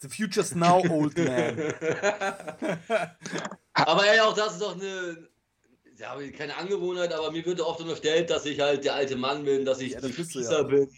[0.00, 1.74] The future's now, old man.
[3.72, 5.28] Aber ey, auch das ist doch eine,
[5.96, 9.64] ja, keine Angewohnheit, aber mir wird oft unterstellt, dass ich halt der alte Mann bin,
[9.64, 10.62] dass ich Ja, die das Spießer ja.
[10.62, 10.88] bin.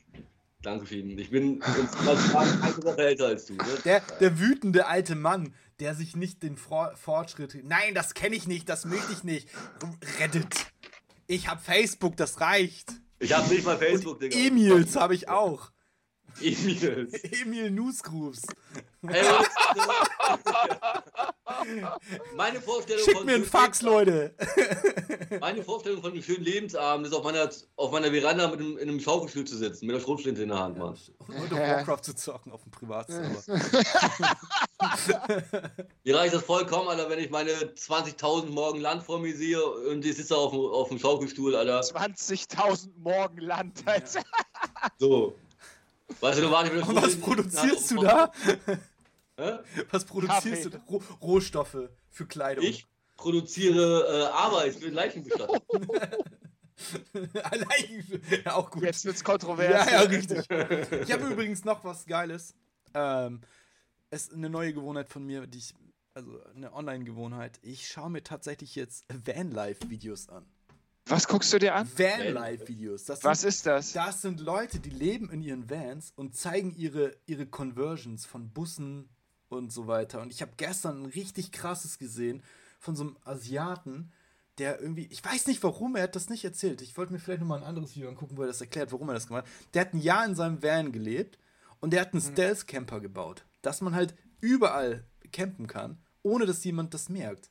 [0.62, 1.18] Dankeschön.
[1.18, 3.54] Ich bin eine Woche älter als du.
[3.54, 3.64] Ne?
[3.86, 7.64] Der, der wütende alte Mann, der sich nicht den Fro Fortschritt.
[7.64, 9.48] Nein, das kenne ich nicht, das möchte ich nicht.
[10.18, 10.66] Reddit.
[11.26, 12.92] Ich hab Facebook, das reicht.
[13.20, 14.36] Ich habe nicht mal Facebook, Digga.
[14.36, 15.70] E-Mails habe ich auch.
[16.40, 17.12] E-Mails.
[17.42, 18.42] Emil Newsgroups.
[19.02, 19.48] Ey, was-
[22.36, 24.34] Meine Vorstellung Schickt von mir einen Fax, Leute.
[25.40, 28.88] Meine Vorstellung von einem schönen Lebensabend ist auf meiner, auf meiner Veranda mit einem, in
[28.88, 30.96] einem Schaukelstuhl zu sitzen, mit einer Schrotflinte in der Hand, Mann.
[31.28, 33.42] Und auf Warcraft zu zocken auf dem Privatserver.
[36.04, 40.04] Mir reicht das vollkommen, Alter, wenn ich meine 20.000 morgen Land vor mir sehe und
[40.04, 41.80] ich sitze auf dem, auf dem Schaukelstuhl, Alter.
[41.80, 44.22] 20.000 Morgen Land, Alter.
[44.98, 45.34] So.
[46.20, 48.32] Weißt du, du warte Und was produzierst du da?
[49.36, 49.58] Hä?
[49.90, 50.62] Was produzierst Kaffee.
[50.62, 50.78] du da?
[50.88, 52.64] Roh Rohstoffe für Kleidung.
[52.64, 52.86] Ich
[53.16, 55.60] produziere äh, Arbeit für Leichenbestattung.
[57.42, 58.22] Allein.
[58.44, 58.82] Ja, auch gut.
[58.82, 59.90] Jetzt wird's kontrovers.
[59.90, 60.38] Ja, ja, richtig.
[60.48, 62.54] Ich habe übrigens noch was Geiles.
[62.94, 63.40] Ähm,
[64.10, 65.74] es ist eine neue Gewohnheit von mir, die ich,
[66.14, 67.58] also eine Online-Gewohnheit.
[67.62, 70.46] Ich schaue mir tatsächlich jetzt Vanlife-Videos an.
[71.10, 71.88] Was guckst du dir an?
[71.98, 73.08] Vanlife-Videos.
[73.24, 73.92] Was ist das?
[73.94, 79.08] das sind Leute, die leben in ihren Vans und zeigen ihre, ihre Conversions von Bussen
[79.48, 80.20] und so weiter.
[80.20, 82.44] Und ich habe gestern ein richtig krasses gesehen
[82.78, 84.12] von so einem Asiaten,
[84.58, 86.80] der irgendwie, ich weiß nicht warum, er hat das nicht erzählt.
[86.80, 89.14] Ich wollte mir vielleicht nochmal ein anderes Video angucken, wo er das erklärt, warum er
[89.14, 89.74] das gemacht hat.
[89.74, 91.40] Der hat ein Jahr in seinem Van gelebt
[91.80, 96.94] und der hat einen Stealth-Camper gebaut, dass man halt überall campen kann, ohne dass jemand
[96.94, 97.50] das merkt.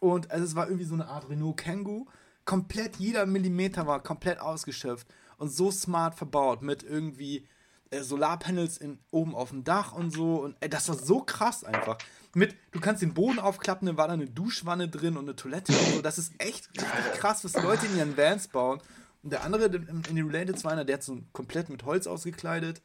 [0.00, 2.06] Und also es war irgendwie so eine Art Renault Kangoo.
[2.44, 5.06] Komplett, jeder Millimeter war komplett ausgeschöpft
[5.38, 7.46] und so smart verbaut mit irgendwie
[7.90, 10.36] äh, Solarpanels in, oben auf dem Dach und so.
[10.36, 11.98] Und ey, das war so krass einfach.
[12.34, 15.72] Mit, du kannst den Boden aufklappen, dann war da eine Duschwanne drin und eine Toilette
[15.72, 16.02] und so.
[16.02, 16.72] Das ist echt
[17.14, 18.80] krass, was Leute in ihren Vans bauen.
[19.22, 22.82] Und der andere in, in den Related 2 der hat so komplett mit Holz ausgekleidet.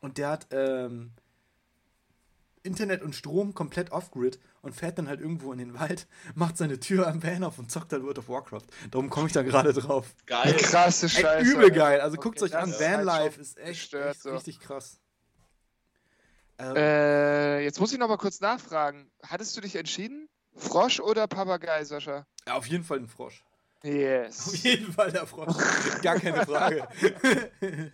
[0.00, 1.12] Und der hat ähm,
[2.66, 6.78] Internet und Strom komplett off-grid und fährt dann halt irgendwo in den Wald, macht seine
[6.80, 8.64] Tür am Van auf und zockt dann World of Warcraft.
[8.90, 10.14] Darum komme ich da gerade drauf.
[10.26, 10.54] Geil.
[10.58, 11.28] Krasse Scheiße.
[11.38, 12.00] Ey, übel geil.
[12.00, 12.70] Also Okay, guckt euch an.
[12.70, 14.30] halt Vanlife schon ist echt, gestört, echt so.
[14.34, 14.98] richtig krass.
[16.58, 19.10] Ähm, Äh, jetzt muss ich noch mal kurz nachfragen.
[19.22, 20.28] Hattest du dich entschieden?
[20.56, 22.26] Frosch oder Papagei, Sascha?
[22.46, 23.44] ja, auf jeden Fall ein Frosch.
[23.82, 24.62] Auf Yes.
[24.62, 25.54] jeden Fall der Frosch.
[26.02, 26.88] Gar keine Frage.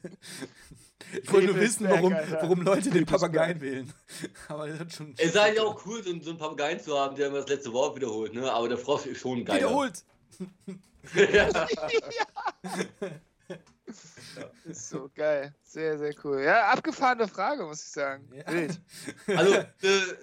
[1.23, 3.07] ich wollte nur wissen, warum, warum Leute den.
[3.07, 3.93] Papageien wählen.
[4.49, 5.15] Aber das hat schon.
[5.17, 7.73] Es ist eigentlich auch cool, so, so einen Papageien zu haben, der immer das letzte
[7.73, 8.51] Wort wiederholt, ne?
[8.51, 9.59] Aber der Frosch ist schon geil.
[9.59, 10.05] Wiederholt!
[11.15, 11.67] ja.
[14.65, 15.55] Ist so geil.
[15.63, 16.43] Sehr, sehr cool.
[16.43, 18.29] Ja, abgefahrene Frage, muss ich sagen.
[18.35, 18.53] Ja.
[18.53, 18.81] Wild.
[19.37, 19.67] Also, eine,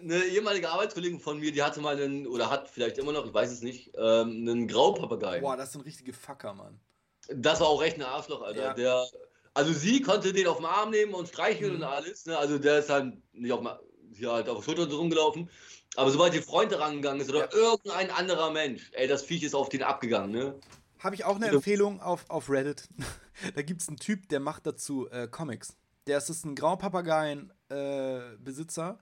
[0.02, 3.34] eine ehemalige Arbeitskollegin von mir, die hatte mal einen, oder hat vielleicht immer noch, ich
[3.34, 5.40] weiß es nicht, ähm, einen Graupapagei.
[5.42, 6.80] Boah, das sind richtige Fucker, Mann.
[7.28, 8.62] Das war auch recht ein Arschloch, Alter.
[8.62, 8.74] Ja.
[8.74, 9.06] Der,
[9.54, 11.80] also sie konnte den auf den Arm nehmen und streicheln Mhm.
[11.80, 12.26] und alles.
[12.26, 12.38] Ne?
[12.38, 13.66] Also der ist halt nicht auf,
[14.14, 15.50] hier halt auf der Schulter rumgelaufen.
[15.96, 19.70] Aber sobald ihr Freund rangegangen ist oder irgendein anderer Mensch, ey, das Viech ist auf
[19.70, 20.60] den abgegangen, ne?
[21.00, 21.48] Habe ich auch eine.
[21.48, 22.88] Empfehlung auf, auf Reddit.
[23.56, 25.76] da gibt es einen Typ, der macht dazu äh, Comics.
[26.08, 29.00] Der ist, ist ein Graupapageien-Besitzer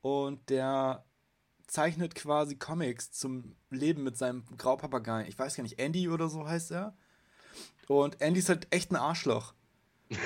[0.00, 1.04] und der
[1.66, 5.28] zeichnet quasi Comics zum Leben mit seinem Graupapageien.
[5.28, 6.96] Ich weiß gar nicht, Andy oder so heißt er.
[7.86, 9.54] Und Andy ist halt echt ein Arschloch.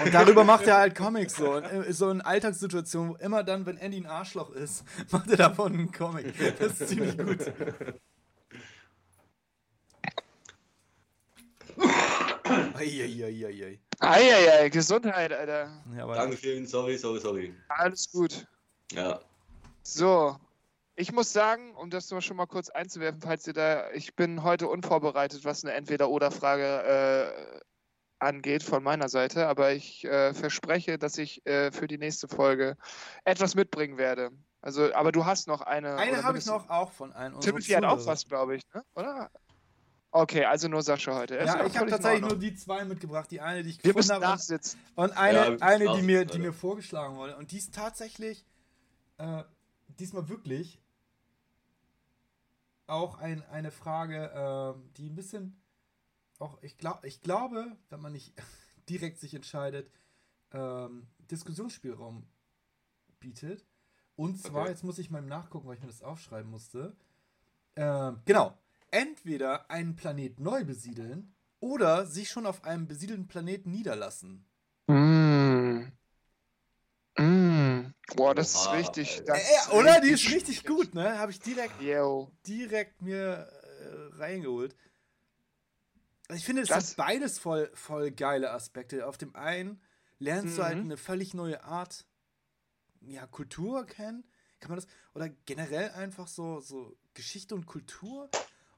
[0.03, 1.55] Und darüber macht er halt Comics so.
[1.55, 5.37] Und, äh, so in Alltagssituationen, wo immer dann, wenn Andy ein Arschloch ist, macht er
[5.37, 6.35] davon einen Comic.
[6.59, 7.53] Das ist ziemlich gut.
[12.75, 13.79] Eieieiei.
[14.01, 15.83] Eieiei, Gesundheit, Alter.
[15.97, 17.55] Ja, Dankeschön, sorry, sorry, sorry.
[17.69, 18.47] Alles gut.
[18.93, 19.21] Ja.
[19.83, 20.37] So.
[20.97, 24.45] Ich muss sagen, um das nur schon mal kurz einzuwerfen, falls ihr da, ich bin
[24.45, 27.61] heute unvorbereitet, was eine Entweder-Oder-Frage äh,
[28.25, 32.77] angeht von meiner Seite, aber ich äh, verspreche, dass ich äh, für die nächste Folge
[33.25, 34.31] etwas mitbringen werde.
[34.61, 35.97] Also, aber du hast noch eine.
[35.97, 38.83] Eine habe ich noch auch von einem Timothy hat auch was, glaube ich, ne?
[38.95, 39.31] oder?
[40.11, 41.35] Okay, also nur Sascha heute.
[41.37, 43.29] Ja, ich habe tatsächlich nur die zwei mitgebracht.
[43.33, 44.25] Die eine, die ich Wir gefunden müssen habe.
[44.25, 44.81] und- nachsitzen.
[44.95, 47.37] Und eine, Ja, eine die, mir, die mir vorgeschlagen wurde.
[47.37, 48.47] Und die ist tatsächlich
[49.19, 49.43] äh,
[49.99, 50.81] diesmal wirklich
[52.87, 55.61] auch ein, eine Frage, ähm, die ein bisschen
[56.41, 58.35] auch, ich, glaub, ich glaube, wenn man nicht
[58.89, 59.91] direkt sich entscheidet,
[60.53, 62.27] ähm, Diskussionsspielraum
[63.21, 63.67] bietet.
[64.17, 64.71] Und zwar, Okay.
[64.71, 66.97] jetzt muss ich mal nachgucken, weil ich mir das aufschreiben musste.
[67.77, 68.57] Ähm, genau.
[68.91, 74.47] Entweder einen Planet neu besiedeln oder sich schon auf einem besiedelten Planeten niederlassen.
[74.87, 75.91] Mm.
[77.19, 77.95] Mm.
[78.17, 79.11] Boah, das ist Oha, richtig.
[79.19, 79.33] Alter.
[79.33, 80.01] Das Äh, äh, oder?
[80.01, 81.19] Die ist richtig gut, ne?
[81.19, 82.31] Habe ich direkt, Yo.
[82.47, 84.77] direkt mir äh, reingeholt.
[86.35, 89.07] Also ich finde, es Das- hat beides voll, voll geile Aspekte.
[89.07, 89.81] Auf dem einen
[90.19, 90.85] lernst du halt Mhm.
[90.87, 92.07] eine völlig neue Art,
[93.03, 94.25] ja, Kultur kennen.
[94.59, 94.89] Kann man das?
[95.15, 98.29] Oder generell einfach so, so Geschichte und Kultur.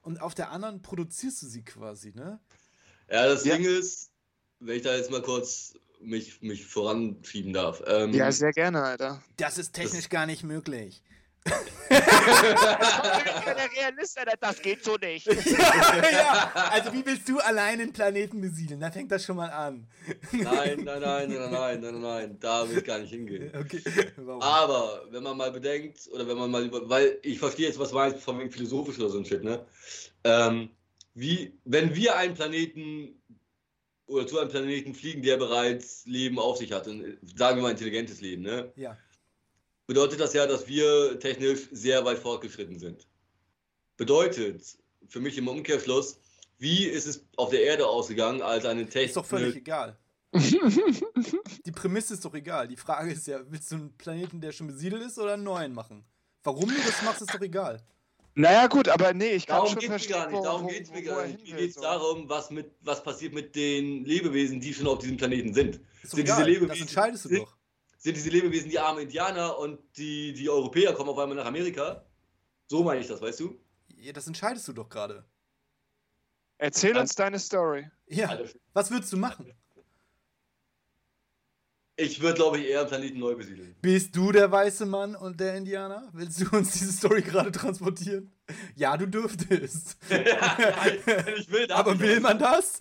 [0.03, 2.41] Und auf der anderen produzierst du sie quasi, ne?
[3.11, 3.57] Ja, das Ja.
[3.57, 4.11] Ding ist,
[4.61, 7.83] wenn ich da jetzt mal kurz mich, mich voranschieben darf.
[7.87, 9.23] Ähm, Ja, sehr gerne, Alter.
[9.39, 11.03] Das ist technisch gar nicht möglich.
[11.89, 15.27] Der Realist, das geht so nicht.
[15.27, 15.35] ja,
[16.13, 18.81] ja, also wie willst du allein einen Planeten besiedeln?
[18.81, 19.87] Da fängt das schon mal an.
[20.33, 23.53] nein, nein, nein, nein, nein, nein, nein, da will ich gar nicht hingehen.
[23.59, 23.83] Okay,
[24.17, 24.43] warum?
[24.43, 27.91] Aber wenn man mal bedenkt, oder wenn man mal, über- weil ich verstehe jetzt, was
[27.91, 29.65] du meinst, von wegen philosophisch oder so ein Shit, ne?
[30.25, 30.71] Ähm,
[31.15, 33.23] wie, wenn wir einen Planeten
[34.07, 37.71] oder zu einem Planeten fliegen, der bereits Leben auf sich hat, und, sagen wir mal
[37.71, 38.73] intelligentes Leben, ne?
[38.77, 38.97] Ja.
[39.87, 43.07] Bedeutet das ja, dass wir technisch sehr weit fortgeschritten sind.
[43.97, 44.63] Bedeutet
[45.09, 46.19] für mich im Umkehrschluss,
[46.59, 49.09] wie ist es auf der Erde ausgegangen, als eine Technik.
[49.09, 49.97] Ist doch völlig egal.
[51.67, 52.69] Die Prämisse ist doch egal.
[52.69, 55.73] Die Frage ist ja, willst du einen Planeten, der schon besiedelt ist, oder einen neuen
[55.73, 56.05] machen?
[56.45, 57.83] Warum du das machst, ist doch egal.
[58.35, 60.45] Naja, gut, aber nee, ich kann Darum schon geht es mir verstehen, gar nicht.
[60.45, 61.43] Darum geht es mir gar nicht.
[61.45, 65.17] Mir geht es darum, was, mit, was passiert mit den Lebewesen, die schon auf diesem
[65.17, 65.77] Planeten sind.
[66.03, 66.45] Ist doch Sind diese egal.
[66.51, 67.56] Lebewesen- Das entscheidest du sind- doch.
[68.07, 72.07] Sind diese Lebewesen die armen Indianer und die, die Europäer kommen auf einmal nach Amerika?
[72.69, 73.59] So meine ich das, weißt du?
[73.97, 75.25] Ja, das entscheidest du doch gerade.
[76.57, 77.91] Erzähl uns deine Story.
[78.07, 79.53] Ja, Alter, was würdest du machen?
[81.97, 83.75] Ich würde, glaube ich, eher einen Planeten neu besiedeln.
[83.83, 86.09] Bist du der weiße Mann und der Indianer?
[86.13, 88.31] Willst du uns diese Story gerade transportieren?
[88.77, 89.97] Ja, du dürftest.
[90.11, 91.77] ich will das.
[91.77, 92.79] Aber will man das?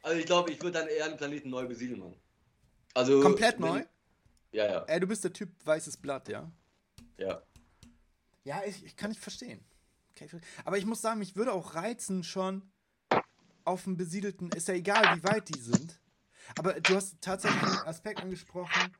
[0.00, 2.14] Also ich glaube, ich würde dann eher einen Planeten neu besiedeln, Mann.
[2.94, 3.84] Also, Komplett wenn- neu?
[4.56, 6.50] Ja, ja, Ey, du bist der Typ weißes Blatt, ja?
[7.18, 7.42] ja.
[8.42, 9.62] Ja, ich, ich kann nicht verstehen.
[10.64, 12.62] Aber ich muss sagen, mich würde auch reizen schon
[13.66, 16.00] auf dem besiedelten, ist ja egal, wie weit die sind.
[16.56, 18.96] Aber du hast tatsächlich einen Aspekt angesprochen,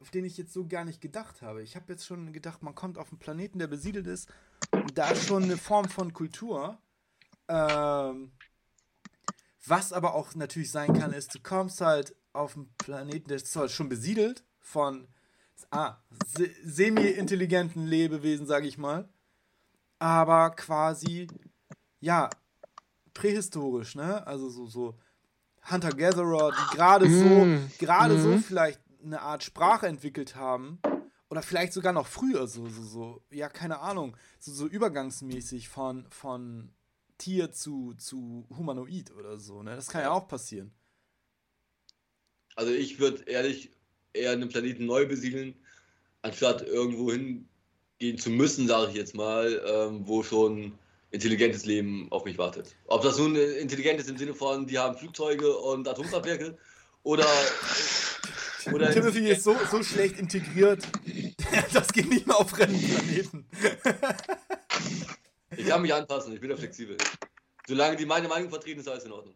[0.00, 1.62] auf den ich jetzt so gar nicht gedacht habe.
[1.62, 4.30] Ich habe jetzt schon gedacht, man kommt auf einen Planeten, der besiedelt ist.
[4.72, 6.80] Und da ist schon eine Form von Kultur.
[7.48, 8.32] Ähm,
[9.66, 13.52] was aber auch natürlich sein kann, ist, du kommst halt auf einen Planeten, der ist
[13.52, 15.08] zwar schon besiedelt von
[15.70, 15.96] ah,
[16.26, 19.08] se semi-intelligenten Lebewesen, sage ich mal,
[19.98, 21.28] aber quasi,
[22.00, 22.30] ja,
[23.14, 24.26] prähistorisch, ne?
[24.26, 24.98] Also so, so
[25.70, 28.42] Hunter-Gatherer, die gerade so, Mm, gerade so mhm.
[28.42, 30.80] vielleicht eine Art Sprache entwickelt haben.
[31.28, 36.06] Oder vielleicht sogar noch früher, so, so, so, ja, keine Ahnung, so, so übergangsmäßig von,
[36.10, 36.72] von
[37.18, 39.76] Tier zu, zu Humanoid oder so, ne?
[39.76, 40.72] Das kann ja auch passieren.
[42.56, 43.70] Also ich würde ehrlich
[44.12, 45.54] eher einen Planeten neu besiedeln,
[46.22, 50.72] anstatt irgendwo hingehen zu müssen, sage ich jetzt mal, ähm, wo schon
[51.10, 52.74] intelligentes Leben auf mich wartet.
[52.86, 56.56] Ob das nun äh, intelligent ist im Sinne von, die haben Flugzeuge und Atomkraftwerke
[57.02, 57.26] oder...
[58.72, 60.86] oder Timothy ist so, so schlecht integriert,
[61.72, 63.46] das geht nicht mehr auf Rennplaneten.
[65.56, 66.96] Ich kann mich anpassen, ich bin da flexibel.
[67.66, 69.34] Solange die meine Meinung vertreten ist, alles in Ordnung.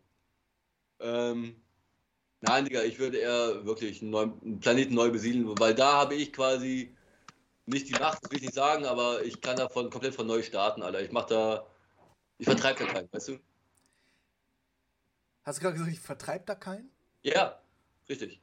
[1.00, 1.56] Ähm,
[2.44, 6.14] nein, Digga, ich würde eher wirklich einen, neuen, einen Planeten neu besiedeln, weil da habe
[6.14, 6.94] ich quasi
[7.66, 10.42] nicht die Macht, das will ich nicht sagen, aber ich kann davon komplett von neu
[10.42, 11.00] starten, Alter.
[11.00, 11.66] Ich mach da,
[12.38, 13.38] ich vertreibe da keinen, weißt du?
[15.44, 16.90] Hast du gerade gesagt, ich vertreib da keinen?
[17.22, 17.60] Ja,
[18.08, 18.40] richtig.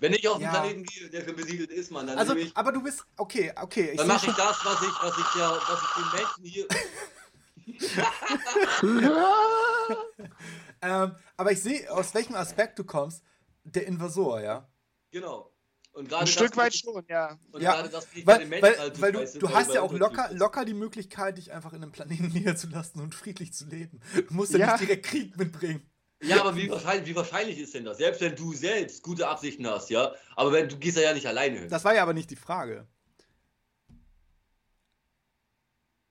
[0.00, 0.50] Wenn ich auf einen Ja.
[0.50, 3.90] Planeten gehe, der besiedelt ist, Mann, dann, Also, ich, aber du bist, okay, okay.
[3.92, 6.66] Ich dann mache ich das, was ich, was ich ja, was ich den Menschen hier.
[10.82, 13.22] ähm, aber ich sehe, aus welchem Aspekt du kommst.
[13.64, 14.68] Der Invasor, ja?
[15.10, 15.50] Genau.
[15.92, 17.38] Und gerade Ein das, Stück weit schon, ja.
[17.52, 19.38] Und Ja, gerade das, ich bei Weil, den Menschen weil, halt so weil du, scheiße,
[19.38, 23.14] du hast ja auch locker, locker die Möglichkeit, dich einfach in einem Planeten niederzulassen und
[23.14, 24.00] friedlich zu leben.
[24.14, 24.72] Du musst ja, Ja.
[24.72, 25.88] nicht direkt Krieg mitbringen.
[26.22, 27.98] Ja, aber wie wahrscheinlich, wie wahrscheinlich ist denn das?
[27.98, 30.12] Selbst wenn du selbst gute Absichten hast, ja.
[30.36, 31.68] Aber wenn du gehst ja nicht alleine hin.
[31.68, 32.86] Das war ja aber nicht die Frage.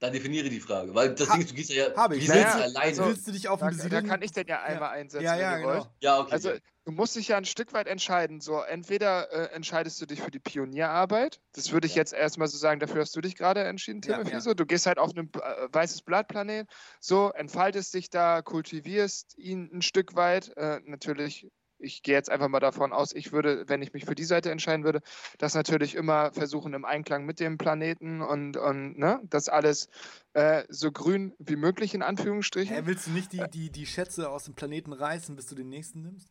[0.03, 0.93] Dann definiere die Frage.
[0.93, 2.27] Weil das Ha- Ding ist, du gehst ja, hab ich.
[2.27, 2.77] Naja, ja alleine.
[2.79, 4.09] also- Willst du dich auf Da, einen da besiedelten...
[4.09, 5.77] kann ich denn ja einmal einsetzen, Ja, ja, wenn ihr wollt.
[5.83, 5.91] genau.
[6.01, 6.31] ja, okay.
[6.33, 6.57] Also, ja.
[6.83, 8.41] du musst dich ja ein Stück weit entscheiden.
[8.41, 11.39] So, entweder äh, entscheidest du dich für die Pionierarbeit.
[11.53, 12.01] Das würde ich Ja.
[12.01, 14.33] jetzt erstmal so sagen, dafür hast du dich gerade entschieden, Ja, Timothy.
[14.33, 14.41] ja.
[14.41, 16.67] So, du gehst halt auf einen äh, weißes Blattplanet,
[16.99, 20.51] so, entfaltest dich da, kultivierst ihn ein Stück weit.
[20.57, 21.47] Äh, natürlich,
[21.83, 24.51] ich gehe jetzt einfach mal davon aus, ich würde, wenn ich mich für die Seite
[24.51, 25.01] entscheiden würde,
[25.37, 29.89] das natürlich immer versuchen im Einklang mit dem Planeten und, und ne, das alles
[30.33, 32.75] äh, so grün wie möglich in Anführungsstrichen.
[32.75, 35.69] Hä, willst du nicht die, die, die Schätze aus dem Planeten reißen, bis du den
[35.69, 36.29] nächsten nimmst?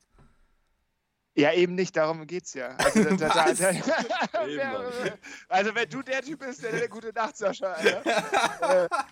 [1.34, 2.76] Ja, eben nicht, darum geht's ja.
[2.76, 3.70] Also, da, da, da,
[4.46, 5.12] Eben,
[5.48, 7.74] also wenn du der Typ bist, der, der gute Nacht, Sascha.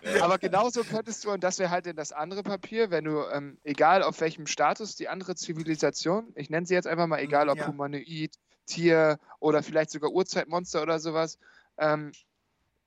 [0.03, 3.25] Äh, aber genauso könntest du, und das wäre halt in das andere Papier, wenn du,
[3.33, 7.49] ähm, egal auf welchem Status, die andere Zivilisation, ich nenne sie jetzt einfach mal, egal
[7.49, 7.67] ob Ja.
[7.67, 8.35] Humanoid,
[8.67, 11.39] Tier oder vielleicht sogar Urzeitmonster oder sowas,
[11.79, 12.13] ähm,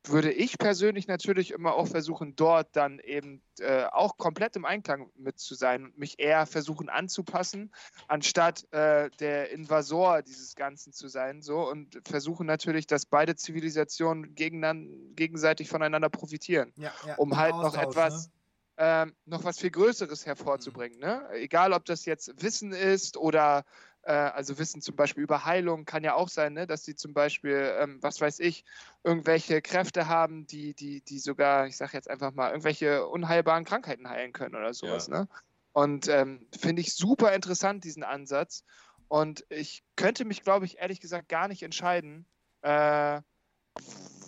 [0.05, 5.09] würde ich persönlich natürlich immer auch versuchen, dort dann eben äh, auch komplett im Einklang
[5.15, 7.73] mit zu sein und mich eher versuchen anzupassen,
[8.07, 11.41] anstatt äh, der Invasor dieses Ganzen zu sein.
[11.41, 17.15] So und versuchen natürlich, dass beide Zivilisationen gegeneinander, gegenseitig voneinander profitieren, Ja, ja.
[17.15, 18.27] um halt noch Austausch, etwas.
[18.27, 18.33] Ne?
[18.75, 20.99] Ähm, noch was viel Größeres hervorzubringen.
[20.99, 21.21] Ne?
[21.33, 23.65] Egal, ob das jetzt Wissen ist oder
[24.11, 26.67] also Wissen zum Beispiel über Heilung kann ja auch sein, ne?
[26.67, 28.65] dass die zum Beispiel, ähm, was weiß ich,
[29.03, 34.09] irgendwelche Kräfte haben, die, die, die sogar, ich sage jetzt einfach mal, irgendwelche unheilbaren Krankheiten
[34.09, 35.07] heilen können oder sowas.
[35.07, 35.27] Ne?
[35.71, 38.63] Und ähm, finde ich super interessant, diesen Ansatz.
[39.07, 42.25] Und ich könnte mich, glaube ich, ehrlich gesagt gar nicht entscheiden,
[42.61, 43.21] äh,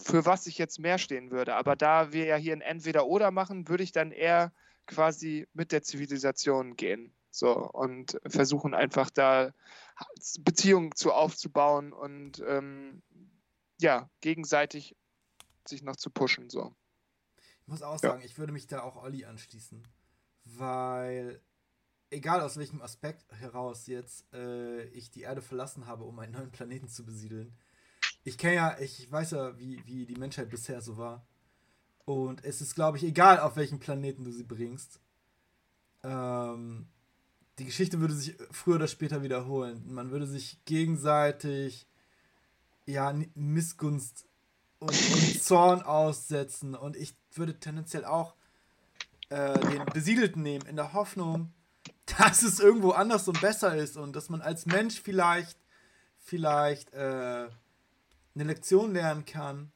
[0.03, 1.56] für was ich jetzt mehr stehen würde.
[1.56, 4.52] Aber da wir ja hier ein Entweder-Oder machen, würde ich dann eher
[4.85, 7.14] quasi mit der Zivilisation gehen.
[7.38, 9.53] So und versuchen einfach da
[10.40, 13.02] Beziehungen zu aufzubauen und ähm,
[13.80, 14.95] ja, gegenseitig
[15.68, 16.49] sich noch zu pushen.
[16.49, 16.76] So.
[17.62, 18.12] Ich muss auch Ja.
[18.12, 19.88] sagen, ich würde mich da auch Olli anschließen.
[20.45, 21.41] Weil,
[22.12, 26.52] egal aus welchem Aspekt heraus jetzt äh, ich die Erde verlassen habe, um einen neuen
[26.52, 27.57] Planeten zu besiedeln.
[28.24, 31.26] Ich kenne ja, ich weiß ja, wie, wie die Menschheit bisher so war.
[32.06, 34.99] Und es ist, glaube ich, egal, auf welchen Planeten du sie bringst.
[36.03, 36.88] Ähm,
[37.60, 39.84] die Geschichte würde sich früher oder später wiederholen.
[39.88, 41.88] Man würde sich gegenseitig
[42.86, 44.26] ja Missgunst
[44.80, 48.36] und, und Zorn aussetzen und ich würde tendenziell auch
[49.30, 51.53] äh, den Besiedelten nehmen in der Hoffnung,
[52.18, 55.57] dass es irgendwo anders und besser ist und dass man als Mensch vielleicht
[56.19, 57.48] vielleicht äh,
[58.36, 59.72] eine Lektion lernen kann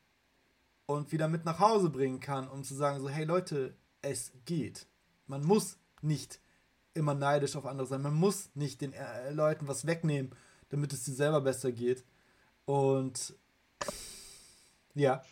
[0.85, 4.87] und wieder mit nach Hause bringen kann, um zu sagen so hey Leute, es geht.
[5.27, 6.39] Man muss nicht
[6.99, 8.01] immer neidisch auf andere sein.
[8.01, 10.31] Man muss nicht den äh, Leuten was wegnehmen,
[10.69, 12.03] damit es dir selber besser geht.
[12.65, 13.33] Und
[14.93, 15.23] ja.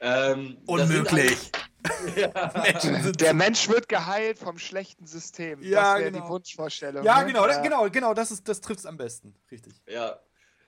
[0.00, 1.50] Ähm, Unmöglich.
[2.16, 2.28] ja.
[3.12, 5.62] Der Mensch wird geheilt vom schlechten System.
[5.62, 6.24] Ja, das wäre genau.
[6.24, 7.04] die Wunschvorstellung.
[7.04, 7.26] Ja, ne?
[7.26, 7.62] genau, Ja.
[7.62, 9.34] genau, genau, das, ist, das trifft es am besten.
[9.50, 9.74] Richtig.
[9.86, 10.18] Ja.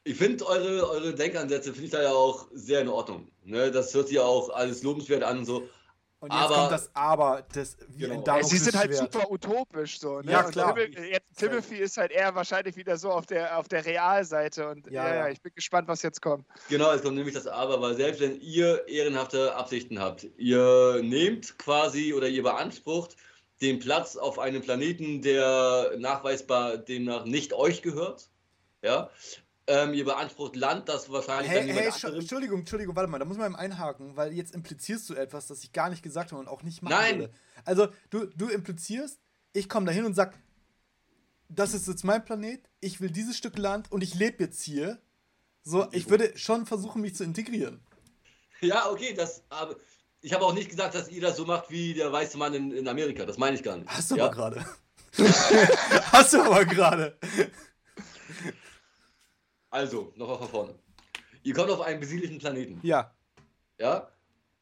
[0.05, 3.31] Ich finde eure, eure Denkansätze, finde ich da ja auch sehr in Ordnung.
[3.45, 3.71] Ne?
[3.71, 5.69] Das hört sich ja auch alles lobenswert an so.
[6.21, 8.25] Und jetzt Aber- kommt das Aber, das wie Genau.
[8.25, 9.13] ein sie sind halt Damoklesschwert.
[9.13, 10.21] super utopisch so.
[10.21, 10.33] Ne?
[10.33, 10.75] Ja, Und klar.
[10.75, 14.69] Timothy, jetzt, Timothy ist halt eher wahrscheinlich wieder so auf der, auf der Realseite.
[14.69, 15.29] Und Ja, ja, ja, ja.
[15.29, 16.45] ich bin gespannt, was jetzt kommt.
[16.69, 21.57] Genau, es kommt nämlich das Aber, weil selbst wenn ihr ehrenhafte Absichten habt, ihr nehmt
[21.59, 23.15] quasi oder ihr beansprucht
[23.61, 28.29] den Platz auf einem Planeten, der nachweisbar demnach nicht euch gehört.
[28.83, 29.11] Ja.
[29.71, 33.19] Ähm, ihr beansprucht Land, das wahrscheinlich Hey, dann jemand hey, anderem- Entschuldigung, Entschuldigung, warte mal,
[33.19, 36.33] da muss man eben einhaken, weil jetzt implizierst du etwas, das ich gar nicht gesagt
[36.33, 37.19] habe und auch nicht machen Nein.
[37.21, 37.35] würde.
[37.67, 39.21] Also, du, du implizierst,
[39.53, 40.35] ich komme dahin und sag,
[41.51, 44.99] das ist jetzt mein Planet, ich will dieses Stück Land und ich lebe jetzt hier.
[45.65, 47.81] So, ich würde schon versuchen, mich zu integrieren.
[48.63, 49.77] Ja, okay, das aber
[50.23, 52.73] ich habe auch nicht gesagt, dass ihr das so macht wie der weiße Mann in,
[52.73, 53.27] in Amerika.
[53.27, 53.89] Das meine ich gar nicht.
[53.89, 54.25] Hast du ja?
[54.25, 54.65] aber gerade.
[56.13, 57.19] Hast du aber gerade.
[59.79, 60.75] Also, nochmal von vorne.
[61.45, 62.81] Ihr kommt auf einen besiedelten Planeten.
[62.83, 63.15] Ja.
[63.79, 64.09] Ja?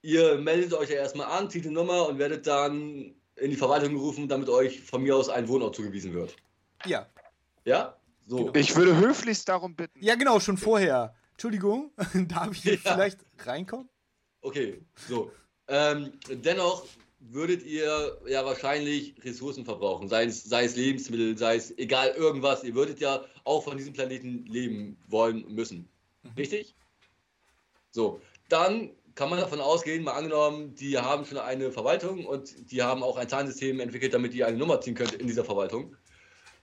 [0.03, 3.95] Ihr meldet euch ja erstmal an, zieht die Nummer und werdet dann in die Verwaltung
[3.95, 6.37] gerufen, damit euch von mir aus ein Wohnort zugewiesen wird.
[6.85, 7.07] Ja.
[7.65, 7.97] Ja?
[8.27, 8.37] So.
[8.37, 8.53] Genau.
[8.57, 9.99] Ich würde höflichst darum bitten.
[10.05, 11.15] Ja, genau, schon vorher.
[11.33, 11.93] Entschuldigung,
[12.29, 12.93] darf ich hier Ja.
[12.93, 13.89] vielleicht reinkommen?
[14.43, 15.33] Okay, so.
[15.67, 16.85] Ähm, dennoch
[17.33, 22.65] würdet ihr ja wahrscheinlich Ressourcen verbrauchen, sei es, sei es Lebensmittel, sei es egal irgendwas.
[22.65, 25.89] Ihr würdet ja auch von diesem Planeten leben wollen müssen.
[26.37, 26.75] Richtig?
[27.91, 32.83] So, dann kann man davon ausgehen, mal angenommen, die haben schon eine Verwaltung und die
[32.83, 35.97] haben auch ein Zahlensystem entwickelt, damit ihr eine Nummer ziehen könnt in dieser Verwaltung.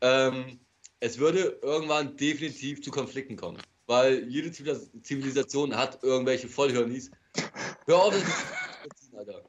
[0.01, 0.59] Ähm,
[0.99, 3.57] es würde irgendwann definitiv zu Konflikten kommen,
[3.87, 7.09] weil jede Zivilis- Zivilisation hat irgendwelche Vollhirnis.
[7.87, 9.43] Hör auf, das ziehen, Alter.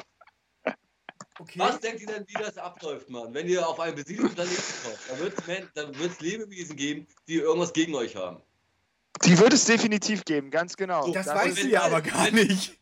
[1.40, 1.58] Okay.
[1.58, 3.34] Was denkt ihr denn, wie das abläuft, Mann?
[3.34, 7.34] Wenn ihr auf einen besiedelten Planeten kommt, dann wird es dann wird's Lebewesen geben, die
[7.36, 8.40] irgendwas gegen euch haben.
[9.24, 11.06] Die wird es definitiv geben, ganz genau.
[11.06, 12.78] So, Das Da- weißt du ja aber gar wenn- nicht.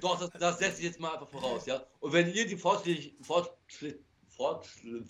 [0.00, 1.84] Doch, das, das setze ich jetzt mal einfach voraus, ja?
[2.00, 5.04] Und wenn ihr die Fortschritt, Fortschritt, Fortschritt,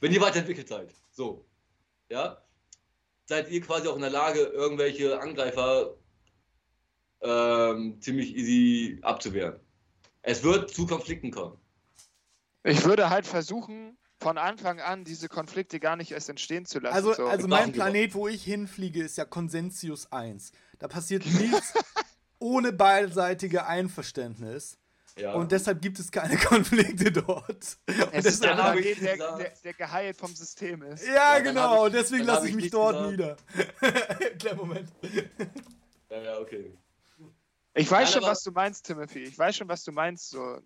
[0.00, 1.44] wenn ihr weiterentwickelt seid, so,
[2.08, 2.40] ja,
[3.26, 5.96] seid ihr quasi auch in der Lage, irgendwelche Angreifer
[7.22, 9.58] ähm, ziemlich easy abzuwehren.
[10.22, 11.58] Es wird zu Konflikten kommen.
[12.64, 16.94] Ich würde halt versuchen, von Anfang an diese Konflikte gar nicht erst entstehen zu lassen.
[16.94, 17.26] Also, so.
[17.26, 17.72] also mein.
[17.72, 20.52] Planet, wo ich hinfliege, ist ja Consensus 1.
[20.78, 21.74] Da passiert nichts
[22.38, 24.78] ohne beidseitige Einverständnis.
[25.18, 25.34] Ja.
[25.34, 27.76] Und deshalb gibt es keine Konflikte dort.
[27.86, 31.06] Und es ist der Planet, der, der, der geheilt vom System ist.
[31.06, 31.74] ja, Ja, genau.
[31.74, 33.10] ich- und deswegen lasse ich ich mich dort gesagt.
[33.10, 33.36] nieder.
[34.38, 34.88] Kleinen Moment.
[36.10, 36.72] ja, ja, okay.
[37.74, 39.24] Ich weiß Nein, schon, was du meinst, Timothy.
[39.24, 40.30] Ich weiß schon, was du meinst.
[40.30, 40.58] So.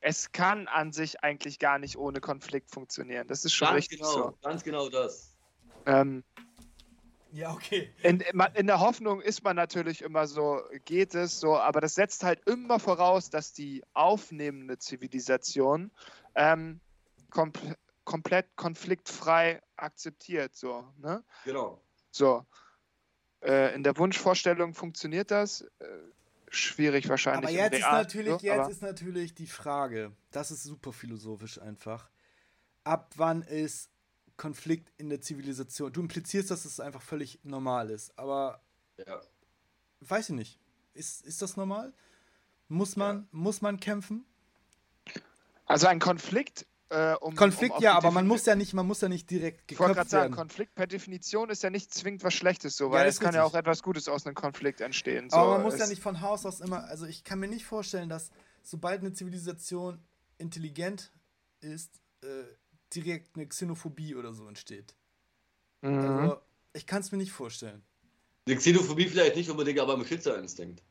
[0.00, 3.28] Es kann an sich eigentlich gar nicht ohne Konflikt funktionieren.
[3.28, 4.38] Das ist schon Ganz richtig genau, so.
[4.42, 5.36] ganz genau das.
[5.86, 6.24] Ähm,
[7.32, 7.94] Ja, okay.
[8.02, 8.20] in,
[8.54, 12.40] in der Hoffnung ist man natürlich immer so, geht es so, aber das setzt halt
[12.46, 15.90] immer voraus, dass die aufnehmende Zivilisation
[16.34, 16.80] ähm,
[17.30, 20.56] kompl komplett konfliktfrei akzeptiert.
[20.56, 21.22] So, ne?
[21.44, 21.80] Genau.
[22.10, 22.44] so.
[23.42, 25.60] Äh, in der Wunschvorstellung funktioniert das.
[25.60, 25.86] Äh,
[26.50, 27.44] schwierig wahrscheinlich.
[27.44, 30.62] Aber im jetzt ist Real, natürlich, so, jetzt aber- ist natürlich die Frage, das ist
[30.64, 32.10] super philosophisch einfach.
[32.84, 33.90] Ab wann ist
[34.36, 35.92] Konflikt in der Zivilisation?
[35.92, 38.62] Du implizierst, dass es einfach völlig normal ist, aber
[39.06, 39.20] Ja.
[40.00, 40.60] weiß ich nicht.
[40.92, 41.92] Ist, ist das normal?
[42.68, 44.24] Muss man, muss man kämpfen?
[45.66, 46.66] Also ein Konflikt.
[46.90, 49.70] Äh, um, Konflikt um ja, aber man muss ja nicht, man muss ja nicht direkt
[49.70, 50.34] Ich wollte gerade geköpft sagen, werden.
[50.36, 53.32] Konflikt per Definition ist ja nicht zwingend was Schlechtes so, Ja, weil das es kann
[53.32, 55.30] ja auch etwas Gutes aus einem Konflikt entstehen.
[55.30, 55.36] So.
[55.36, 57.64] aber man muss ja Es- nicht von Haus aus immer, also ich kann mir nicht
[57.64, 58.30] vorstellen, dass
[58.64, 60.00] sobald eine Zivilisation
[60.38, 61.12] intelligent
[61.60, 62.26] ist, äh,
[62.92, 64.94] direkt eine Xenophobie oder so entsteht.
[65.82, 65.98] Mhm.
[66.00, 66.40] Also
[66.72, 67.84] ich kann es mir nicht vorstellen.
[68.48, 70.82] Die Xenophobie vielleicht nicht unbedingt, aber im Beschützerinstinkt.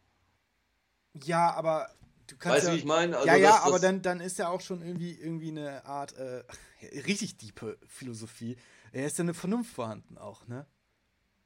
[1.25, 1.89] Ja, aber
[2.29, 3.15] du kannst Weißt du, ja, wie ich meine?
[3.17, 5.85] Also ja, ja, das- aber das- dann, dann ist ja auch schon irgendwie, irgendwie eine
[5.85, 6.43] Art äh,
[7.05, 8.55] richtig diepe Philosophie.
[8.91, 10.65] Er ist ja eine Vernunft vorhanden auch, ne?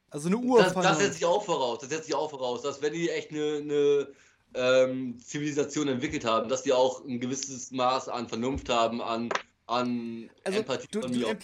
[0.10, 0.85] Also eine Das, Urvernunft.
[0.89, 1.80] das setzt sich auch voraus.
[1.80, 4.07] Das setzt sich auch voraus, dass wenn die echt eine, eine
[4.53, 9.30] ähm, Zivilisation entwickelt haben, dass die auch ein gewisses Maß an Vernunft haben, an,
[9.65, 11.35] an also, Empathie du, du, äh,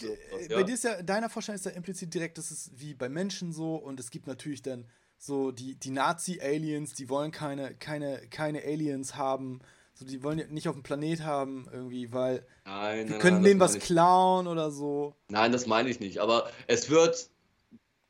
[0.47, 0.55] Ja.
[0.57, 3.51] bei dir ist ja, deiner Vorstellung ist ja implizit direkt, das ist wie bei Menschen
[3.53, 4.85] so und es gibt natürlich dann
[5.21, 9.59] so die, die Nazi-Aliens, die wollen keine, keine, keine Aliens haben,
[9.93, 13.43] so die wollen nicht auf dem Planet haben irgendwie, weil Nein, wir nein, können nein,
[13.43, 15.13] denen das was ich- klauen oder so.
[15.27, 16.19] Nein, das meine ich nicht.
[16.19, 17.29] Aber es wird,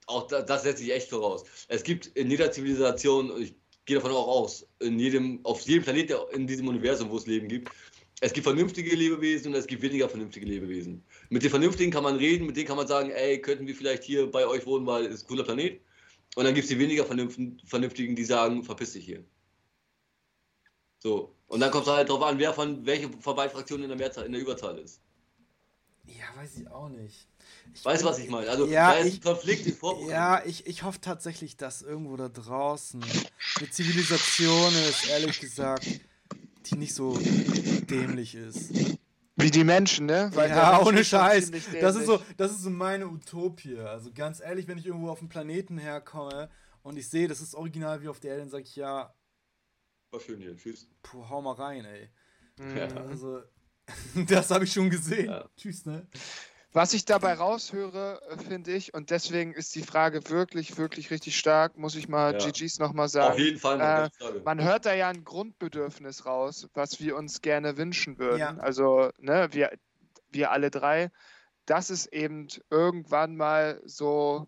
[0.05, 1.45] auch da, das setze ich echt voraus.
[1.67, 3.55] Es gibt in jeder Zivilisation, ich
[3.85, 7.25] gehe davon auch aus, in jedem, auf jedem Planet der- in diesem Universum, wo es
[7.25, 7.69] Leben gibt,
[8.21, 11.03] es gibt vernünftige Lebewesen und es gibt weniger vernünftige Lebewesen.
[11.29, 14.03] Mit den Vernünftigen kann man reden, mit denen kann man sagen, ey, könnten wir vielleicht
[14.03, 15.79] hier bei euch wohnen, weil es ein cooler Planet.
[16.39, 19.25] Und dann gibt es die weniger Vernünftigen, die sagen, verpiss dich hier.
[20.99, 21.35] So.
[21.47, 23.97] Und dann kommt es halt darauf an, wer von welche von beiden Fraktionen in der
[23.97, 25.01] Mehrzahl, in der Überzahl ist.
[26.05, 27.27] Ja, weiß ich auch nicht.
[27.75, 28.49] Ich Weißt du, was ich meine?
[28.49, 30.11] Also, Ja, da ist ich- Konflikt im Vorprogramm.
[30.11, 35.85] Ja, ich, ich hoffe tatsächlich, dass irgendwo da draußen eine Zivilisation ist, ehrlich gesagt,
[36.67, 37.19] die nicht so
[37.89, 38.71] dämlich ist.
[39.39, 40.29] Wie die Menschen, ne?
[40.33, 41.51] Weil ja, ohne Scheiß.
[41.79, 43.77] Das ist, so, das ist so meine Utopie.
[43.79, 46.49] Also ganz ehrlich, wenn ich irgendwo auf dem Planeten herkomme
[46.83, 49.13] und ich sehe, das ist original wie auf der Erde, dann sage ich, ja,
[50.11, 50.55] War schön hier.
[50.57, 50.87] Tschüss.
[51.03, 52.09] puh, hau mal rein, ey.
[52.59, 52.97] Mhm.
[52.97, 53.41] Also,
[54.27, 55.27] das habe ich schon gesehen.
[55.27, 55.49] Ja.
[55.55, 56.07] Tschüss, ne?
[56.71, 61.37] Was ich dabei raushöre, äh, finde ich, und deswegen ist die Frage wirklich, wirklich richtig
[61.37, 62.37] stark, muss ich mal Ja.
[62.37, 63.39] GGs nochmal Auf sagen.
[63.39, 63.81] jeden Fall.
[63.81, 64.09] äh.
[64.45, 68.39] Man hört da ja ein Grundbedürfnis raus, was wir uns gerne wünschen würden.
[68.39, 68.57] Ja.
[68.57, 69.71] Also, ne, wir,
[70.29, 71.09] wir alle drei,
[71.65, 74.47] dass es eben irgendwann mal so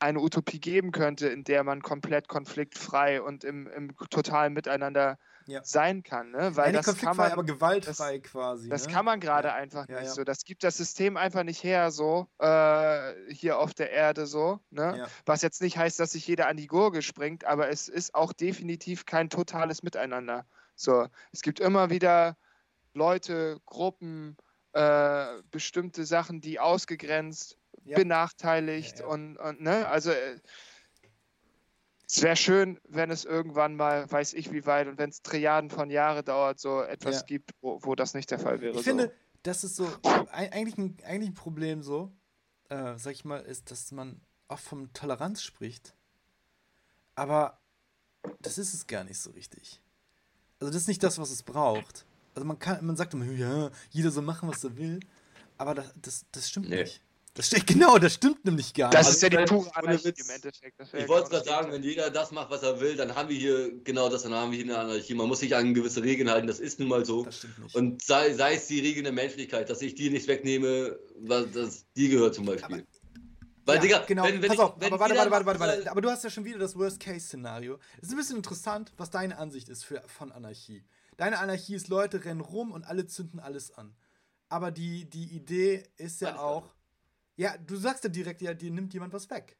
[0.00, 5.62] eine Utopie geben könnte, in der man komplett konfliktfrei und im, im totalen Miteinander Ja.
[5.64, 6.30] sein kann.
[6.30, 6.56] Ne?
[6.56, 8.68] Weil Ja, das kann man, aber gewaltfrei quasi.
[8.68, 8.92] das ne?
[8.92, 9.54] kann man gerade Ja.
[9.54, 10.24] einfach nicht so.
[10.24, 14.60] Das gibt das System einfach nicht her, so äh, hier auf der Erde so.
[14.70, 15.06] Ne?
[15.26, 18.32] Was jetzt nicht heißt, dass sich jeder an die Gurgel springt, aber es ist auch
[18.32, 20.46] definitiv kein totales Miteinander.
[20.74, 22.36] So, es gibt immer wieder
[22.94, 24.36] Leute, Gruppen,
[24.72, 30.38] äh, bestimmte Sachen, die ausgegrenzt, benachteiligt und, und ne, also äh,
[32.14, 35.70] es wäre schön, wenn es irgendwann mal, weiß ich wie weit, und wenn es Triaden
[35.70, 37.22] von Jahren dauert, so etwas Ja.
[37.22, 38.72] gibt, wo, wo das nicht der Fall wäre.
[38.72, 38.82] Ich so.
[38.82, 39.10] finde,
[39.44, 39.88] das ist so
[40.30, 42.12] eigentlich, ein, eigentlich ein Problem so,
[42.68, 45.94] äh, sag ich mal, ist, dass man oft von Toleranz spricht.
[47.14, 47.58] Aber
[48.40, 49.80] das ist es gar nicht so richtig.
[50.60, 52.04] Also das ist nicht das, was es braucht.
[52.34, 55.00] Also man kann, man sagt immer, ja, jeder soll machen, was er will.
[55.56, 56.82] Aber das, das, das stimmt Nee.
[56.82, 57.02] nicht.
[57.34, 59.16] Das stimmt, genau, das stimmt nämlich gar Das nicht.
[59.16, 60.78] ist ja die Also, pure Anarchie im Endeffekt.
[60.78, 63.14] Das Ich wollte genau gerade sagen, das wenn jeder das macht, was er will, dann
[63.14, 65.14] haben wir hier genau das, dann haben wir hier eine Anarchie.
[65.14, 67.24] Man muss sich an gewisse Regeln halten, das ist nun mal so.
[67.24, 67.74] Das stimmt nicht.
[67.74, 71.86] Und sei, sei es die Regeln der Menschlichkeit, dass ich dir nichts wegnehme, was das
[71.96, 72.86] dir gehört zum Beispiel.
[73.64, 75.60] Weil, ja, Digga, genau, wenn, wenn pass ich, auf, wenn aber warte, warte, warte, warte,
[75.60, 75.84] warte.
[75.84, 77.78] er- Aber du hast ja schon wieder das Worst-Case-Szenario.
[77.98, 80.84] Es ist ein bisschen interessant, was deine Ansicht ist für, von Anarchie.
[81.16, 83.94] Deine Anarchie ist, Leute rennen rum und alle zünden alles an.
[84.48, 86.74] Aber die, die Idee ist ja auch,
[87.42, 89.56] ja, du sagst ja direkt, ja, dir nimmt jemand was weg.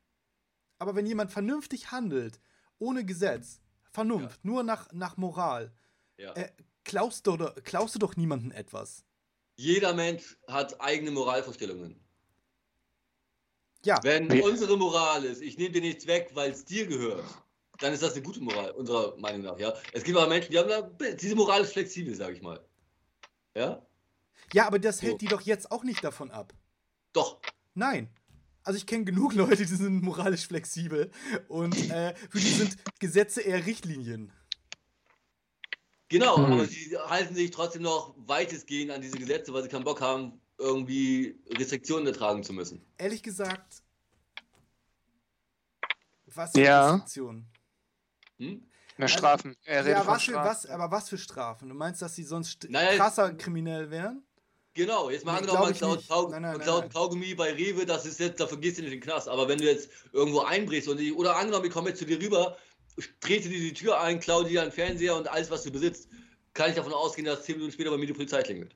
[0.79, 2.41] Aber wenn jemand vernünftig handelt,
[2.79, 3.61] ohne Gesetz,
[3.91, 5.73] Vernunft, nur nach, nach Moral,
[6.17, 6.33] Ja.
[6.35, 6.51] äh,
[6.85, 9.05] klaust, du, doch- klaust du doch niemandem etwas.
[9.57, 11.99] Jeder Mensch hat eigene Moralvorstellungen.
[13.85, 17.25] Ja, Wenn Wie- unsere Moral ist, ich nehme dir nichts weg, weil es dir gehört,
[17.79, 19.59] dann ist das eine gute Moral, unserer Meinung nach.
[19.59, 19.75] Ja?
[19.93, 20.83] Es gibt aber Menschen, die haben da,
[21.15, 22.65] diese Moral ist flexibel, sage ich mal.
[23.57, 23.85] Ja?
[24.53, 25.03] ja, aber das So.
[25.09, 26.53] hält die doch jetzt auch nicht davon ab.
[27.13, 27.41] Doch.
[27.75, 28.09] Nein.
[28.65, 31.11] Also ich kenne genug Leute, die sind moralisch flexibel
[31.49, 34.33] und äh, für die sind Gesetze eher Richtlinien.
[36.09, 36.45] Genau, Hm.
[36.53, 40.41] aber sie halten sich trotzdem noch weitestgehend an diese Gesetze, weil sie keinen Bock haben,
[40.59, 42.85] irgendwie Restriktionen ertragen zu müssen.
[42.99, 43.83] Ehrlich gesagt,
[46.27, 46.91] was für Ja.
[46.93, 47.47] Restriktionen?
[48.39, 48.63] Hm?
[48.99, 49.57] Na, Strafen.
[49.65, 50.49] Er redet Ja, von was für, Strafen.
[50.51, 51.69] was, aber was für Strafen?
[51.69, 54.23] Du meinst, dass sie sonst st- Naja, krasser kriminell wären?
[54.75, 56.09] Genau, jetzt mal Nee, angenommen, man klaut.
[56.09, 56.93] Kaug Nein, nein, man klaut nein.
[56.93, 59.29] Kaugummi bei Rewe, das ist jetzt, dafür gehst du nicht in den Knast.
[59.29, 62.19] Aber wenn du jetzt irgendwo einbrichst und ich, oder angenommen, ich komme jetzt zu dir
[62.21, 62.57] rüber,
[63.21, 66.09] trete dir die Tür ein, klaue dir einen Fernseher und alles, was du besitzt,
[66.55, 68.75] kann ich davon ausgehen, dass 10 Minuten später bei mir die Polizei klingelt.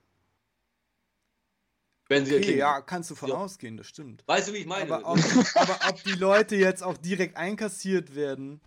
[2.08, 3.36] Wenn sie Okay, ja, kannst du von Ja.
[3.36, 4.22] ausgehen, das stimmt.
[4.26, 4.92] Weißt du, wie ich meine?
[4.94, 5.18] Aber ob,
[5.54, 8.60] aber ob die Leute jetzt auch direkt einkassiert werden,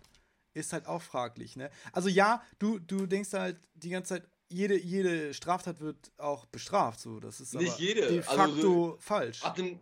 [0.52, 1.70] ist halt auch fraglich, ne?
[1.92, 7.00] Also ja, du, du denkst halt die ganze Zeit, jede, jede Straftat wird auch bestraft,
[7.00, 7.20] so.
[7.20, 9.42] Das ist Nicht jede, de also facto so- falsch.
[9.42, 9.80] Ab dem,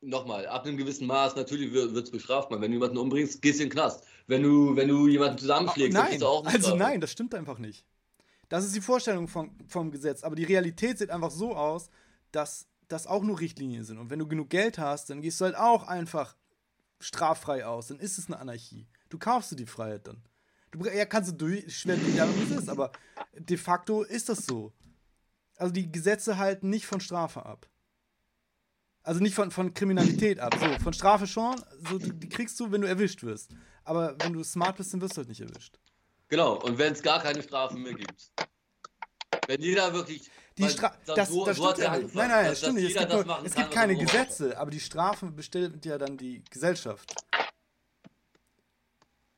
[0.00, 2.60] nochmal, ab einem gewissen Maß, natürlich wird es bestraft, man.
[2.60, 4.04] Wenn du jemanden umbringst, gehst du in den Knast.
[4.26, 7.10] Wenn du, wenn du jemanden zusammenschlägst, dann nein, gehst du auch in also nein, das
[7.12, 7.84] stimmt einfach nicht.
[8.48, 10.22] Das ist die Vorstellung vom, vom Gesetz.
[10.22, 11.88] Aber die Realität sieht einfach so aus,
[12.32, 13.98] dass das auch nur Richtlinien sind.
[13.98, 16.36] Und wenn du genug Geld hast, dann gehst du halt auch einfach
[16.98, 17.88] straffrei aus.
[17.88, 18.86] Dann ist es eine Anarchie.
[19.08, 20.22] Du kaufst dir die Freiheit dann.
[20.70, 22.92] Du ja, kannst du durch, schwer durchjagen, wie es ist, aber
[23.34, 24.72] de facto ist das so.
[25.56, 27.68] Also die Gesetze halten nicht von Strafe ab.
[29.02, 30.54] Also nicht von, von Kriminalität ab.
[30.58, 33.50] So, von Strafe schon, so, die, die kriegst du, wenn du erwischt wirst.
[33.84, 35.78] Aber wenn du smart bist, dann wirst du halt nicht erwischt.
[36.28, 38.30] Genau, und wenn es gar keine Strafen mehr gibt.
[39.46, 40.30] Wenn jeder wirklich.
[40.56, 42.14] Die weil Stra dann das, so- das so stimmt ja nicht.
[42.14, 42.94] Nein, nein, das stimmt nicht.
[42.94, 43.96] Es gibt, nur, es gibt keine.
[43.96, 47.14] Gesetze, aber die Strafen bestimmt ja dann die Gesellschaft.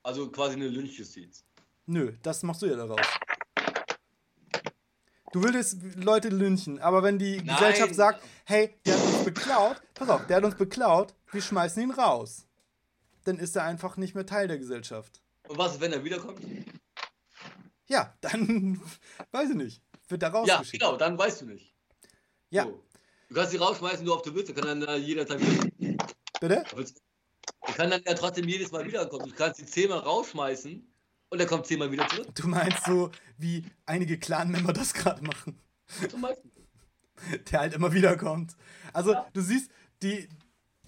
[0.02, 1.44] Also quasi eine Lynchjustiz.
[1.86, 3.06] Nö, das machst du ja daraus.
[5.32, 7.56] Du würdest Leute lynchen, aber wenn die Nein.
[7.56, 11.82] Gesellschaft sagt, hey, der hat uns beklaut, pass auf, der hat uns beklaut, wir schmeißen
[11.82, 12.46] ihn raus.
[13.24, 15.22] Dann ist er einfach nicht mehr Teil der Gesellschaft.
[15.48, 16.40] Und was wenn er wiederkommt?
[17.86, 18.80] Ja, dann,
[19.30, 20.82] weiß ich nicht, wird da Ja, rausgeschickt.
[20.82, 21.74] genau, dann weißt du nicht.
[22.50, 22.82] Ja, So.
[23.28, 25.96] Du kannst sie rausschmeißen, nur ob du willst, der kann dann äh, jederzeit wieder.
[26.38, 26.64] bitte?
[27.66, 29.28] Der kann dann ja trotzdem jedes Mal wiederkommen.
[29.28, 30.86] Du kannst ihn zehnmal rausschmeißen
[31.30, 32.34] und er kommt zehnmal wieder zurück.
[32.34, 35.58] Du meinst so, wie einige Clan-Member das gerade machen.
[36.10, 36.50] Zum Beispiel.
[37.50, 38.56] der halt immer wieder kommt.
[38.92, 39.70] Also, du siehst,
[40.02, 40.28] die,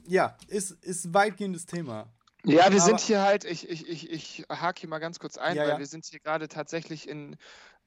[0.07, 2.13] ja, ist, ist weitgehendes Thema.
[2.45, 5.39] Ja, wir Aber- sind hier halt, ich, ich, ich, ich hake hier mal ganz kurz
[5.39, 5.79] ein, Ja, weil ja.
[5.79, 7.37] wir sind hier gerade tatsächlich in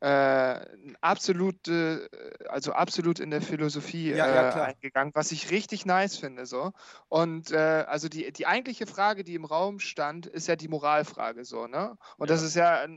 [0.02, 0.66] äh,
[1.02, 2.08] absolut, äh,
[2.50, 6.46] also absolut in der Philosophie Ja, ja, äh, eingegangen, was ich richtig nice finde.
[6.46, 6.72] So.
[7.10, 7.58] Und äh,
[7.88, 11.98] also die, die eigentliche Frage, die im Raum stand, ist ja die Moralfrage so, ne?
[12.18, 12.44] Und das Ja.
[12.44, 12.88] ist ja äh,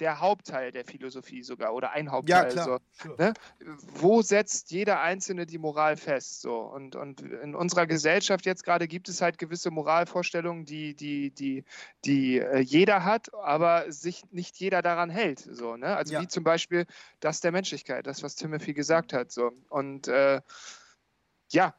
[0.00, 2.52] der Hauptteil der Philosophie sogar oder ein Ja, Hauptteil.
[2.52, 2.64] klar.
[2.64, 3.16] So Sure.
[3.18, 3.34] ne?
[4.00, 6.40] wo setzt jeder Einzelne die Moral fest?
[6.40, 6.58] So?
[6.60, 11.64] Und, und in unserer Gesellschaft jetzt gerade gibt es halt gewisse Moralvorstellungen, die, die, die,
[12.04, 15.40] die äh, jeder hat, aber sich nicht jeder daran hält.
[15.40, 15.96] So, ne?
[15.96, 16.22] Also Ja.
[16.22, 16.86] wie zum Beispiel
[17.20, 19.30] das der Menschlichkeit, das, was Timothy gesagt hat.
[19.30, 19.52] So.
[19.68, 20.40] Und äh,
[21.52, 21.74] ja,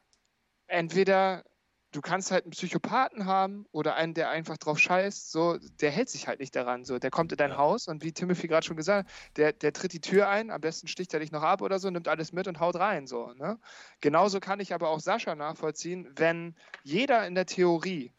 [0.66, 1.44] entweder
[1.92, 6.08] du kannst halt einen Psychopathen haben oder einen, der einfach drauf scheißt, so, der hält
[6.08, 6.84] sich halt nicht daran.
[6.84, 7.58] So, der kommt in dein Ja.
[7.58, 10.60] Haus und wie Timothy gerade schon gesagt hat, der, der tritt die Tür ein, am
[10.60, 13.06] besten sticht er dich noch ab oder so, nimmt alles mit und haut rein.
[13.06, 13.58] So, ne?
[14.00, 18.12] Genauso kann ich aber auch Sascha nachvollziehen, wenn jeder in der Theorie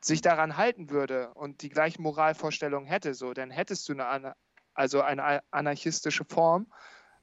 [0.00, 4.34] sich daran halten würde und die gleichen Moralvorstellungen hätte, so, dann hättest du eine,
[4.74, 6.72] also eine anarchistische Form.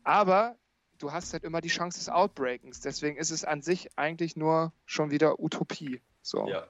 [0.04, 0.58] Aber
[1.04, 2.80] du hast halt immer die Chance des Outbreakens.
[2.80, 6.02] Deswegen ist es an sich eigentlich nur schon wieder Utopie.
[6.22, 6.48] So.
[6.48, 6.66] Ja.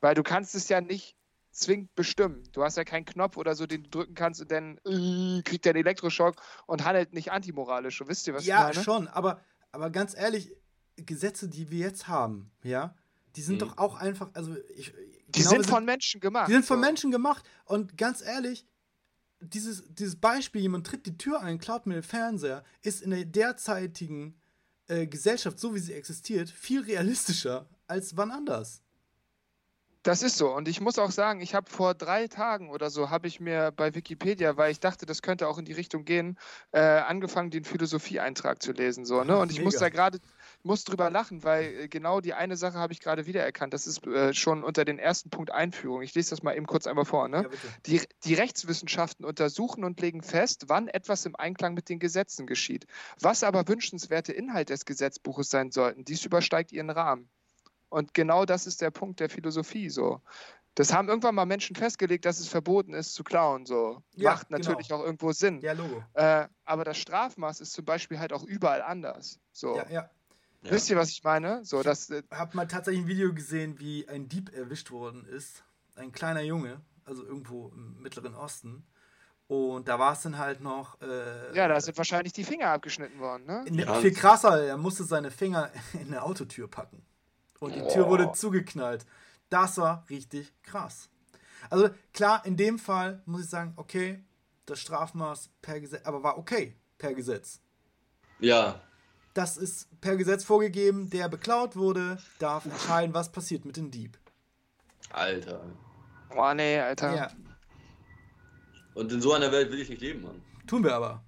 [0.00, 1.14] Weil du kannst es ja nicht
[1.50, 2.42] zwingend bestimmen.
[2.52, 5.64] Du hast ja keinen Knopf oder so, den du drücken kannst und dann äh, kriegt
[5.66, 6.36] er einen Elektroschock
[6.66, 8.00] und handelt nicht antimoralisch.
[8.00, 8.84] Und wisst ihr, was Ja, ich meine?
[8.84, 9.40] schon, aber,
[9.72, 10.54] aber ganz ehrlich,
[10.96, 12.94] Gesetze, die wir jetzt haben, ja,
[13.36, 13.58] die sind Mhm.
[13.60, 14.92] doch auch einfach, also ich,
[15.28, 16.48] Die genau, sind von Menschen gemacht.
[16.48, 16.80] die sind von so.
[16.86, 18.66] Menschen gemacht und ganz ehrlich,
[19.52, 23.24] dieses, dieses Beispiel, jemand tritt die Tür ein, klaut mir den Fernseher, ist in der
[23.24, 24.34] derzeitigen
[24.88, 28.82] äh, Gesellschaft, so wie sie existiert, viel realistischer als wann anders.
[30.06, 30.54] Das ist so.
[30.54, 33.72] Und ich muss auch sagen, ich habe vor drei Tagen oder so, habe ich mir
[33.72, 36.38] bei Wikipedia, weil ich dachte, das könnte auch in die Richtung gehen,
[36.70, 39.04] äh, angefangen, den Philosophieeintrag zu lesen.
[39.04, 39.36] So, ne?
[39.36, 39.86] Und ich muss Mega.
[39.86, 40.20] da gerade,
[40.66, 43.72] muss drüber lachen, weil äh, genau die eine Sache habe ich gerade wiedererkannt.
[43.72, 46.02] Das ist äh, schon unter den ersten Punkt Einführung.
[46.02, 47.28] Ich lese das mal eben kurz einmal vor.
[47.28, 47.42] Ne?
[47.44, 47.58] Ja.
[47.86, 52.86] Die, die Rechtswissenschaften untersuchen und legen fest, wann etwas im Einklang mit den Gesetzen geschieht.
[53.20, 57.30] Was aber wünschenswerte Inhalt des Gesetzbuches sein sollten, dies übersteigt ihren Rahmen.
[57.88, 60.20] Und genau das ist der Punkt der Philosophie so.
[60.74, 63.64] Das haben irgendwann mal Menschen festgelegt, dass es verboten ist zu klauen.
[63.64, 64.02] So.
[64.14, 65.00] Ja, Macht natürlich genau.
[65.00, 65.62] auch irgendwo Sinn.
[65.62, 66.04] Ja, Logo.
[66.12, 69.40] Äh, aber das Strafmaß ist zum Beispiel halt auch überall anders.
[69.52, 69.76] So.
[69.76, 70.10] Ja, ja.
[70.66, 70.72] Ja.
[70.72, 71.64] Wisst ihr, was ich meine?
[71.64, 75.64] So, das, äh, Hab mal tatsächlich ein Video gesehen, wie ein Dieb erwischt worden ist.
[75.94, 78.84] Ein kleiner Junge, also irgendwo im Mittleren Osten.
[79.48, 81.00] Und da war es dann halt noch.
[81.00, 83.46] Äh, ja, da sind wahrscheinlich die Finger abgeschnitten worden.
[83.46, 83.64] Ne?
[83.70, 83.94] Ja.
[83.94, 87.04] Viel krasser, er musste seine Finger in eine Autotür packen.
[87.60, 89.06] Und die Tür wurde zugeknallt.
[89.48, 91.08] Das war richtig krass.
[91.70, 94.24] Also klar, in dem Fall muss ich sagen, okay,
[94.66, 97.60] das Strafmaß per Gesetz, aber war okay per Gesetz.
[98.40, 98.80] Ja.
[99.36, 104.16] Das ist per Gesetz vorgegeben, der beklaut wurde, darf entscheiden, was passiert mit dem Dieb.
[105.10, 105.60] Alter.
[106.34, 107.14] Oh nee, Alter.
[107.14, 107.30] Ja,
[108.94, 110.40] Und in so einer Welt will ich nicht leben, Mann.
[110.66, 111.22] tun wir aber.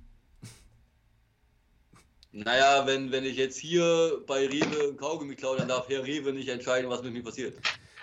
[2.32, 6.32] Naja, wenn, wenn ich jetzt hier bei Rewe ein Kaugummi klaue, dann darf Herr Rewe
[6.32, 7.58] nicht entscheiden, was mit mir passiert.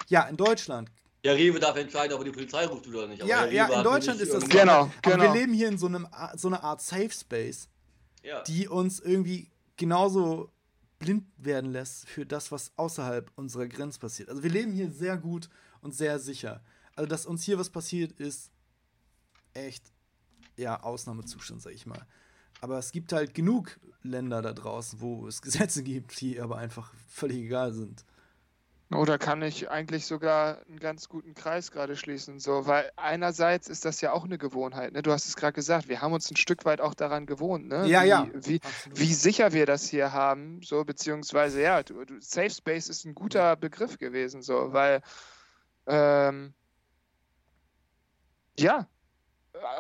[0.08, 0.92] Ja, in Deutschland.
[1.24, 3.24] Herr Rewe darf entscheiden, ob er die Polizei ruft oder nicht.
[3.24, 5.24] aber Ja, ja, in Deutschland ist das irgendwie- Genau, Aber genau.
[5.24, 7.70] wir leben hier in so, einem, so einer Art Safe Space.
[8.24, 8.42] Ja.
[8.42, 10.52] die uns irgendwie genauso
[11.00, 14.30] blind werden lässt für das, was außerhalb unserer Grenzen passiert.
[14.30, 15.50] Also wir leben hier sehr gut
[15.82, 16.64] und sehr sicher.
[16.96, 18.52] Also dass uns hier was passiert, ist
[19.54, 19.92] echt,
[20.58, 22.06] ja, Ausnahmezustand, sag ich mal.
[22.62, 26.94] Aber es gibt halt genug Länder da draußen, wo es Gesetze gibt, die aber einfach
[27.08, 28.06] völlig egal sind.
[28.92, 32.40] Oder kann ich eigentlich sogar einen ganz guten Kreis gerade schließen?
[32.40, 34.94] So, weil einerseits ist das ja auch eine Gewohnheit.
[34.94, 35.02] Ne?
[35.02, 37.88] Du hast es gerade gesagt, wir haben uns ein Stück weit auch daran gewohnt, ne?
[37.88, 38.28] Ja, wie, ja.
[38.34, 38.60] Wie,
[38.94, 43.16] wie sicher wir das hier haben, so beziehungsweise ja, du, du, Safe Space ist ein
[43.16, 45.02] guter Begriff gewesen, so, weil
[45.88, 46.54] ähm,
[48.60, 48.88] ja,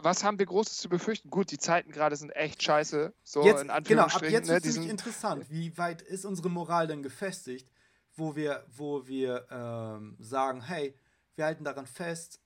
[0.01, 1.29] was haben wir Großes zu befürchten?
[1.29, 3.13] Gut, die Zeiten gerade sind echt scheiße.
[3.23, 4.33] So jetzt, in genau, ab Anführungsstrichen.
[4.33, 4.57] jetzt ne?
[4.57, 5.45] ist es interessant.
[5.49, 7.69] Wie weit ist unsere Moral denn gefestigt,
[8.15, 10.95] wo wir, wo wir ähm, sagen, hey,
[11.35, 12.39] wir halten daran fest,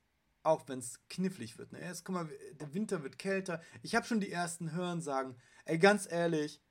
[0.43, 1.71] auch wenn es knifflig wird.
[1.71, 1.79] Ne?
[1.81, 2.29] Jetzt, guck mal,
[2.59, 3.61] der Winter wird kälter.
[3.83, 5.35] Ich habe schon die ersten Hören sagen,
[5.65, 6.61] ey, ganz ehrlich,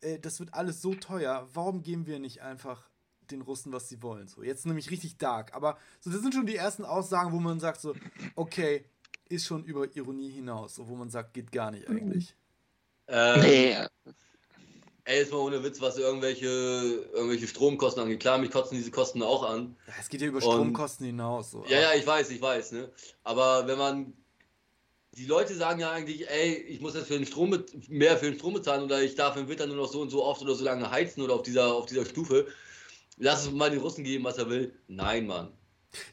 [0.00, 1.48] äh, das wird alles so teuer.
[1.52, 2.88] Warum geben wir nicht einfach
[3.30, 4.28] den Russen, was sie wollen?
[4.28, 5.54] So, jetzt nämlich richtig dark.
[5.54, 7.94] Aber so, das sind schon die ersten Aussagen, wo man sagt so,
[8.36, 8.84] okay,
[9.28, 12.34] ist schon über Ironie hinaus, so, wo man sagt, geht gar nicht eigentlich.
[13.06, 13.76] Ähm, nee,
[15.04, 18.20] Ey, jetzt mal ohne Witz, was irgendwelche, irgendwelche Stromkosten angeht.
[18.20, 19.76] Klar, mich kotzen diese Kosten auch an.
[19.86, 21.50] Ja, es geht ja über Und- Stromkosten hinaus.
[21.50, 21.64] So.
[21.68, 22.90] Ja, ja, ich weiß, ich weiß, ne?
[23.24, 24.12] Aber wenn man.
[25.12, 28.36] Die Leute sagen ja eigentlich, ey, ich muss jetzt für den Strom mehr für den
[28.36, 30.64] Strom bezahlen oder ich darf im Winter nur noch so und so oft oder so
[30.64, 32.46] lange heizen oder auf dieser, auf dieser Stufe.
[33.16, 34.72] Lass es mal den Russen geben, was er will.
[34.86, 35.52] Nein, Mann.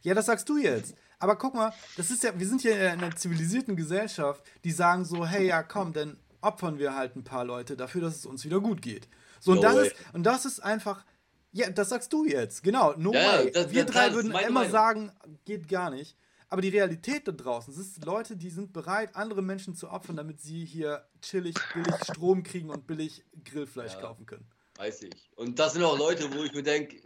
[0.01, 0.95] Ja, das sagst du jetzt.
[1.19, 5.05] Aber guck mal, das ist ja, wir sind hier in einer zivilisierten Gesellschaft, die sagen
[5.05, 6.17] so, hey, ja, komm, dann
[6.47, 9.07] opfern wir halt ein paar Leute dafür, dass es uns wieder gut geht.
[9.39, 9.87] So, und No das way.
[9.87, 11.05] ist, und das ist einfach,
[11.51, 13.51] ja, das sagst du jetzt, genau, no Ja, way.
[13.51, 14.71] das- wir das- drei das würden immer Meinung.
[14.71, 15.11] sagen,
[15.45, 16.15] geht gar nicht.
[16.49, 20.15] Aber die Realität da draußen, es ist Leute, die sind bereit, andere Menschen zu opfern,
[20.15, 23.99] damit sie hier chillig, billig Strom kriegen und billig Grillfleisch Ja.
[24.01, 24.45] kaufen können.
[24.77, 25.29] Weiß ich.
[25.35, 27.01] Und das sind auch Leute, wo ich mir denke,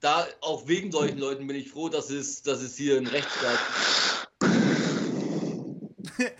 [0.00, 3.58] da auch wegen solchen Leuten bin ich froh, dass es, dass es hier ein Rechtsstaat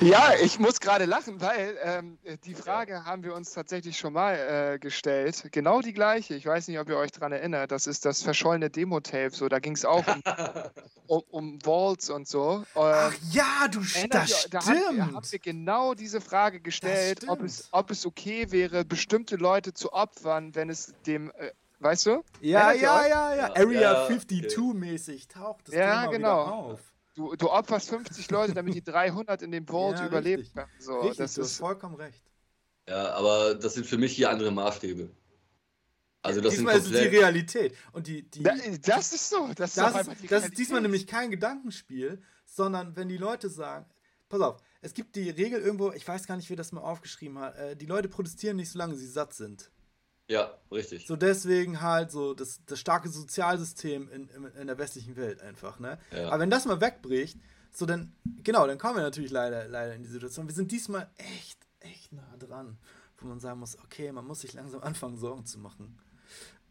[0.00, 4.34] Ja, ich muss gerade lachen, weil ähm, die Frage haben wir uns tatsächlich schon mal
[4.74, 5.48] äh, gestellt.
[5.52, 6.34] Genau die gleiche.
[6.34, 7.70] Ich weiß nicht, ob ihr euch daran erinnert.
[7.70, 9.30] Das ist das verschollene Demo-Tape.
[9.30, 10.22] So, da ging es auch um,
[11.06, 12.64] um, um Vaults und so.
[12.74, 13.94] Ach Ähm, ja, du, das
[14.30, 14.54] ihr- stimmt.
[14.54, 18.84] da haben wir, haben wir genau diese Frage gestellt, ob es, ob es okay wäre,
[18.84, 21.50] bestimmte Leute zu opfern, wenn es dem, äh,
[21.80, 22.24] weißt du?
[22.40, 23.36] Ja, ja, ja, ja.
[23.48, 26.46] Ja, Area ja, 52-mäßig taucht das Ja, Thema genau.
[26.46, 26.80] wieder auf.
[27.14, 30.54] Du, du opferst 50 Leute, damit die 300 in dem Vault Ja, überleben richtig.
[30.54, 30.70] können.
[30.78, 32.22] So, Richtig, das du hast ist, vollkommen recht.
[32.88, 35.10] Ja, aber das sind für mich hier andere Maßstäbe.
[36.22, 37.76] Also das diesmal ist es die Realität.
[37.92, 39.48] Und die, die, Da- das ist so.
[39.54, 43.48] Das ist, das, ist, die das ist diesmal nämlich kein Gedankenspiel, sondern wenn die Leute
[43.48, 43.86] sagen,
[44.28, 47.38] pass auf, es gibt die Regel irgendwo, ich weiß gar nicht, wer das mal aufgeschrieben
[47.38, 49.70] hat, äh, die Leute protestieren nicht, solange sie satt sind.
[50.28, 51.06] Ja, richtig.
[51.06, 55.78] So deswegen halt so das, das starke Sozialsystem in, in, in der westlichen Welt einfach,
[55.78, 55.98] ne?
[56.12, 56.28] Ja.
[56.28, 57.38] Aber wenn das mal wegbricht,
[57.72, 60.46] so dann, genau, dann kommen wir natürlich leider, leider in die Situation.
[60.46, 62.78] Wir sind diesmal echt, echt nah dran,
[63.18, 65.98] wo man sagen muss, okay, man muss sich langsam anfangen, Sorgen zu machen.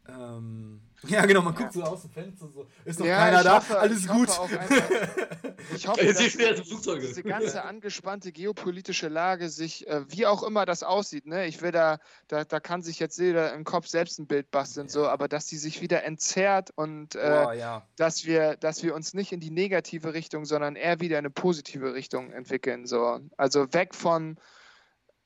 [0.06, 3.56] Ähm, ja, genau, man guckt so aus dem Fenster, so, ist noch Ja, keiner da,
[3.56, 4.28] hoffe- alles ich gut.
[4.38, 4.76] Hoffe einfach,
[5.74, 7.00] ich hoffe, dass Flugzeug.
[7.00, 11.46] diese ganze angespannte geopolitische Lage sich, äh, wie auch immer das aussieht, ne?
[11.46, 11.98] Ich will da,
[12.28, 15.46] da, da kann sich jetzt jeder im Kopf selbst ein Bild basteln, so, aber dass
[15.46, 17.86] die sich wieder entzerrt und äh, ja.
[17.96, 21.30] dass wir, dass wir uns nicht in die negative Richtung, sondern eher wieder in eine
[21.30, 22.86] positive Richtung entwickeln.
[22.86, 23.20] So.
[23.38, 24.36] Also weg von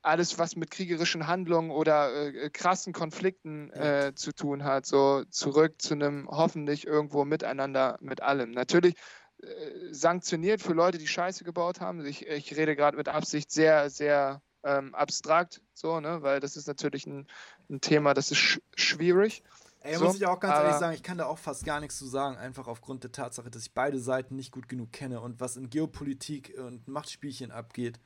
[0.09, 5.81] alles, was mit kriegerischen Handlungen oder äh, krassen Konflikten äh, zu tun hat, so zurück
[5.83, 8.53] zu einem hoffentlich irgendwo miteinander mit allem.
[8.53, 8.95] Natürlich
[9.43, 9.47] äh,
[9.93, 12.05] sanktioniert für Leute, die Scheiße gebaut haben.
[12.07, 16.23] Ich, ich rede gerade mit Absicht sehr, sehr ähm, abstrakt, so, ne?
[16.23, 17.27] weil das ist natürlich ein,
[17.69, 19.45] ein Thema, das ist sch schwierig.
[19.81, 21.99] Ey, So, muss ich auch ganz ehrlich sagen, ich kann da auch fast gar nichts
[21.99, 25.39] zu sagen, einfach aufgrund der Tatsache, dass ich beide Seiten nicht gut genug kenne und
[25.39, 28.01] was in Geopolitik und Machtspielchen abgeht,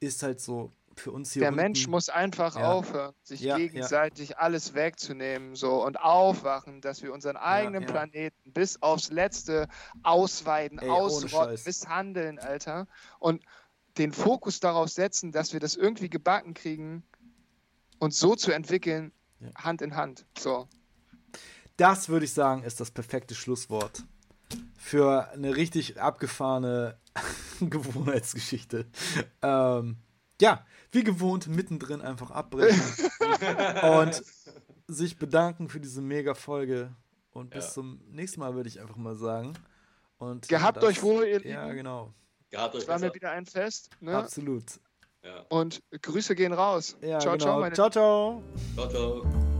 [0.00, 2.70] ist halt so für uns hier Der unten- Mensch muss einfach Ja.
[2.72, 3.66] aufhören, sich Ja, ja.
[3.66, 7.88] gegenseitig alles wegzunehmen so und aufwachen, dass wir unseren eigenen ja.
[7.88, 9.68] Planeten bis aufs Letzte
[10.02, 12.86] ausweiden, Ey, ausrotten, misshandeln, Alter.
[13.18, 13.42] Und
[13.98, 17.02] den Fokus darauf setzen, dass wir das irgendwie gebacken kriegen,
[17.98, 19.48] uns so zu entwickeln, Ja.
[19.56, 20.24] Hand in Hand.
[20.38, 20.68] So.
[21.76, 24.04] Das würde ich sagen, ist das perfekte Schlusswort
[24.78, 26.98] für eine richtig abgefahrene
[27.60, 28.86] Gewohnheitsgeschichte.
[29.42, 29.96] Ähm,
[30.42, 32.82] ja, wie gewohnt, mittendrin einfach abbrechen
[34.00, 34.22] und
[34.88, 36.94] sich bedanken für diese mega Folge.
[37.32, 37.70] Und bis Ja.
[37.72, 39.54] zum nächsten Mal, würde ich einfach mal sagen.
[40.18, 41.76] Und Gehabt das- euch wohl, ihr Ja, Lieben.
[41.76, 42.12] genau.
[42.50, 43.88] Gehabt euch Es war mir wieder ein Fest.
[44.00, 44.14] Ne?
[44.16, 44.64] Absolut.
[45.24, 45.46] Ja.
[45.48, 46.96] Und Grüße gehen raus.
[47.00, 47.44] Ja, ciao, genau.
[47.44, 48.42] ciao, meine ciao, ciao.
[48.74, 49.51] Ciao, ciao.